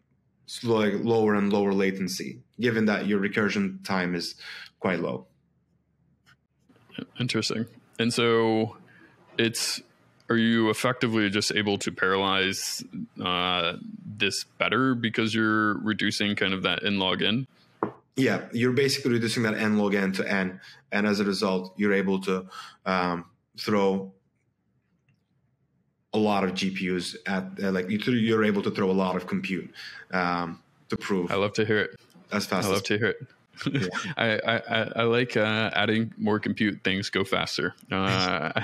like 0.63 0.93
lower 0.93 1.33
and 1.33 1.51
lower 1.51 1.73
latency, 1.73 2.39
given 2.59 2.85
that 2.85 3.07
your 3.07 3.19
recursion 3.19 3.83
time 3.83 4.13
is 4.13 4.35
quite 4.79 4.99
low. 4.99 5.25
Interesting. 7.19 7.65
And 7.99 8.13
so 8.13 8.77
it's 9.37 9.81
are 10.29 10.37
you 10.37 10.69
effectively 10.69 11.29
just 11.29 11.53
able 11.53 11.77
to 11.79 11.91
parallelize 11.91 12.83
uh, 13.23 13.77
this 14.05 14.43
better 14.57 14.93
because 14.93 15.33
you're 15.33 15.75
reducing 15.75 16.35
kind 16.35 16.53
of 16.53 16.63
that 16.63 16.83
n 16.85 16.99
log 16.99 17.21
n? 17.21 17.47
Yeah, 18.15 18.45
you're 18.51 18.73
basically 18.73 19.11
reducing 19.11 19.43
that 19.43 19.55
n 19.55 19.77
log 19.77 19.95
n 19.95 20.11
to 20.13 20.29
n, 20.29 20.59
and 20.91 21.07
as 21.07 21.19
a 21.19 21.23
result, 21.23 21.73
you're 21.77 21.93
able 21.93 22.19
to 22.21 22.47
um, 22.85 23.25
throw 23.57 24.11
a 26.13 26.17
lot 26.17 26.43
of 26.43 26.51
GPUs 26.51 27.15
at 27.25 27.45
uh, 27.63 27.71
like 27.71 27.85
you're 27.89 28.43
able 28.43 28.61
to 28.63 28.71
throw 28.71 28.89
a 28.89 28.93
lot 28.93 29.15
of 29.15 29.27
compute 29.27 29.71
um, 30.11 30.59
to 30.89 30.97
prove. 30.97 31.31
I 31.31 31.35
love 31.35 31.53
to 31.53 31.65
hear 31.65 31.79
it. 31.79 31.99
As 32.31 32.45
fast. 32.45 32.65
I 32.65 32.69
love 32.69 32.77
as 32.77 32.83
to 32.83 32.97
hear 32.97 33.07
it. 33.07 33.27
Yeah. 33.65 33.87
I, 34.17 34.39
I, 34.45 34.91
I 34.97 35.03
like 35.03 35.37
uh, 35.37 35.71
adding 35.73 36.13
more 36.17 36.39
compute. 36.39 36.83
Things 36.83 37.09
go 37.09 37.23
faster. 37.23 37.73
Uh, 37.97 38.51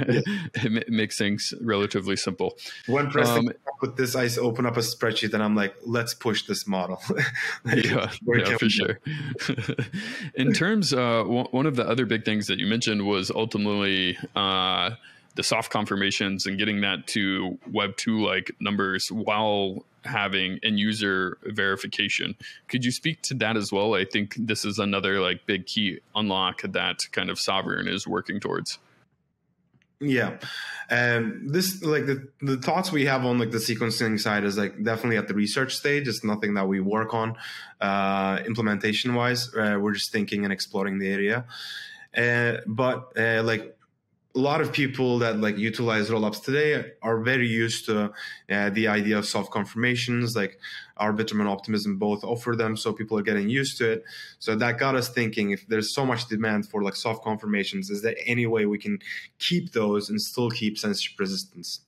it 0.55 0.89
makes 0.89 1.17
things 1.17 1.53
relatively 1.59 2.15
simple. 2.15 2.57
When 2.85 3.09
pressing 3.09 3.49
um, 3.49 3.53
with 3.81 3.97
this, 3.97 4.15
I 4.15 4.29
open 4.39 4.65
up 4.65 4.77
a 4.77 4.81
spreadsheet 4.81 5.33
and 5.33 5.41
I'm 5.41 5.55
like, 5.55 5.75
let's 5.85 6.13
push 6.13 6.45
this 6.45 6.67
model. 6.67 7.01
yeah, 7.65 8.11
yeah 8.25 8.57
for 8.57 8.69
sure. 8.69 8.99
In 10.35 10.53
terms, 10.53 10.93
uh, 10.93 11.23
one 11.23 11.65
of 11.65 11.75
the 11.75 11.87
other 11.87 12.05
big 12.05 12.25
things 12.25 12.47
that 12.47 12.59
you 12.59 12.67
mentioned 12.67 13.05
was 13.05 13.31
ultimately 13.31 14.17
uh, 14.35 14.91
the 15.35 15.43
soft 15.43 15.71
confirmations 15.71 16.45
and 16.45 16.57
getting 16.57 16.81
that 16.81 17.07
to 17.07 17.57
Web 17.71 17.97
two 17.97 18.23
like 18.25 18.51
numbers 18.59 19.11
while 19.11 19.85
having 20.05 20.59
end 20.63 20.79
user 20.79 21.37
verification. 21.43 22.35
Could 22.67 22.85
you 22.85 22.91
speak 22.91 23.21
to 23.23 23.33
that 23.35 23.57
as 23.57 23.71
well? 23.71 23.95
I 23.95 24.05
think 24.05 24.35
this 24.37 24.65
is 24.65 24.79
another 24.79 25.19
like 25.19 25.45
big 25.45 25.65
key 25.65 25.99
unlock 26.15 26.61
that 26.63 26.99
kind 27.11 27.29
of 27.29 27.39
sovereign 27.39 27.87
is 27.87 28.07
working 28.07 28.39
towards. 28.39 28.79
Yeah, 29.99 30.37
and 30.89 31.49
this 31.49 31.81
like 31.81 32.05
the 32.05 32.27
the 32.41 32.57
thoughts 32.57 32.91
we 32.91 33.05
have 33.05 33.23
on 33.25 33.39
like 33.39 33.51
the 33.51 33.57
sequencing 33.57 34.19
side 34.19 34.43
is 34.43 34.57
like 34.57 34.83
definitely 34.83 35.17
at 35.17 35.29
the 35.29 35.33
research 35.33 35.75
stage. 35.75 36.07
It's 36.09 36.23
nothing 36.25 36.55
that 36.55 36.67
we 36.67 36.81
work 36.81 37.13
on 37.13 37.37
uh, 37.79 38.39
implementation 38.45 39.15
wise. 39.15 39.53
Uh, 39.55 39.77
we're 39.79 39.93
just 39.93 40.11
thinking 40.11 40.43
and 40.43 40.51
exploring 40.51 40.99
the 40.99 41.07
area. 41.07 41.45
Uh, 42.15 42.57
but 42.67 43.17
uh, 43.17 43.43
like 43.43 43.77
a 44.35 44.39
lot 44.39 44.61
of 44.61 44.73
people 44.73 45.19
that 45.19 45.39
like 45.39 45.57
utilize 45.57 46.09
rollups 46.09 46.43
today 46.43 46.93
are 47.03 47.19
very 47.19 47.47
used 47.47 47.85
to 47.85 48.11
uh, 48.49 48.69
the 48.71 48.87
idea 48.87 49.17
of 49.17 49.25
soft 49.27 49.51
confirmations 49.51 50.35
like 50.35 50.59
arbitrum 50.99 51.39
and 51.39 51.47
optimism 51.47 51.97
both 51.97 52.23
offer 52.23 52.55
them 52.55 52.75
so 52.75 52.91
people 52.91 53.17
are 53.17 53.21
getting 53.21 53.47
used 53.47 53.77
to 53.77 53.91
it. 53.91 54.03
So 54.39 54.55
that 54.55 54.79
got 54.79 54.95
us 54.95 55.09
thinking 55.09 55.51
if 55.51 55.67
there's 55.67 55.93
so 55.93 56.03
much 56.03 56.27
demand 56.27 56.67
for 56.67 56.81
like 56.81 56.95
soft 56.95 57.23
confirmations 57.23 57.91
is 57.91 58.01
there 58.01 58.15
any 58.25 58.47
way 58.47 58.65
we 58.65 58.79
can 58.79 58.99
keep 59.37 59.71
those 59.73 60.09
and 60.09 60.19
still 60.19 60.49
keep 60.49 60.79
censorship 60.79 61.19
resistance? 61.19 61.81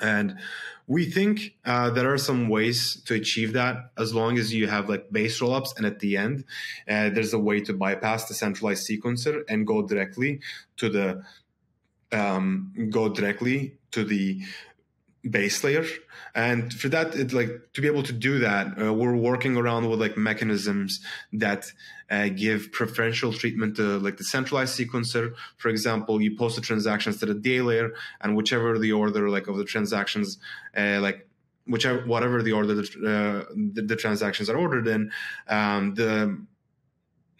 And 0.00 0.38
we 0.86 1.04
think 1.04 1.56
uh, 1.66 1.90
there 1.90 2.10
are 2.10 2.18
some 2.18 2.48
ways 2.48 3.02
to 3.02 3.14
achieve 3.14 3.52
that 3.52 3.90
as 3.98 4.14
long 4.14 4.38
as 4.38 4.54
you 4.54 4.68
have 4.68 4.88
like 4.88 5.12
base 5.12 5.40
rollups 5.40 5.76
and 5.76 5.84
at 5.84 5.98
the 5.98 6.16
end 6.16 6.44
uh, 6.88 7.10
there's 7.10 7.34
a 7.34 7.38
way 7.38 7.60
to 7.60 7.74
bypass 7.74 8.26
the 8.26 8.32
centralized 8.32 8.88
sequencer 8.88 9.42
and 9.50 9.66
go 9.66 9.86
directly 9.86 10.40
to 10.76 10.88
the 10.88 11.22
um, 12.12 12.88
go 12.90 13.08
directly 13.08 13.78
to 13.92 14.04
the 14.04 14.40
base 15.28 15.62
layer. 15.64 15.84
And 16.34 16.72
for 16.72 16.88
that 16.88 17.14
it 17.14 17.32
like 17.32 17.50
to 17.74 17.80
be 17.80 17.86
able 17.88 18.02
to 18.04 18.12
do 18.12 18.38
that 18.38 18.80
uh, 18.80 18.92
we're 18.92 19.16
working 19.16 19.56
around 19.56 19.88
with 19.90 20.00
like 20.00 20.16
mechanisms 20.16 21.00
that 21.32 21.72
uh, 22.10 22.28
give 22.28 22.72
preferential 22.72 23.32
treatment 23.32 23.76
to 23.76 23.98
like 23.98 24.16
the 24.16 24.24
centralized 24.24 24.78
sequencer. 24.78 25.34
For 25.56 25.68
example 25.68 26.22
you 26.22 26.36
post 26.36 26.56
the 26.56 26.62
transactions 26.62 27.18
to 27.18 27.26
the 27.26 27.34
DA 27.34 27.62
layer 27.62 27.90
and 28.20 28.36
whichever 28.36 28.78
the 28.78 28.92
order 28.92 29.28
like 29.28 29.48
of 29.48 29.56
the 29.56 29.64
transactions 29.64 30.38
uh, 30.76 31.00
like 31.00 31.28
whichever 31.66 32.06
whatever 32.06 32.42
the 32.42 32.52
order 32.52 32.74
that, 32.74 32.88
uh, 32.96 33.52
the, 33.54 33.82
the, 33.82 33.96
transactions 33.96 34.48
are 34.48 34.56
ordered 34.56 34.88
in 34.88 35.10
um, 35.48 35.94
the 35.94 36.38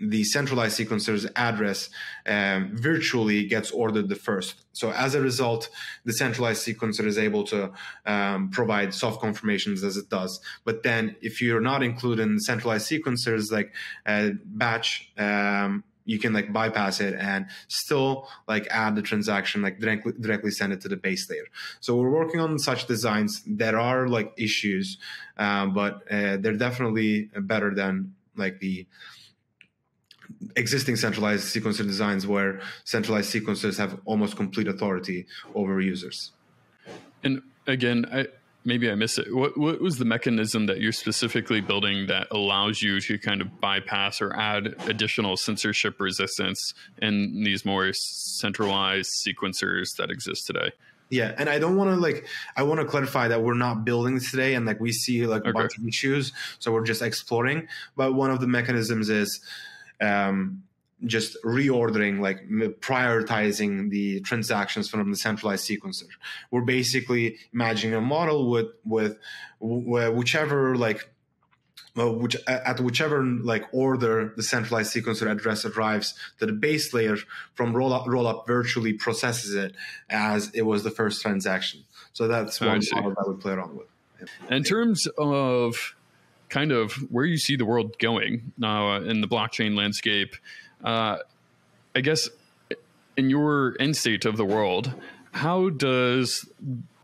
the 0.00 0.24
centralized 0.24 0.78
sequencer's 0.78 1.26
address 1.34 1.90
um, 2.26 2.76
virtually 2.76 3.46
gets 3.46 3.70
ordered 3.70 4.08
the 4.08 4.14
first. 4.14 4.54
So 4.72 4.92
as 4.92 5.14
a 5.14 5.20
result, 5.20 5.68
the 6.04 6.12
centralized 6.12 6.64
sequencer 6.66 7.04
is 7.04 7.18
able 7.18 7.44
to 7.44 7.72
um, 8.06 8.50
provide 8.50 8.94
soft 8.94 9.20
confirmations 9.20 9.82
as 9.82 9.96
it 9.96 10.08
does. 10.08 10.40
But 10.64 10.82
then 10.82 11.16
if 11.20 11.42
you're 11.42 11.60
not 11.60 11.82
including 11.82 12.38
centralized 12.38 12.88
sequencers 12.90 13.50
like 13.50 13.72
uh, 14.06 14.30
batch, 14.44 15.10
um, 15.18 15.84
you 16.04 16.18
can 16.18 16.32
like 16.32 16.52
bypass 16.52 17.00
it 17.00 17.14
and 17.18 17.46
still 17.68 18.28
like 18.46 18.66
add 18.70 18.96
the 18.96 19.02
transaction, 19.02 19.60
like 19.60 19.78
directly, 19.78 20.12
directly 20.18 20.50
send 20.50 20.72
it 20.72 20.80
to 20.80 20.88
the 20.88 20.96
base 20.96 21.28
layer. 21.28 21.44
So 21.80 21.96
we're 21.96 22.10
working 22.10 22.40
on 22.40 22.58
such 22.58 22.86
designs. 22.86 23.42
There 23.46 23.78
are 23.78 24.08
like 24.08 24.32
issues, 24.38 24.96
uh, 25.36 25.66
but 25.66 26.10
uh, 26.10 26.38
they're 26.38 26.56
definitely 26.56 27.30
better 27.36 27.74
than 27.74 28.14
like 28.36 28.60
the 28.60 28.86
existing 30.56 30.96
centralized 30.96 31.44
sequencer 31.44 31.86
designs 31.86 32.26
where 32.26 32.60
centralized 32.84 33.32
sequencers 33.32 33.78
have 33.78 34.00
almost 34.04 34.36
complete 34.36 34.68
authority 34.68 35.26
over 35.54 35.80
users. 35.80 36.32
And 37.22 37.42
again, 37.66 38.06
I, 38.12 38.26
maybe 38.64 38.90
I 38.90 38.94
missed 38.94 39.18
it. 39.18 39.34
What, 39.34 39.56
what 39.56 39.80
was 39.80 39.98
the 39.98 40.04
mechanism 40.04 40.66
that 40.66 40.80
you're 40.80 40.92
specifically 40.92 41.60
building 41.60 42.06
that 42.06 42.28
allows 42.30 42.82
you 42.82 43.00
to 43.00 43.18
kind 43.18 43.40
of 43.40 43.60
bypass 43.60 44.20
or 44.20 44.36
add 44.36 44.74
additional 44.86 45.36
censorship 45.36 46.00
resistance 46.00 46.74
in 47.00 47.42
these 47.44 47.64
more 47.64 47.92
centralized 47.92 49.10
sequencers 49.26 49.96
that 49.96 50.10
exist 50.10 50.46
today? 50.46 50.72
Yeah, 51.10 51.34
and 51.38 51.48
I 51.48 51.58
don't 51.58 51.76
want 51.76 51.88
to 51.90 51.96
like 51.96 52.26
I 52.54 52.62
want 52.64 52.80
to 52.80 52.86
clarify 52.86 53.28
that 53.28 53.42
we're 53.42 53.54
not 53.54 53.82
building 53.82 54.16
this 54.16 54.30
today, 54.30 54.54
and 54.54 54.66
like 54.66 54.78
we 54.78 54.92
see 54.92 55.26
like 55.26 55.42
a 55.44 55.48
okay. 55.48 55.52
bunch 55.52 55.78
of 55.78 55.86
issues, 55.86 56.32
so 56.58 56.70
we're 56.70 56.84
just 56.84 57.00
exploring. 57.00 57.66
But 57.96 58.12
one 58.12 58.30
of 58.30 58.40
the 58.40 58.46
mechanisms 58.46 59.08
is 59.08 59.40
um, 60.00 60.62
just 61.04 61.36
reordering, 61.44 62.20
like 62.20 62.48
prioritizing 62.80 63.90
the 63.90 64.20
transactions 64.20 64.88
from 64.88 65.10
the 65.10 65.16
centralized 65.16 65.68
sequencer. 65.68 66.08
We're 66.50 66.62
basically 66.62 67.36
imagining 67.52 67.94
a 67.94 68.00
model 68.00 68.50
with 68.50 68.68
with 68.84 69.18
whichever 69.60 70.76
like 70.76 71.08
well, 71.94 72.14
which 72.14 72.36
at 72.46 72.80
whichever 72.80 73.24
like 73.24 73.66
order 73.72 74.32
the 74.36 74.42
centralized 74.42 74.94
sequencer 74.94 75.30
address 75.30 75.64
arrives 75.64 76.14
to 76.38 76.46
the 76.46 76.52
base 76.52 76.94
layer 76.94 77.16
from 77.54 77.74
roll 77.74 77.92
up, 77.92 78.06
roll 78.06 78.26
up 78.26 78.46
virtually 78.46 78.92
processes 78.92 79.54
it 79.54 79.74
as 80.08 80.50
it 80.54 80.62
was 80.62 80.84
the 80.84 80.90
first 80.90 81.20
transaction. 81.22 81.84
So 82.12 82.28
that's 82.28 82.60
one 82.60 82.80
model 82.92 83.14
that 83.16 83.28
we 83.28 83.40
play 83.40 83.52
around 83.52 83.76
with. 83.76 83.88
In 84.50 84.62
terms 84.62 85.06
of 85.18 85.96
kind 86.48 86.72
of 86.72 86.92
where 87.10 87.24
you 87.24 87.36
see 87.36 87.56
the 87.56 87.64
world 87.64 87.98
going 87.98 88.52
now 88.58 88.92
uh, 88.92 89.00
in 89.00 89.20
the 89.20 89.28
blockchain 89.28 89.76
landscape. 89.76 90.34
Uh, 90.82 91.18
I 91.94 92.00
guess 92.00 92.28
in 93.16 93.30
your 93.30 93.76
end 93.80 93.96
state 93.96 94.24
of 94.24 94.36
the 94.36 94.44
world, 94.44 94.92
how 95.32 95.68
does 95.70 96.48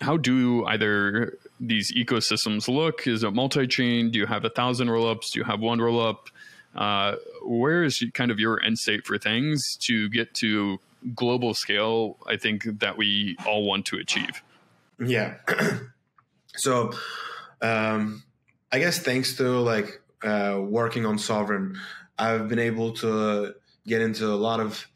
how 0.01 0.17
do 0.17 0.65
either 0.67 1.37
these 1.61 1.93
ecosystems 1.93 2.69
look? 2.69 3.07
Is 3.07 3.23
it 3.25 3.33
multi-chain? 3.33 4.11
Do 4.11 4.19
you 4.19 4.27
have 4.27 4.45
a 4.45 4.51
thousand 4.51 4.89
rollups? 4.89 5.33
Do 5.33 5.41
you 5.41 5.45
have 5.45 5.61
one 5.61 5.79
rollup? 5.79 6.29
Uh, 6.75 7.17
where 7.45 7.85
is 7.85 8.05
kind 8.15 8.31
of 8.31 8.39
your 8.39 8.61
end 8.63 8.79
state 8.79 9.07
for 9.07 9.19
things 9.19 9.77
to 9.83 10.09
get 10.09 10.35
to 10.35 10.79
global 11.15 11.55
scale? 11.55 12.17
I 12.27 12.37
think 12.37 12.65
that 12.81 12.97
we 12.97 13.37
all 13.47 13.65
want 13.65 13.87
to 13.87 13.97
achieve. 13.99 14.43
Yeah. 14.99 15.35
so 16.57 16.93
um, 17.63 18.25
I 18.75 18.81
guess 18.81 18.99
thanks 18.99 19.37
to 19.37 19.61
like 19.61 20.03
uh, 20.25 20.59
working 20.61 21.07
on 21.07 21.17
Sovereign, 21.17 21.79
I've 22.19 22.49
been 22.49 22.59
able 22.59 22.93
to 22.95 23.55
get 23.87 24.03
into 24.03 24.27
a 24.27 24.35
lot 24.35 24.59
of 24.59 24.89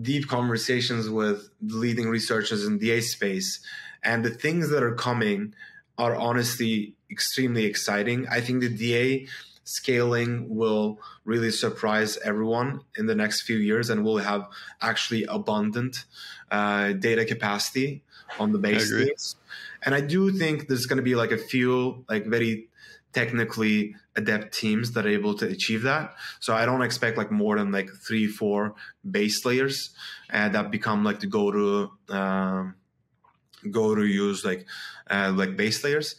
deep 0.00 0.28
conversations 0.28 1.10
with 1.10 1.50
leading 1.60 2.08
researchers 2.08 2.64
in 2.64 2.78
the 2.78 2.86
DA 2.86 3.02
space, 3.02 3.60
and 4.02 4.24
the 4.24 4.30
things 4.30 4.70
that 4.70 4.82
are 4.82 4.94
coming 4.94 5.52
are 5.98 6.16
honestly 6.16 6.94
extremely 7.10 7.66
exciting. 7.66 8.26
I 8.30 8.40
think 8.40 8.62
the 8.62 8.70
DA 8.70 9.28
scaling 9.64 10.48
will 10.48 10.98
really 11.26 11.50
surprise 11.50 12.16
everyone 12.24 12.80
in 12.96 13.04
the 13.04 13.14
next 13.14 13.42
few 13.42 13.58
years, 13.58 13.90
and 13.90 14.06
we'll 14.06 14.24
have 14.32 14.48
actually 14.80 15.24
abundant 15.24 16.06
uh, 16.50 16.92
data 16.92 17.26
capacity 17.26 18.04
on 18.38 18.52
the 18.52 18.58
base. 18.58 19.36
And 19.82 19.94
I 19.94 20.00
do 20.00 20.32
think 20.32 20.66
there's 20.66 20.86
going 20.86 20.96
to 20.96 21.02
be 21.02 21.14
like 21.14 21.30
a 21.30 21.36
few 21.36 22.06
like 22.08 22.24
very 22.24 22.68
technically 23.12 23.94
adept 24.16 24.52
teams 24.52 24.92
that 24.92 25.06
are 25.06 25.10
able 25.10 25.34
to 25.34 25.46
achieve 25.46 25.82
that. 25.82 26.14
So 26.40 26.54
I 26.54 26.66
don't 26.66 26.82
expect 26.82 27.16
like 27.16 27.30
more 27.30 27.56
than 27.58 27.72
like 27.72 27.90
three, 28.06 28.26
four 28.26 28.74
base 29.08 29.44
layers 29.44 29.90
uh, 30.32 30.48
that 30.50 30.70
become 30.70 31.04
like 31.04 31.20
the 31.20 31.26
go 31.26 31.50
to 31.50 31.90
um, 32.14 32.74
go 33.70 33.94
to 33.94 34.04
use 34.04 34.44
like 34.44 34.66
uh, 35.10 35.32
like 35.34 35.56
base 35.56 35.82
layers. 35.84 36.16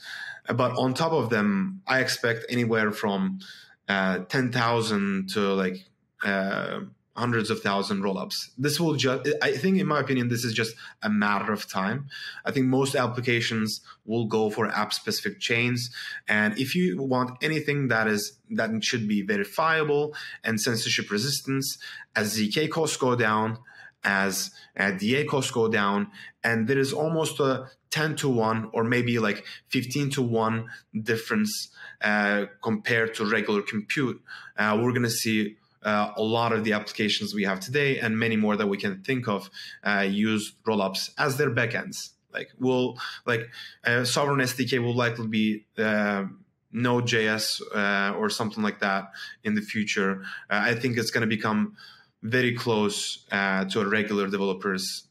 But 0.48 0.78
on 0.78 0.94
top 0.94 1.12
of 1.12 1.30
them, 1.30 1.82
I 1.88 2.00
expect 2.00 2.46
anywhere 2.50 2.92
from 2.92 3.40
uh, 3.88 4.20
ten 4.30 4.52
thousand 4.52 5.30
to 5.34 5.54
like 5.54 5.86
uh, 6.24 6.82
hundreds 7.20 7.50
of 7.50 7.62
thousand 7.62 8.02
rollups. 8.02 8.38
This 8.58 8.80
will 8.80 8.96
just, 8.96 9.30
I 9.42 9.52
think, 9.52 9.78
in 9.78 9.88
my 9.88 10.00
opinion, 10.00 10.30
this 10.30 10.44
is 10.44 10.54
just 10.54 10.74
a 11.04 11.10
matter 11.10 11.52
of 11.52 11.70
time. 11.70 12.08
I 12.46 12.52
think 12.52 12.66
most 12.68 12.96
applications 12.96 13.82
will 14.06 14.26
go 14.26 14.50
for 14.50 14.68
app 14.68 14.94
specific 14.94 15.40
chains. 15.40 15.90
And 16.28 16.58
if 16.58 16.76
you 16.76 17.02
want 17.14 17.38
anything 17.42 17.90
that 17.90 18.08
is, 18.08 18.40
that 18.52 18.70
should 18.84 19.08
be 19.08 19.22
verifiable 19.22 20.16
and 20.44 20.60
censorship 20.60 21.12
resistance, 21.12 21.78
as 22.16 22.38
ZK 22.38 22.70
costs 22.70 22.98
go 22.98 23.16
down, 23.16 23.60
as 24.04 24.52
uh, 24.78 24.92
DA 24.92 25.26
costs 25.26 25.52
go 25.52 25.68
down, 25.68 26.08
and 26.44 26.68
there 26.68 26.80
is 26.80 26.94
almost 26.94 27.40
a 27.40 27.70
10 27.92 28.16
to 28.18 28.30
1 28.30 28.70
or 28.74 28.84
maybe 28.84 29.20
like 29.20 29.44
15 29.70 30.12
to 30.12 30.22
1 30.22 30.66
difference 31.02 31.70
uh, 32.02 32.46
compared 32.62 33.14
to 33.16 33.26
regular 33.26 33.62
compute, 33.62 34.22
uh, 34.58 34.78
we're 34.80 34.92
going 34.92 35.04
to 35.04 35.10
see 35.10 35.58
uh, 35.84 36.12
a 36.16 36.22
lot 36.22 36.52
of 36.52 36.64
the 36.64 36.74
applications 36.74 37.34
we 37.34 37.44
have 37.44 37.60
today 37.60 38.00
and 38.00 38.18
many 38.18 38.36
more 38.36 38.56
that 38.56 38.68
we 38.68 38.78
can 38.78 39.02
think 39.02 39.28
of 39.28 39.50
uh, 39.84 40.06
use 40.08 40.54
rollups 40.66 41.12
as 41.18 41.38
their 41.38 41.50
backends. 41.50 42.10
Like 42.34 42.50
will 42.60 43.00
like 43.26 43.50
uh, 43.86 44.04
sovereign 44.04 44.40
SDK 44.40 44.84
will 44.84 44.96
likely 44.96 45.28
be 45.28 45.66
uh, 45.78 46.26
Node.js 46.72 47.62
uh, 47.74 48.16
or 48.16 48.30
something 48.30 48.64
like 48.64 48.80
that 48.82 49.12
in 49.44 49.56
the 49.56 49.62
future. 49.62 50.22
Uh, 50.50 50.62
I 50.62 50.76
think 50.76 50.98
it's 50.98 51.10
going 51.10 51.28
to 51.28 51.28
become 51.28 51.76
very 52.22 52.54
close 52.56 53.26
to 53.32 53.82
a 53.82 53.88
regular 53.88 54.28
developer's 54.28 55.08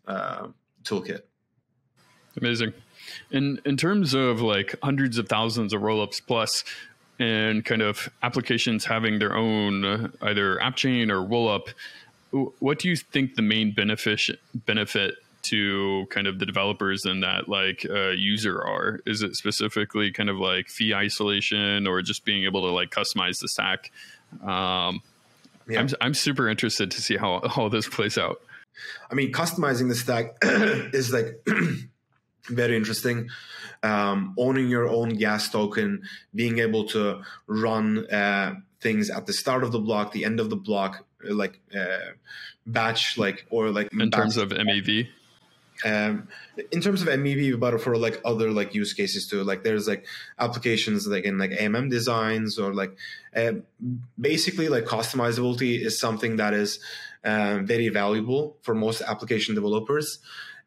toolkit. 0.84 1.22
Amazing. 2.36 2.72
In 3.30 3.60
in 3.64 3.76
terms 3.76 4.14
of 4.14 4.40
like 4.40 4.74
hundreds 4.82 5.18
of 5.18 5.28
thousands 5.28 5.72
of 5.72 5.80
rollups 5.80 6.20
plus, 6.24 6.64
and 7.18 7.64
kind 7.64 7.82
of 7.82 8.08
applications 8.22 8.84
having 8.84 9.18
their 9.18 9.34
own 9.34 10.12
either 10.22 10.60
app 10.60 10.76
chain 10.76 11.10
or 11.10 11.16
rollup, 11.16 11.68
what 12.30 12.78
do 12.78 12.88
you 12.88 12.96
think 12.96 13.34
the 13.34 13.42
main 13.42 13.72
benefit 13.72 14.20
benefit 14.54 15.14
to 15.42 16.06
kind 16.10 16.26
of 16.26 16.38
the 16.38 16.46
developers 16.46 17.04
and 17.04 17.22
that 17.22 17.48
like 17.48 17.86
uh, 17.88 18.10
user 18.10 18.62
are? 18.62 19.00
Is 19.06 19.22
it 19.22 19.36
specifically 19.36 20.12
kind 20.12 20.28
of 20.28 20.36
like 20.36 20.68
fee 20.68 20.94
isolation 20.94 21.86
or 21.86 22.02
just 22.02 22.24
being 22.24 22.44
able 22.44 22.62
to 22.62 22.70
like 22.70 22.90
customize 22.90 23.40
the 23.40 23.48
stack? 23.48 23.90
Um, 24.42 25.02
yeah. 25.68 25.80
I'm 25.80 25.88
I'm 26.00 26.14
super 26.14 26.48
interested 26.48 26.90
to 26.92 27.02
see 27.02 27.16
how 27.16 27.38
all 27.56 27.70
this 27.70 27.88
plays 27.88 28.18
out. 28.18 28.40
I 29.10 29.14
mean, 29.14 29.32
customizing 29.32 29.88
the 29.88 29.94
stack 29.94 30.36
is 30.42 31.12
like 31.12 31.40
very 32.48 32.76
interesting. 32.76 33.28
Um, 33.82 34.34
owning 34.38 34.68
your 34.68 34.88
own 34.88 35.10
gas 35.10 35.50
token, 35.50 36.02
being 36.34 36.58
able 36.58 36.84
to 36.88 37.22
run 37.46 38.06
uh, 38.10 38.56
things 38.80 39.10
at 39.10 39.26
the 39.26 39.32
start 39.32 39.62
of 39.62 39.72
the 39.72 39.78
block, 39.78 40.12
the 40.12 40.24
end 40.24 40.40
of 40.40 40.50
the 40.50 40.56
block, 40.56 41.06
like 41.22 41.60
uh, 41.76 42.12
batch, 42.66 43.18
like 43.18 43.46
or 43.50 43.70
like 43.70 43.92
in 43.92 44.10
terms 44.10 44.36
of 44.36 44.50
MEV. 44.50 45.08
Um, 45.84 46.26
in 46.72 46.80
terms 46.80 47.02
of 47.02 47.08
MEV, 47.08 47.58
but 47.60 47.80
for 47.80 47.96
like 47.96 48.20
other 48.24 48.50
like 48.50 48.74
use 48.74 48.92
cases 48.92 49.28
too, 49.28 49.44
like 49.44 49.62
there's 49.62 49.86
like 49.86 50.06
applications 50.38 51.06
like 51.06 51.24
in 51.24 51.38
like 51.38 51.52
AMM 51.52 51.88
designs 51.88 52.58
or 52.58 52.74
like 52.74 52.96
uh, 53.36 53.52
basically 54.20 54.68
like 54.68 54.86
customizability 54.86 55.80
is 55.80 56.00
something 56.00 56.36
that 56.36 56.52
is 56.52 56.80
uh, 57.22 57.60
very 57.62 57.90
valuable 57.90 58.56
for 58.62 58.74
most 58.74 59.02
application 59.02 59.54
developers, 59.54 60.18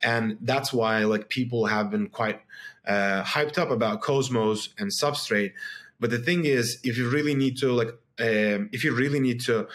and 0.03 0.37
that's 0.41 0.73
why 0.73 1.03
like 1.05 1.29
people 1.29 1.65
have 1.65 1.89
been 1.91 2.09
quite 2.09 2.41
uh, 2.87 3.23
hyped 3.23 3.57
up 3.57 3.69
about 3.69 4.01
Cosmos 4.01 4.69
and 4.77 4.89
Substrate. 4.91 5.53
But 5.99 6.09
the 6.09 6.19
thing 6.19 6.45
is, 6.45 6.79
if 6.83 6.97
you 6.97 7.09
really 7.09 7.35
need 7.35 7.57
to 7.57 7.71
like, 7.71 7.89
um, 8.19 8.69
if 8.71 8.83
you 8.83 8.93
really 8.93 9.19
need 9.19 9.41
to 9.41 9.67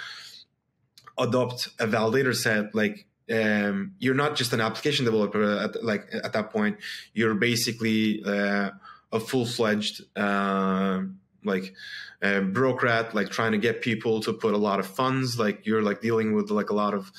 adopt 1.18 1.68
a 1.78 1.86
validator 1.86 2.34
set, 2.34 2.74
like 2.74 3.06
um, 3.30 3.94
you're 3.98 4.14
not 4.14 4.36
just 4.36 4.52
an 4.52 4.60
application 4.60 5.04
developer 5.04 5.42
at, 5.42 5.82
like 5.84 6.08
at 6.12 6.32
that 6.32 6.50
point. 6.50 6.78
You're 7.14 7.34
basically 7.34 8.22
uh, 8.24 8.70
a 9.12 9.20
full 9.20 9.46
fledged 9.46 10.02
uh, 10.16 11.02
like 11.44 11.74
uh, 12.22 12.40
bureaucrat, 12.40 13.14
like 13.14 13.30
trying 13.30 13.52
to 13.52 13.58
get 13.58 13.82
people 13.82 14.20
to 14.20 14.32
put 14.32 14.54
a 14.54 14.58
lot 14.58 14.80
of 14.80 14.86
funds. 14.86 15.38
Like 15.38 15.66
you're 15.66 15.82
like 15.82 16.00
dealing 16.00 16.34
with 16.34 16.50
like 16.50 16.70
a 16.70 16.74
lot 16.74 16.94
of 16.94 17.10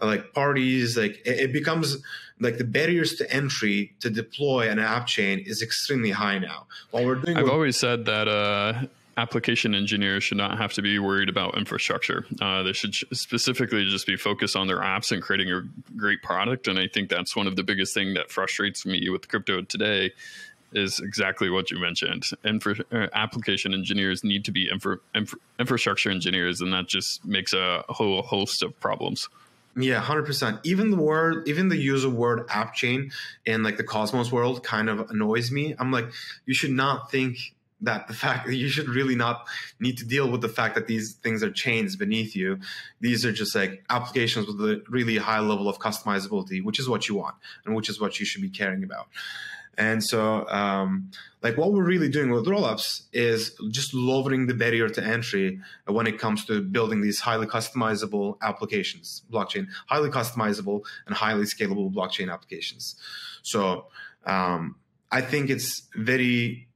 like 0.00 0.32
parties. 0.32 0.96
Like 0.96 1.22
it, 1.24 1.52
becomes 1.52 1.98
like 2.40 2.58
the 2.58 2.64
barriers 2.64 3.14
to 3.16 3.32
entry 3.32 3.94
to 4.00 4.10
deploy 4.10 4.68
an 4.68 4.78
app 4.78 5.06
chain 5.06 5.42
is 5.46 5.62
extremely 5.62 6.10
high 6.10 6.38
now. 6.38 6.66
While 6.90 7.06
we're 7.06 7.14
doing, 7.16 7.36
I've 7.36 7.48
always 7.48 7.76
said 7.76 8.04
that 8.06 8.28
uh, 8.28 8.86
application 9.16 9.74
engineers 9.74 10.24
should 10.24 10.38
not 10.38 10.58
have 10.58 10.72
to 10.74 10.82
be 10.82 10.98
worried 10.98 11.28
about 11.28 11.56
infrastructure. 11.56 12.26
Uh, 12.40 12.62
they 12.62 12.72
should 12.72 12.94
specifically 13.12 13.84
just 13.88 14.06
be 14.06 14.16
focused 14.16 14.56
on 14.56 14.66
their 14.66 14.80
apps 14.80 15.12
and 15.12 15.22
creating 15.22 15.50
a 15.50 15.62
great 15.96 16.22
product. 16.22 16.68
And 16.68 16.78
I 16.78 16.88
think 16.88 17.08
that's 17.08 17.36
one 17.36 17.46
of 17.46 17.56
the 17.56 17.62
biggest 17.62 17.94
thing 17.94 18.14
that 18.14 18.30
frustrates 18.30 18.84
me 18.84 19.08
with 19.08 19.28
crypto 19.28 19.62
today 19.62 20.12
is 20.72 20.98
exactly 20.98 21.48
what 21.50 21.70
you 21.70 21.78
mentioned. 21.78 22.24
Infra- 22.44 22.84
uh, 22.90 23.06
application 23.14 23.72
engineers 23.72 24.24
need 24.24 24.44
to 24.44 24.50
be 24.50 24.68
infra- 24.70 24.98
infra- 25.14 25.38
infrastructure 25.58 26.10
engineers, 26.10 26.60
and 26.60 26.72
that 26.72 26.88
just 26.88 27.24
makes 27.24 27.52
a 27.52 27.84
whole 27.88 28.22
host 28.22 28.62
of 28.62 28.78
problems. 28.80 29.28
Yeah, 29.76 30.00
hundred 30.00 30.26
percent. 30.26 30.60
Even 30.62 30.90
the 30.90 30.96
word, 30.96 31.48
even 31.48 31.68
the 31.68 31.76
use 31.76 32.04
of 32.04 32.14
word 32.14 32.46
app 32.48 32.74
chain 32.74 33.10
in 33.44 33.62
like 33.62 33.76
the 33.76 33.84
Cosmos 33.84 34.30
world 34.30 34.62
kind 34.62 34.88
of 34.88 35.10
annoys 35.10 35.50
me. 35.50 35.74
I'm 35.78 35.90
like, 35.90 36.06
you 36.46 36.54
should 36.54 36.70
not 36.70 37.10
think 37.10 37.54
that 37.80 38.06
the 38.06 38.14
fact 38.24 38.46
that 38.46 38.54
you 38.54 38.68
should 38.68 38.88
really 38.88 39.16
not 39.16 39.46
need 39.80 39.98
to 39.98 40.04
deal 40.04 40.30
with 40.30 40.40
the 40.40 40.48
fact 40.48 40.74
that 40.76 40.86
these 40.86 41.14
things 41.14 41.42
are 41.42 41.50
chains 41.50 41.96
beneath 41.96 42.36
you. 42.36 42.58
These 43.00 43.24
are 43.24 43.32
just 43.32 43.54
like 43.54 43.84
applications 43.90 44.46
with 44.46 44.60
a 44.60 44.82
really 44.88 45.16
high 45.16 45.40
level 45.40 45.68
of 45.68 45.78
customizability, 45.78 46.62
which 46.62 46.78
is 46.78 46.88
what 46.88 47.08
you 47.08 47.16
want 47.16 47.34
and 47.64 47.74
which 47.74 47.88
is 47.88 48.00
what 48.00 48.20
you 48.20 48.26
should 48.26 48.42
be 48.42 48.50
caring 48.50 48.84
about. 48.84 49.08
And 49.76 50.02
so, 50.02 50.48
um, 50.48 51.10
like 51.42 51.56
what 51.56 51.72
we're 51.72 51.84
really 51.84 52.08
doing 52.08 52.30
with 52.30 52.46
rollups 52.46 53.02
is 53.12 53.54
just 53.70 53.92
lowering 53.92 54.46
the 54.46 54.54
barrier 54.54 54.88
to 54.88 55.04
entry 55.04 55.60
when 55.86 56.06
it 56.06 56.18
comes 56.18 56.44
to 56.46 56.62
building 56.62 57.02
these 57.02 57.20
highly 57.20 57.46
customizable 57.46 58.36
applications, 58.42 59.22
blockchain, 59.30 59.66
highly 59.86 60.10
customizable 60.10 60.82
and 61.06 61.14
highly 61.14 61.44
scalable 61.44 61.92
blockchain 61.92 62.32
applications. 62.32 62.96
So, 63.42 63.86
um, 64.24 64.76
I 65.10 65.20
think 65.20 65.50
it's 65.50 65.88
very 65.94 66.66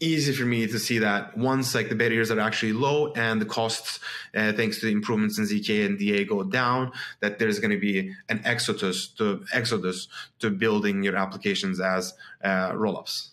easy 0.00 0.32
for 0.32 0.44
me 0.44 0.66
to 0.66 0.78
see 0.78 0.98
that 0.98 1.36
once 1.36 1.74
like 1.74 1.90
the 1.90 1.94
barriers 1.94 2.30
are 2.30 2.40
actually 2.40 2.72
low 2.72 3.12
and 3.12 3.40
the 3.40 3.44
costs 3.44 4.00
uh, 4.34 4.52
thanks 4.52 4.80
to 4.80 4.86
the 4.86 4.92
improvements 4.92 5.38
in 5.38 5.44
zk 5.44 5.84
and 5.84 5.98
da 5.98 6.24
go 6.24 6.42
down 6.42 6.90
that 7.20 7.38
there's 7.38 7.58
going 7.58 7.70
to 7.70 7.78
be 7.78 8.12
an 8.30 8.40
exodus 8.44 9.08
to 9.08 9.44
exodus 9.52 10.08
to 10.38 10.50
building 10.50 11.02
your 11.02 11.16
applications 11.16 11.80
as 11.80 12.14
uh, 12.42 12.72
rollups. 12.72 13.28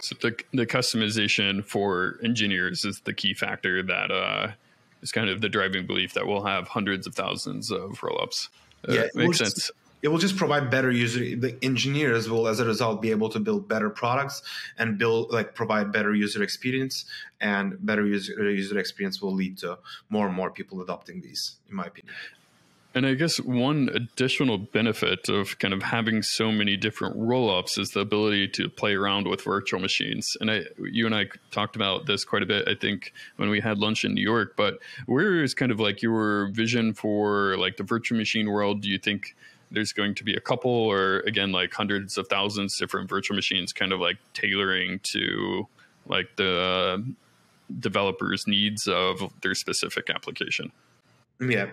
So 0.00 0.16
the, 0.20 0.34
the 0.52 0.66
customization 0.66 1.64
for 1.64 2.18
engineers 2.24 2.84
is 2.84 3.00
the 3.00 3.12
key 3.12 3.34
factor 3.34 3.82
that 3.82 4.10
uh, 4.10 4.52
is 5.02 5.12
kind 5.12 5.28
of 5.28 5.40
the 5.40 5.48
driving 5.48 5.86
belief 5.86 6.14
that 6.14 6.26
we'll 6.26 6.44
have 6.44 6.68
hundreds 6.68 7.06
of 7.06 7.14
thousands 7.14 7.70
of 7.70 8.00
rollups. 8.00 8.48
Uh, 8.88 8.92
yeah, 8.92 9.06
makes 9.14 9.38
sense 9.38 9.70
it 10.02 10.08
will 10.08 10.18
just 10.18 10.36
provide 10.36 10.70
better 10.70 10.90
user 10.90 11.36
the 11.36 11.56
engineers 11.62 12.28
will 12.28 12.48
as 12.48 12.60
a 12.60 12.64
result 12.64 13.02
be 13.02 13.10
able 13.10 13.28
to 13.28 13.40
build 13.40 13.68
better 13.68 13.90
products 13.90 14.42
and 14.78 14.98
build 14.98 15.30
like 15.30 15.54
provide 15.54 15.92
better 15.92 16.14
user 16.14 16.42
experience 16.42 17.04
and 17.40 17.84
better 17.84 18.06
user 18.06 18.50
user 18.50 18.78
experience 18.78 19.20
will 19.20 19.34
lead 19.34 19.58
to 19.58 19.78
more 20.08 20.26
and 20.26 20.34
more 20.34 20.50
people 20.50 20.80
adopting 20.80 21.20
these 21.20 21.56
in 21.68 21.76
my 21.76 21.84
opinion 21.84 22.14
and 22.92 23.06
I 23.06 23.14
guess 23.14 23.38
one 23.38 23.88
additional 23.94 24.58
benefit 24.58 25.28
of 25.28 25.58
kind 25.60 25.72
of 25.72 25.80
having 25.80 26.22
so 26.22 26.50
many 26.50 26.76
different 26.76 27.16
rollups 27.16 27.78
is 27.78 27.90
the 27.90 28.00
ability 28.00 28.48
to 28.48 28.68
play 28.68 28.94
around 28.94 29.28
with 29.28 29.42
virtual 29.42 29.78
machines. 29.78 30.36
And 30.40 30.50
I, 30.50 30.62
you 30.78 31.06
and 31.06 31.14
I 31.14 31.26
talked 31.52 31.76
about 31.76 32.06
this 32.06 32.24
quite 32.24 32.42
a 32.42 32.46
bit, 32.46 32.66
I 32.66 32.74
think, 32.74 33.12
when 33.36 33.48
we 33.48 33.60
had 33.60 33.78
lunch 33.78 34.04
in 34.04 34.12
New 34.12 34.22
York. 34.22 34.54
But 34.56 34.80
where 35.06 35.40
is 35.40 35.54
kind 35.54 35.70
of 35.70 35.78
like 35.78 36.02
your 36.02 36.50
vision 36.50 36.92
for 36.92 37.56
like 37.58 37.76
the 37.76 37.84
virtual 37.84 38.18
machine 38.18 38.50
world? 38.50 38.80
Do 38.80 38.88
you 38.88 38.98
think 38.98 39.36
there's 39.70 39.92
going 39.92 40.14
to 40.16 40.24
be 40.24 40.34
a 40.34 40.40
couple 40.40 40.70
or 40.70 41.20
again 41.20 41.52
like 41.52 41.72
hundreds 41.72 42.18
of 42.18 42.26
thousands 42.28 42.76
different 42.76 43.08
virtual 43.08 43.36
machines 43.36 43.72
kind 43.72 43.92
of 43.92 44.00
like 44.00 44.16
tailoring 44.34 45.00
to 45.02 45.66
like 46.06 46.34
the 46.36 46.60
uh, 46.60 46.98
developers' 47.78 48.46
needs 48.46 48.88
of 48.88 49.32
their 49.42 49.54
specific 49.54 50.10
application. 50.10 50.72
Yeah. 51.40 51.70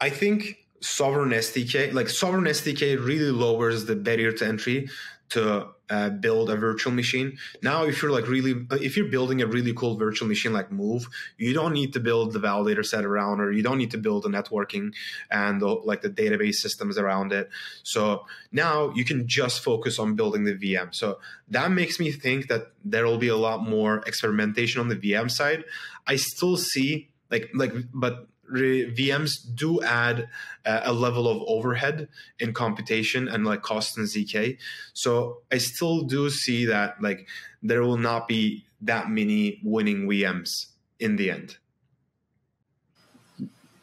I 0.00 0.10
think 0.10 0.66
sovereign 0.80 1.30
SDK, 1.30 1.92
like 1.92 2.08
sovereign 2.08 2.44
SDK 2.44 3.02
really 3.02 3.30
lowers 3.30 3.84
the 3.84 3.94
barrier 3.94 4.32
to 4.32 4.46
entry 4.46 4.88
to 5.32 5.68
uh, 5.88 6.10
build 6.10 6.50
a 6.50 6.56
virtual 6.56 6.92
machine. 6.92 7.36
Now, 7.62 7.84
if 7.84 8.02
you're 8.02 8.10
like 8.10 8.28
really, 8.28 8.66
if 8.72 8.96
you're 8.96 9.08
building 9.08 9.42
a 9.42 9.46
really 9.46 9.72
cool 9.74 9.96
virtual 9.96 10.28
machine 10.28 10.52
like 10.52 10.70
Move, 10.70 11.06
you 11.36 11.52
don't 11.52 11.72
need 11.72 11.92
to 11.94 12.00
build 12.00 12.32
the 12.32 12.38
validator 12.38 12.84
set 12.84 13.04
around, 13.04 13.40
or 13.40 13.52
you 13.52 13.62
don't 13.62 13.78
need 13.78 13.90
to 13.90 13.98
build 13.98 14.24
the 14.24 14.28
networking 14.28 14.92
and 15.30 15.60
the, 15.60 15.66
like 15.66 16.02
the 16.02 16.10
database 16.10 16.56
systems 16.56 16.98
around 16.98 17.32
it. 17.32 17.48
So 17.82 18.26
now 18.52 18.92
you 18.94 19.04
can 19.04 19.26
just 19.26 19.62
focus 19.62 19.98
on 19.98 20.14
building 20.14 20.44
the 20.44 20.54
VM. 20.54 20.94
So 20.94 21.18
that 21.48 21.70
makes 21.70 21.98
me 21.98 22.12
think 22.12 22.48
that 22.48 22.72
there 22.84 23.06
will 23.06 23.18
be 23.18 23.28
a 23.28 23.36
lot 23.36 23.62
more 23.62 23.98
experimentation 24.06 24.80
on 24.80 24.88
the 24.88 24.96
VM 24.96 25.30
side. 25.30 25.64
I 26.06 26.16
still 26.16 26.56
see 26.56 27.10
like 27.30 27.50
like, 27.54 27.72
but 27.94 28.28
VMs 28.52 29.30
do 29.54 29.82
add 29.82 30.28
uh, 30.64 30.80
a 30.84 30.92
level 30.92 31.28
of 31.28 31.42
overhead 31.46 32.08
in 32.38 32.52
computation 32.52 33.28
and 33.28 33.44
like 33.44 33.62
cost 33.62 33.98
in 33.98 34.04
ZK. 34.04 34.58
So 34.92 35.38
I 35.50 35.58
still 35.58 36.02
do 36.02 36.30
see 36.30 36.66
that 36.66 37.02
like 37.02 37.26
there 37.62 37.82
will 37.82 37.96
not 37.96 38.28
be 38.28 38.64
that 38.82 39.08
many 39.08 39.60
winning 39.62 40.06
VMs 40.08 40.66
in 40.98 41.16
the 41.16 41.30
end. 41.30 41.56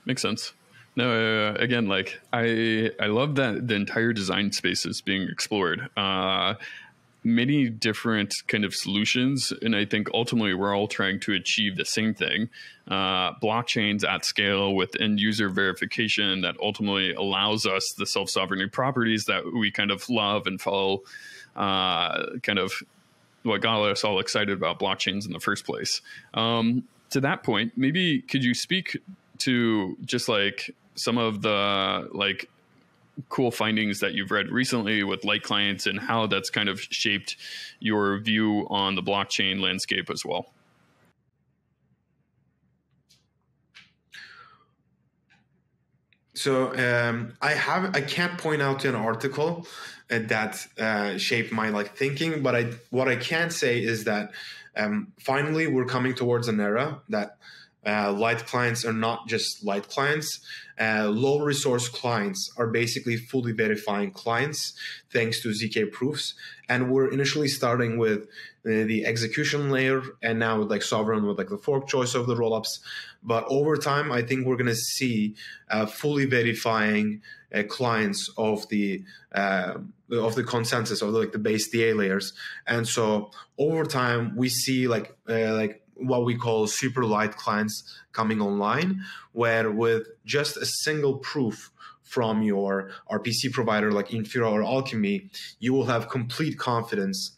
Makes 0.05 0.22
sense. 0.22 0.53
No, 0.95 1.11
uh, 1.11 1.53
again, 1.53 1.88
like 1.88 2.20
I, 2.34 2.91
I 2.99 3.07
love 3.07 3.36
that 3.36 3.67
the 3.67 3.76
entire 3.76 4.11
design 4.11 4.51
space 4.51 4.86
is 4.86 5.01
being 5.01 5.30
explored. 5.30 5.88
Uh, 5.95 6.55
many 7.24 7.70
different 7.70 8.34
kind 8.47 8.63
of 8.63 8.74
solutions 8.74 9.51
and 9.61 9.76
i 9.76 9.84
think 9.84 10.09
ultimately 10.13 10.53
we're 10.53 10.76
all 10.76 10.88
trying 10.88 11.20
to 11.20 11.34
achieve 11.34 11.76
the 11.76 11.86
same 11.86 12.13
thing. 12.13 12.49
Uh, 12.88 13.34
blockchains 13.39 14.07
at 14.07 14.26
scale 14.26 14.74
with 14.74 14.99
end 14.99 15.20
user 15.20 15.47
verification 15.49 16.41
that 16.41 16.55
ultimately 16.61 17.13
allows 17.13 17.65
us 17.65 17.93
the 17.97 18.05
self 18.05 18.30
sovereignty 18.30 18.67
properties 18.67 19.26
that 19.26 19.43
we 19.53 19.70
kind 19.72 19.91
of 19.91 20.07
love 20.09 20.47
and 20.47 20.59
follow 20.59 21.01
uh, 21.55 22.38
kind 22.41 22.57
of 22.57 22.72
what 23.43 23.61
got 23.61 23.82
us 23.84 24.03
all 24.03 24.20
excited 24.20 24.57
about 24.57 24.80
blockchains 24.80 25.26
in 25.26 25.34
the 25.34 25.39
first 25.39 25.65
place. 25.65 26.01
Um, 26.34 26.84
to 27.11 27.22
that 27.22 27.43
point 27.43 27.74
maybe 27.76 28.22
could 28.22 28.43
you 28.43 28.53
speak 28.53 28.97
to 29.39 29.97
just 30.05 30.30
like 30.30 30.76
some 30.95 31.17
of 31.17 31.41
the 31.41 32.09
like 32.11 32.49
cool 33.28 33.51
findings 33.51 33.99
that 33.99 34.13
you've 34.13 34.32
read 34.32 34.49
recently 34.49 35.03
with 35.03 35.26
light 35.26 35.43
clients 35.43 35.86
and 35.86 35.99
how 35.99 36.28
that's 36.28 36.49
kind 36.49 36.70
of 36.70 36.80
shaped 36.82 37.36
your 37.80 38.20
view 38.20 38.65
on 38.70 38.95
the 38.95 39.03
blockchain 39.03 39.59
landscape 39.59 40.09
as 40.09 40.24
well. 40.26 40.53
So 46.39 46.74
um, 46.78 47.34
I 47.41 47.51
have 47.51 47.93
I 47.97 47.99
can't 47.99 48.38
point 48.38 48.61
out 48.61 48.80
to 48.82 48.89
an 48.89 48.95
article 48.95 49.67
uh, 50.09 50.20
that 50.28 50.65
uh, 50.80 51.17
shaped 51.17 51.51
my 51.51 51.67
like 51.67 51.97
thinking, 51.97 52.41
but 52.41 52.55
I 52.55 52.72
what 52.91 53.09
I 53.09 53.17
can 53.17 53.49
say 53.49 53.84
is 53.84 54.05
that 54.05 54.32
um, 54.78 55.11
finally 55.20 55.67
we're 55.67 55.86
coming 55.86 56.15
towards 56.15 56.47
an 56.47 56.61
era 56.61 57.01
that 57.09 57.38
uh, 57.89 58.11
light 58.13 58.45
clients 58.45 58.85
are 58.85 58.93
not 58.93 59.27
just 59.27 59.63
light 59.63 59.87
clients. 59.87 60.39
Uh, 60.79 61.09
low 61.09 61.39
resource 61.39 61.89
clients 61.89 62.53
are 62.57 62.67
basically 62.67 63.17
fully 63.17 63.51
verifying 63.51 64.11
clients 64.11 64.73
thanks 65.11 65.41
to 65.41 65.49
ZK 65.49 65.91
proofs. 65.91 66.35
And 66.69 66.91
we're 66.91 67.11
initially 67.11 67.47
starting 67.47 67.97
with 67.97 68.21
uh, 68.65 68.85
the 68.91 69.05
execution 69.05 69.71
layer 69.71 70.01
and 70.21 70.37
now 70.39 70.59
with 70.59 70.69
like 70.69 70.83
sovereign 70.83 71.25
with 71.25 71.37
like 71.37 71.49
the 71.49 71.57
fork 71.57 71.87
choice 71.87 72.13
of 72.13 72.27
the 72.27 72.35
rollups. 72.35 72.79
But 73.23 73.45
over 73.49 73.75
time, 73.75 74.11
I 74.11 74.21
think 74.21 74.45
we're 74.45 74.55
going 74.55 74.67
to 74.67 74.75
see 74.75 75.35
uh, 75.69 75.85
fully 75.85 76.25
verifying 76.25 77.21
uh, 77.53 77.63
clients 77.63 78.29
of 78.37 78.67
the 78.69 79.03
uh, 79.31 79.75
of 80.11 80.35
the 80.35 80.43
consensus 80.43 81.01
of 81.01 81.13
the, 81.13 81.19
like 81.19 81.31
the 81.31 81.39
base 81.39 81.69
DA 81.69 81.93
layers. 81.93 82.33
And 82.67 82.87
so 82.87 83.31
over 83.57 83.83
time, 83.85 84.35
we 84.35 84.49
see 84.49 84.87
like 84.87 85.17
like 85.27 85.78
what 85.99 86.25
we 86.25 86.35
call 86.35 86.67
super 86.67 87.05
light 87.05 87.35
clients 87.35 87.83
coming 88.11 88.41
online, 88.41 89.03
where 89.33 89.71
with 89.71 90.07
just 90.25 90.57
a 90.57 90.65
single 90.65 91.17
proof 91.17 91.71
from 92.03 92.41
your 92.41 92.89
RPC 93.11 93.51
provider 93.51 93.91
like 93.91 94.09
Infura 94.09 94.51
or 94.51 94.63
Alchemy, 94.63 95.29
you 95.59 95.73
will 95.73 95.85
have 95.85 96.09
complete 96.09 96.57
confidence 96.57 97.37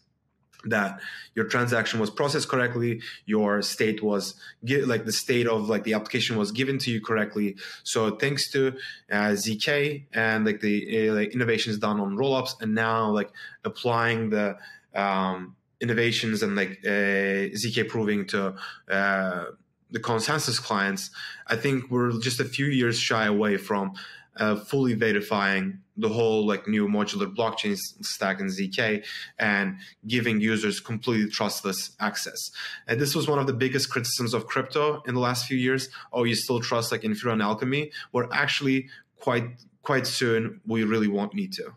that 0.64 1.00
your 1.34 1.44
transaction 1.46 1.98
was 1.98 2.10
processed 2.10 2.48
correctly 2.48 3.00
your 3.26 3.62
state 3.62 4.02
was 4.02 4.34
like 4.62 5.04
the 5.04 5.12
state 5.12 5.46
of 5.46 5.68
like 5.68 5.84
the 5.84 5.94
application 5.94 6.36
was 6.36 6.52
given 6.52 6.78
to 6.78 6.90
you 6.90 7.00
correctly. 7.00 7.56
So 7.82 8.16
thanks 8.16 8.50
to 8.52 8.68
uh, 9.10 9.32
zk 9.32 10.04
and 10.12 10.44
like 10.44 10.60
the 10.60 11.08
uh, 11.08 11.14
like 11.14 11.34
innovations 11.34 11.78
done 11.78 12.00
on 12.00 12.16
rollups 12.16 12.60
and 12.60 12.74
now 12.74 13.10
like 13.10 13.30
applying 13.64 14.30
the 14.30 14.56
um, 14.94 15.56
innovations 15.82 16.42
and 16.42 16.56
like 16.56 16.78
uh, 16.86 17.50
zk 17.60 17.88
proving 17.88 18.26
to 18.26 18.54
uh, 18.90 19.44
the 19.90 20.00
consensus 20.00 20.58
clients 20.58 21.10
i 21.48 21.56
think 21.56 21.90
we're 21.90 22.12
just 22.20 22.40
a 22.40 22.44
few 22.44 22.66
years 22.66 22.98
shy 22.98 23.26
away 23.26 23.56
from 23.56 23.92
uh, 24.36 24.56
fully 24.56 24.94
verifying 24.94 25.82
the 25.96 26.08
whole 26.08 26.46
like 26.46 26.66
new 26.66 26.88
modular 26.88 27.32
blockchain 27.34 27.76
stack 28.00 28.40
in 28.40 28.46
zk 28.46 29.04
and 29.38 29.76
giving 30.06 30.40
users 30.40 30.80
completely 30.80 31.30
trustless 31.30 31.94
access. 32.00 32.50
And 32.86 32.98
this 32.98 33.14
was 33.14 33.28
one 33.28 33.38
of 33.38 33.46
the 33.46 33.52
biggest 33.52 33.90
criticisms 33.90 34.32
of 34.32 34.46
crypto 34.46 35.02
in 35.06 35.14
the 35.14 35.20
last 35.20 35.46
few 35.46 35.58
years. 35.58 35.88
Oh 36.12 36.24
you 36.24 36.34
still 36.34 36.60
trust 36.60 36.92
like 36.92 37.02
infura 37.02 37.32
and 37.32 37.42
alchemy? 37.42 37.90
We're 38.12 38.32
actually 38.32 38.88
quite 39.20 39.44
quite 39.82 40.06
soon 40.06 40.60
we 40.66 40.84
really 40.84 41.08
won't 41.08 41.34
need 41.34 41.52
to. 41.54 41.74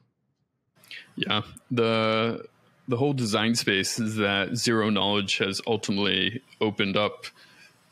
Yeah. 1.16 1.42
The 1.72 2.46
the 2.88 2.98
whole 2.98 3.14
design 3.14 3.56
space 3.56 4.00
is 4.00 4.16
that 4.18 4.56
zero 4.56 4.90
knowledge 4.90 5.38
has 5.40 5.62
ultimately 5.66 6.42
opened 6.62 6.98
up 6.98 7.26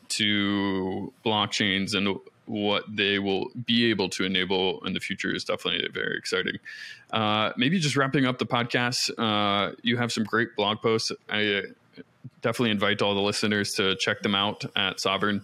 to 0.08 1.12
blockchains 1.24 1.94
and 1.94 2.18
what 2.46 2.84
they 2.88 3.18
will 3.18 3.50
be 3.66 3.90
able 3.90 4.08
to 4.10 4.24
enable 4.24 4.84
in 4.84 4.92
the 4.92 5.00
future 5.00 5.34
is 5.34 5.44
definitely 5.44 5.88
very 5.92 6.16
exciting. 6.16 6.58
Uh, 7.10 7.52
maybe 7.56 7.78
just 7.78 7.96
wrapping 7.96 8.26
up 8.26 8.38
the 8.38 8.46
podcast, 8.46 9.10
uh, 9.18 9.74
you 9.82 9.96
have 9.96 10.12
some 10.12 10.24
great 10.24 10.54
blog 10.56 10.80
posts. 10.80 11.10
I 11.28 11.62
definitely 12.42 12.70
invite 12.70 13.00
all 13.02 13.14
the 13.14 13.20
listeners 13.20 13.72
to 13.74 13.96
check 13.96 14.20
them 14.22 14.34
out 14.34 14.64
at 14.76 15.00
Sovereign. 15.00 15.42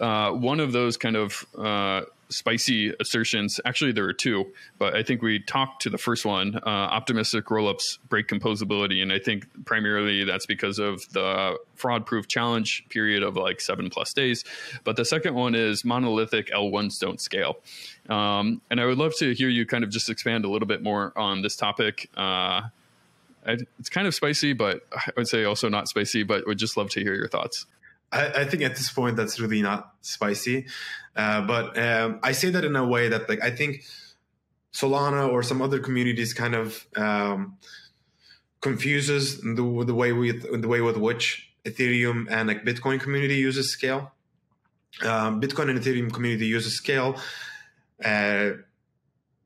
Uh, 0.00 0.32
one 0.32 0.60
of 0.60 0.72
those 0.72 0.96
kind 0.96 1.16
of 1.16 1.44
uh, 1.58 2.02
spicy 2.30 2.92
assertions. 3.00 3.60
Actually, 3.64 3.92
there 3.92 4.04
are 4.04 4.12
two, 4.12 4.46
but 4.78 4.96
I 4.96 5.02
think 5.02 5.20
we 5.20 5.40
talked 5.40 5.82
to 5.82 5.90
the 5.90 5.98
first 5.98 6.24
one. 6.24 6.56
Uh, 6.56 6.68
optimistic 6.68 7.46
rollups 7.46 7.98
break 8.08 8.28
composability, 8.28 9.02
and 9.02 9.12
I 9.12 9.18
think 9.18 9.46
primarily 9.66 10.24
that's 10.24 10.46
because 10.46 10.78
of 10.78 11.06
the 11.12 11.58
fraud-proof 11.74 12.28
challenge 12.28 12.86
period 12.88 13.22
of 13.22 13.36
like 13.36 13.60
seven 13.60 13.90
plus 13.90 14.12
days. 14.14 14.44
But 14.84 14.96
the 14.96 15.04
second 15.04 15.34
one 15.34 15.54
is 15.54 15.84
monolithic 15.84 16.50
L1s 16.50 16.98
don't 16.98 17.20
scale, 17.20 17.58
um, 18.08 18.62
and 18.70 18.80
I 18.80 18.86
would 18.86 18.98
love 18.98 19.14
to 19.18 19.34
hear 19.34 19.48
you 19.48 19.66
kind 19.66 19.84
of 19.84 19.90
just 19.90 20.08
expand 20.08 20.44
a 20.44 20.48
little 20.48 20.68
bit 20.68 20.82
more 20.82 21.12
on 21.16 21.42
this 21.42 21.56
topic. 21.56 22.08
Uh, 22.16 22.62
it's 23.46 23.88
kind 23.88 24.06
of 24.06 24.14
spicy, 24.14 24.52
but 24.52 24.86
I 24.92 25.10
would 25.16 25.28
say 25.28 25.44
also 25.44 25.68
not 25.68 25.88
spicy. 25.88 26.22
But 26.22 26.46
would 26.46 26.58
just 26.58 26.76
love 26.76 26.90
to 26.90 27.00
hear 27.00 27.14
your 27.14 27.28
thoughts. 27.28 27.66
I, 28.12 28.26
I, 28.40 28.44
think 28.44 28.62
at 28.62 28.76
this 28.76 28.90
point 28.90 29.16
that's 29.16 29.38
really 29.38 29.62
not 29.62 29.94
spicy, 30.00 30.66
uh, 31.16 31.42
but 31.42 31.78
um, 31.78 32.20
I 32.22 32.32
say 32.32 32.50
that 32.50 32.64
in 32.64 32.74
a 32.76 32.86
way 32.86 33.08
that 33.08 33.28
like 33.28 33.42
I 33.42 33.50
think 33.50 33.84
Solana 34.72 35.30
or 35.30 35.42
some 35.42 35.62
other 35.62 35.78
communities 35.78 36.32
kind 36.32 36.54
of 36.54 36.86
um, 36.96 37.58
confuses 38.60 39.40
the, 39.40 39.84
the 39.86 39.94
way 39.94 40.12
we 40.12 40.32
the 40.32 40.68
way 40.68 40.80
with 40.80 40.96
which 40.96 41.50
Ethereum 41.64 42.26
and 42.30 42.48
like 42.48 42.64
Bitcoin 42.64 43.00
community 43.00 43.36
uses 43.36 43.72
scale. 43.72 44.12
Um, 45.02 45.40
Bitcoin 45.40 45.70
and 45.70 45.78
Ethereum 45.78 46.12
community 46.12 46.46
uses 46.46 46.74
scale 46.74 47.16
uh, 48.04 48.50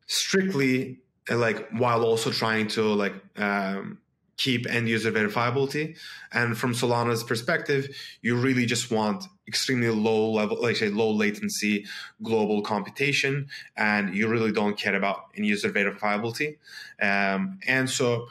strictly 0.06 1.00
uh, 1.30 1.36
like 1.36 1.68
while 1.70 2.04
also 2.04 2.30
trying 2.30 2.68
to 2.68 2.82
like 2.82 3.14
um, 3.36 3.98
keep 4.36 4.66
end 4.68 4.88
user 4.88 5.12
verifiability. 5.12 5.96
And 6.32 6.56
from 6.58 6.74
Solana's 6.74 7.22
perspective, 7.22 7.96
you 8.22 8.36
really 8.36 8.66
just 8.66 8.90
want 8.90 9.24
extremely 9.46 9.88
low 9.88 10.30
level, 10.30 10.60
like 10.60 10.76
say 10.76 10.88
low 10.88 11.10
latency 11.10 11.86
global 12.22 12.62
computation, 12.62 13.48
and 13.76 14.14
you 14.14 14.28
really 14.28 14.52
don't 14.52 14.76
care 14.76 14.94
about 14.94 15.26
end 15.36 15.46
user 15.46 15.70
verifiability. 15.70 16.56
Um, 17.00 17.60
and 17.66 17.88
so 17.88 18.26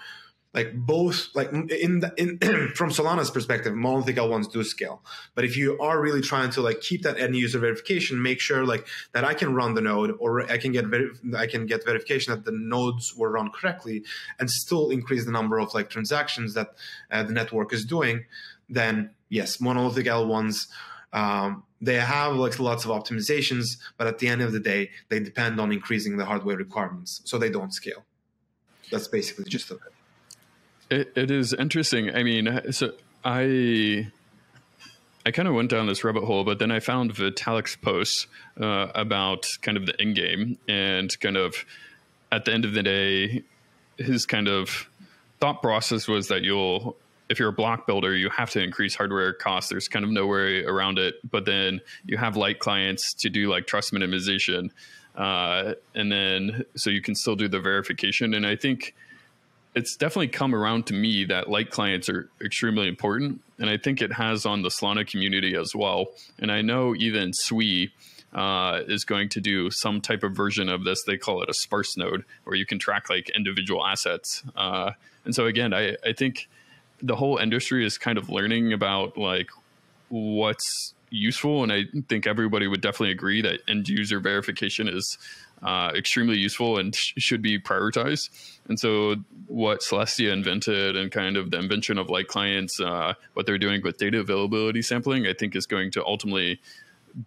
like 0.54 0.74
both 0.76 1.30
like 1.34 1.52
in 1.52 2.00
the, 2.00 2.14
in 2.18 2.38
from 2.76 2.92
Solana's 2.92 3.32
perspective, 3.32 3.74
monolithic 3.74 4.18
L1s 4.18 4.52
do 4.52 4.64
scale. 4.64 5.02
But 5.34 5.46
if 5.46 5.58
you 5.58 5.80
are 5.80 6.00
really 6.00 6.22
trying 6.22 6.52
to 6.52 6.62
like 6.62 6.82
keep 6.82 7.02
that 7.04 7.20
end 7.20 7.36
user 7.36 7.58
verification, 7.60 8.22
make 8.22 8.40
sure 8.40 8.66
like 8.66 8.88
that 9.14 9.24
I 9.24 9.34
can 9.34 9.56
run 9.56 9.74
the 9.74 9.82
node 9.82 10.16
or 10.20 10.50
I 10.52 10.58
can 10.58 10.72
get 10.72 10.86
I 11.36 11.48
can 11.48 11.66
get 11.66 11.84
verification 11.86 12.34
that 12.34 12.46
the 12.46 12.52
nodes 12.52 13.16
were 13.16 13.32
run 13.32 13.50
correctly 13.50 14.04
and 14.40 14.50
still 14.50 14.90
increase 14.92 15.26
the 15.26 15.32
number 15.32 15.58
of 15.60 15.74
like 15.74 15.90
transactions 15.90 16.54
that 16.54 16.76
uh, 17.12 17.24
the 17.24 17.34
network 17.34 17.74
is 17.74 17.84
doing, 17.84 18.26
then 18.70 19.10
yes, 19.30 19.60
monolithic 19.60 20.06
L1s. 20.06 20.68
Um, 21.14 21.64
they 21.82 21.96
have 21.96 22.36
like 22.36 22.60
lots 22.60 22.86
of 22.86 22.92
optimizations, 22.92 23.78
but 23.98 24.08
at 24.08 24.20
the 24.20 24.28
end 24.28 24.42
of 24.42 24.52
the 24.52 24.60
day, 24.60 24.92
they 25.10 25.20
depend 25.20 25.60
on 25.60 25.72
increasing 25.72 26.18
the 26.18 26.26
hardware 26.26 26.58
requirements, 26.58 27.22
so 27.26 27.38
they 27.38 27.50
don't 27.50 27.74
scale. 27.74 28.06
That's 28.90 29.08
basically 29.08 29.46
just 29.46 29.70
of 29.70 29.78
it. 29.78 29.93
It. 30.94 31.14
It 31.16 31.32
is 31.32 31.54
interesting. 31.54 32.16
I 32.16 32.24
mean, 32.24 32.72
so 32.72 32.94
I 33.24 34.08
I 35.26 35.32
kind 35.32 35.48
of 35.48 35.56
went 35.56 35.70
down 35.70 35.88
this 35.88 36.04
rabbit 36.04 36.24
hole, 36.24 36.44
but 36.44 36.60
then 36.60 36.72
I 36.72 36.80
found 36.80 37.14
Vitalik's 37.14 37.76
posts 37.76 38.28
uh, 38.60 38.88
about 38.94 39.46
kind 39.62 39.78
of 39.78 39.86
the 39.86 40.00
end 40.00 40.16
game 40.16 40.58
and 40.68 41.18
kind 41.20 41.38
of 41.38 41.66
at 42.32 42.46
the 42.46 42.54
end 42.54 42.66
of 42.66 42.74
the 42.74 42.84
day, 42.84 43.44
his 43.98 44.26
kind 44.26 44.48
of 44.48 44.90
thought 45.40 45.62
process 45.62 46.08
was 46.08 46.28
that 46.30 46.42
you'll 46.42 46.98
if 47.30 47.40
you're 47.40 47.50
a 47.50 47.54
block 47.54 47.88
builder, 47.88 48.16
you 48.16 48.30
have 48.30 48.50
to 48.52 48.62
increase 48.62 48.96
hardware 48.96 49.34
costs. 49.34 49.70
There's 49.70 49.88
kind 49.88 50.06
of 50.06 50.12
no 50.12 50.28
way 50.28 50.64
around 50.64 51.00
it. 51.00 51.16
But 51.30 51.46
then 51.46 51.82
you 52.06 52.18
have 52.18 52.36
light 52.36 52.60
clients 52.60 53.14
to 53.16 53.30
do 53.30 53.50
like 53.50 53.66
trust 53.66 53.94
minimization. 53.94 54.70
Uh, 55.16 55.76
and 55.96 56.12
then 56.12 56.66
so 56.76 56.90
you 56.90 57.02
can 57.02 57.16
still 57.16 57.36
do 57.36 57.48
the 57.48 57.60
verification. 57.60 58.34
And 58.34 58.46
I 58.46 58.56
think 58.56 58.94
it's 59.76 59.96
definitely 59.96 60.28
come 60.28 60.54
around 60.54 60.86
to 60.88 60.94
me 60.94 61.26
that 61.26 61.50
light 61.50 61.70
clients 61.72 62.10
are 62.10 62.30
extremely 62.42 62.88
important. 62.88 63.42
And 63.60 63.70
I 63.70 63.78
think 63.78 64.02
it 64.02 64.14
has 64.14 64.46
on 64.46 64.62
the 64.62 64.70
Solana 64.70 65.08
community 65.10 65.56
as 65.56 65.76
well. 65.76 66.08
And 66.40 66.52
I 66.52 66.62
know 66.62 66.96
even 66.96 67.34
Sui 67.34 67.92
uh, 68.34 68.82
is 68.88 69.04
going 69.04 69.30
to 69.30 69.42
do 69.42 69.72
some 69.72 70.02
type 70.02 70.24
of 70.24 70.34
version 70.34 70.70
of 70.70 70.84
this. 70.84 71.04
They 71.06 71.18
call 71.18 71.42
it 71.42 71.50
a 71.50 71.54
sparse 71.54 71.98
node 71.98 72.24
where 72.44 72.56
you 72.56 72.66
can 72.66 72.80
track 72.80 73.10
like 73.10 73.30
individual 73.30 73.86
assets. 73.86 74.44
Uh, 74.56 74.92
and 75.26 75.34
so 75.34 75.46
again, 75.46 75.74
I, 75.74 75.98
I 76.06 76.14
think 76.14 76.50
the 77.02 77.16
whole 77.16 77.38
industry 77.38 77.86
is 77.86 77.98
kind 77.98 78.18
of 78.18 78.30
learning 78.30 78.74
about 78.74 79.18
like 79.18 79.50
what's 80.10 80.94
useful 81.10 81.62
and 81.62 81.72
i 81.72 81.84
think 82.10 82.26
everybody 82.26 82.66
would 82.66 82.82
definitely 82.82 83.12
agree 83.12 83.40
that 83.40 83.60
end 83.68 83.88
user 83.88 84.20
verification 84.20 84.88
is 84.88 85.20
uh, 85.64 85.92
extremely 85.96 86.38
useful 86.38 86.78
and 86.78 86.96
sh- 86.96 87.14
should 87.18 87.42
be 87.42 87.60
prioritized 87.60 88.30
and 88.68 88.80
so 88.80 89.16
what 89.48 89.82
celestia 89.82 90.32
invented 90.32 90.96
and 90.96 91.12
kind 91.12 91.38
of 91.38 91.52
the 91.52 91.60
invention 91.60 91.98
of 91.98 92.10
light 92.10 92.28
clients 92.28 92.80
uh, 92.80 93.14
what 93.34 93.46
they're 93.46 93.58
doing 93.58 93.82
with 93.82 93.98
data 93.98 94.20
availability 94.20 94.82
sampling 94.82 95.28
i 95.28 95.34
think 95.34 95.56
is 95.56 95.66
going 95.66 95.92
to 95.92 96.04
ultimately 96.06 96.60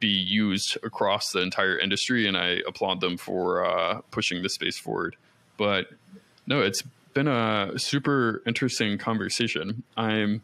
be 0.01 0.09
used 0.09 0.77
across 0.83 1.31
the 1.31 1.41
entire 1.41 1.79
industry 1.79 2.27
and 2.27 2.37
i 2.37 2.59
applaud 2.67 3.01
them 3.01 3.17
for 3.17 3.65
uh, 3.65 4.01
pushing 4.11 4.43
this 4.43 4.55
space 4.55 4.79
forward 4.79 5.17
but 5.57 5.89
no 6.47 6.61
it's 6.61 6.83
been 7.17 7.27
a 7.29 7.73
super 7.79 8.43
interesting 8.47 8.99
conversation. 8.99 9.83
I'm 9.97 10.43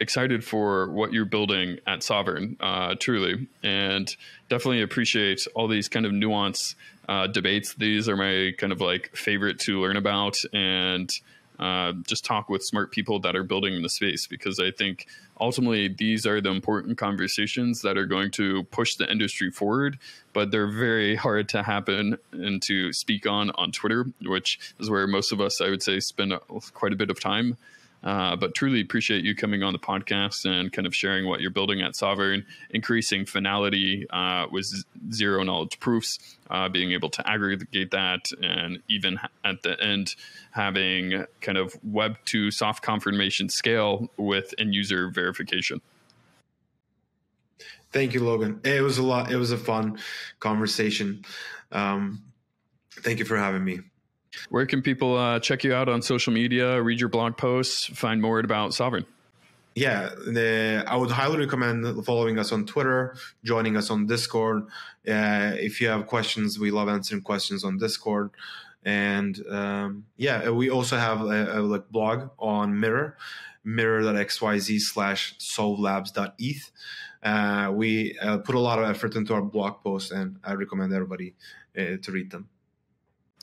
excited 0.00 0.42
for 0.44 0.90
what 0.90 1.12
you're 1.12 1.24
building 1.24 1.78
at 1.86 2.02
Sovereign, 2.02 2.56
uh, 2.60 2.94
truly, 2.98 3.46
and 3.62 4.14
definitely 4.48 4.82
appreciate 4.82 5.46
all 5.54 5.68
these 5.68 5.88
kind 5.88 6.06
of 6.06 6.12
nuance 6.12 6.74
uh, 7.08 7.26
debates. 7.26 7.74
These 7.74 8.08
are 8.08 8.16
my 8.16 8.52
kind 8.58 8.72
of 8.72 8.80
like 8.80 9.14
favorite 9.14 9.58
to 9.60 9.80
learn 9.80 9.96
about 9.96 10.38
and 10.52 11.10
uh, 11.58 11.92
just 12.06 12.24
talk 12.24 12.48
with 12.48 12.62
smart 12.62 12.90
people 12.90 13.20
that 13.20 13.36
are 13.36 13.44
building 13.44 13.74
in 13.74 13.82
the 13.82 13.90
space 13.90 14.26
because 14.26 14.58
I 14.58 14.70
think 14.70 15.06
ultimately 15.38 15.88
these 15.88 16.26
are 16.26 16.40
the 16.40 16.50
important 16.50 16.98
conversations 16.98 17.82
that 17.82 17.98
are 17.98 18.06
going 18.06 18.30
to 18.32 18.64
push 18.64 18.96
the 18.96 19.10
industry 19.10 19.50
forward 19.50 19.98
but 20.32 20.50
they're 20.50 20.70
very 20.70 21.16
hard 21.26 21.48
to 21.50 21.62
happen 21.62 22.16
and 22.32 22.62
to 22.62 22.92
speak 22.92 23.26
on 23.26 23.50
on 23.52 23.72
twitter 23.72 24.06
which 24.22 24.58
is 24.78 24.90
where 24.90 25.06
most 25.06 25.32
of 25.32 25.40
us 25.40 25.60
i 25.60 25.68
would 25.68 25.82
say 25.82 25.98
spend 26.00 26.32
quite 26.74 26.92
a 26.92 26.96
bit 26.96 27.10
of 27.10 27.18
time 27.18 27.56
uh, 28.02 28.36
but 28.36 28.54
truly 28.54 28.80
appreciate 28.80 29.24
you 29.24 29.34
coming 29.34 29.62
on 29.62 29.72
the 29.72 29.78
podcast 29.78 30.44
and 30.44 30.72
kind 30.72 30.86
of 30.86 30.94
sharing 30.94 31.26
what 31.26 31.40
you're 31.40 31.50
building 31.50 31.82
at 31.82 31.94
Sovereign, 31.94 32.46
increasing 32.70 33.26
finality 33.26 34.06
uh, 34.10 34.46
with 34.50 34.84
zero 35.12 35.42
knowledge 35.42 35.78
proofs, 35.80 36.18
uh, 36.50 36.68
being 36.68 36.92
able 36.92 37.10
to 37.10 37.28
aggregate 37.28 37.90
that, 37.90 38.30
and 38.42 38.82
even 38.88 39.18
at 39.44 39.62
the 39.62 39.80
end, 39.82 40.14
having 40.52 41.24
kind 41.40 41.58
of 41.58 41.76
web 41.84 42.16
to 42.26 42.50
soft 42.50 42.82
confirmation 42.82 43.48
scale 43.48 44.10
with 44.16 44.54
end 44.58 44.74
user 44.74 45.10
verification. 45.10 45.80
Thank 47.92 48.14
you, 48.14 48.24
Logan. 48.24 48.60
It 48.64 48.82
was 48.82 48.98
a 48.98 49.02
lot. 49.02 49.32
It 49.32 49.36
was 49.36 49.50
a 49.50 49.58
fun 49.58 49.98
conversation. 50.38 51.24
Um, 51.72 52.22
thank 52.92 53.18
you 53.18 53.24
for 53.24 53.36
having 53.36 53.64
me. 53.64 53.80
Where 54.48 54.66
can 54.66 54.82
people 54.82 55.16
uh, 55.16 55.40
check 55.40 55.64
you 55.64 55.74
out 55.74 55.88
on 55.88 56.02
social 56.02 56.32
media, 56.32 56.80
read 56.82 57.00
your 57.00 57.08
blog 57.08 57.36
posts, 57.36 57.86
find 57.86 58.20
more 58.22 58.38
about 58.40 58.74
Sovereign? 58.74 59.06
Yeah, 59.74 60.10
the, 60.26 60.84
I 60.86 60.96
would 60.96 61.10
highly 61.10 61.38
recommend 61.38 62.04
following 62.04 62.38
us 62.38 62.52
on 62.52 62.66
Twitter, 62.66 63.16
joining 63.44 63.76
us 63.76 63.90
on 63.90 64.06
Discord. 64.06 64.64
Uh, 65.08 65.52
if 65.54 65.80
you 65.80 65.88
have 65.88 66.06
questions, 66.06 66.58
we 66.58 66.70
love 66.70 66.88
answering 66.88 67.22
questions 67.22 67.64
on 67.64 67.78
Discord. 67.78 68.30
And 68.84 69.40
um, 69.48 70.06
yeah, 70.16 70.50
we 70.50 70.70
also 70.70 70.96
have 70.96 71.20
a, 71.20 71.58
a 71.58 71.60
like 71.60 71.88
blog 71.88 72.30
on 72.38 72.80
Mirror, 72.80 73.16
mirror.xyz 73.62 74.80
slash 74.80 75.36
sovlabs.eth. 75.38 76.70
Uh, 77.22 77.70
we 77.72 78.18
uh, 78.18 78.38
put 78.38 78.54
a 78.54 78.60
lot 78.60 78.78
of 78.78 78.88
effort 78.88 79.14
into 79.14 79.34
our 79.34 79.42
blog 79.42 79.82
posts, 79.82 80.10
and 80.10 80.38
I 80.42 80.54
recommend 80.54 80.92
everybody 80.92 81.34
uh, 81.78 81.96
to 82.02 82.12
read 82.12 82.30
them. 82.30 82.48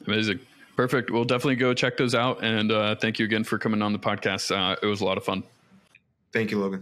Amazing. 0.05 0.39
Perfect. 0.77 1.09
We'll 1.09 1.25
definitely 1.25 1.55
go 1.55 1.73
check 1.73 1.97
those 1.97 2.13
out. 2.13 2.43
And 2.43 2.71
uh, 2.71 2.95
thank 2.95 3.17
you 3.17 3.25
again 3.25 3.43
for 3.43 3.57
coming 3.57 3.81
on 3.81 3.93
the 3.93 3.99
podcast. 3.99 4.55
Uh, 4.55 4.75
it 4.81 4.85
was 4.85 5.01
a 5.01 5.05
lot 5.05 5.17
of 5.17 5.25
fun. 5.25 5.43
Thank 6.31 6.51
you, 6.51 6.59
Logan. 6.59 6.75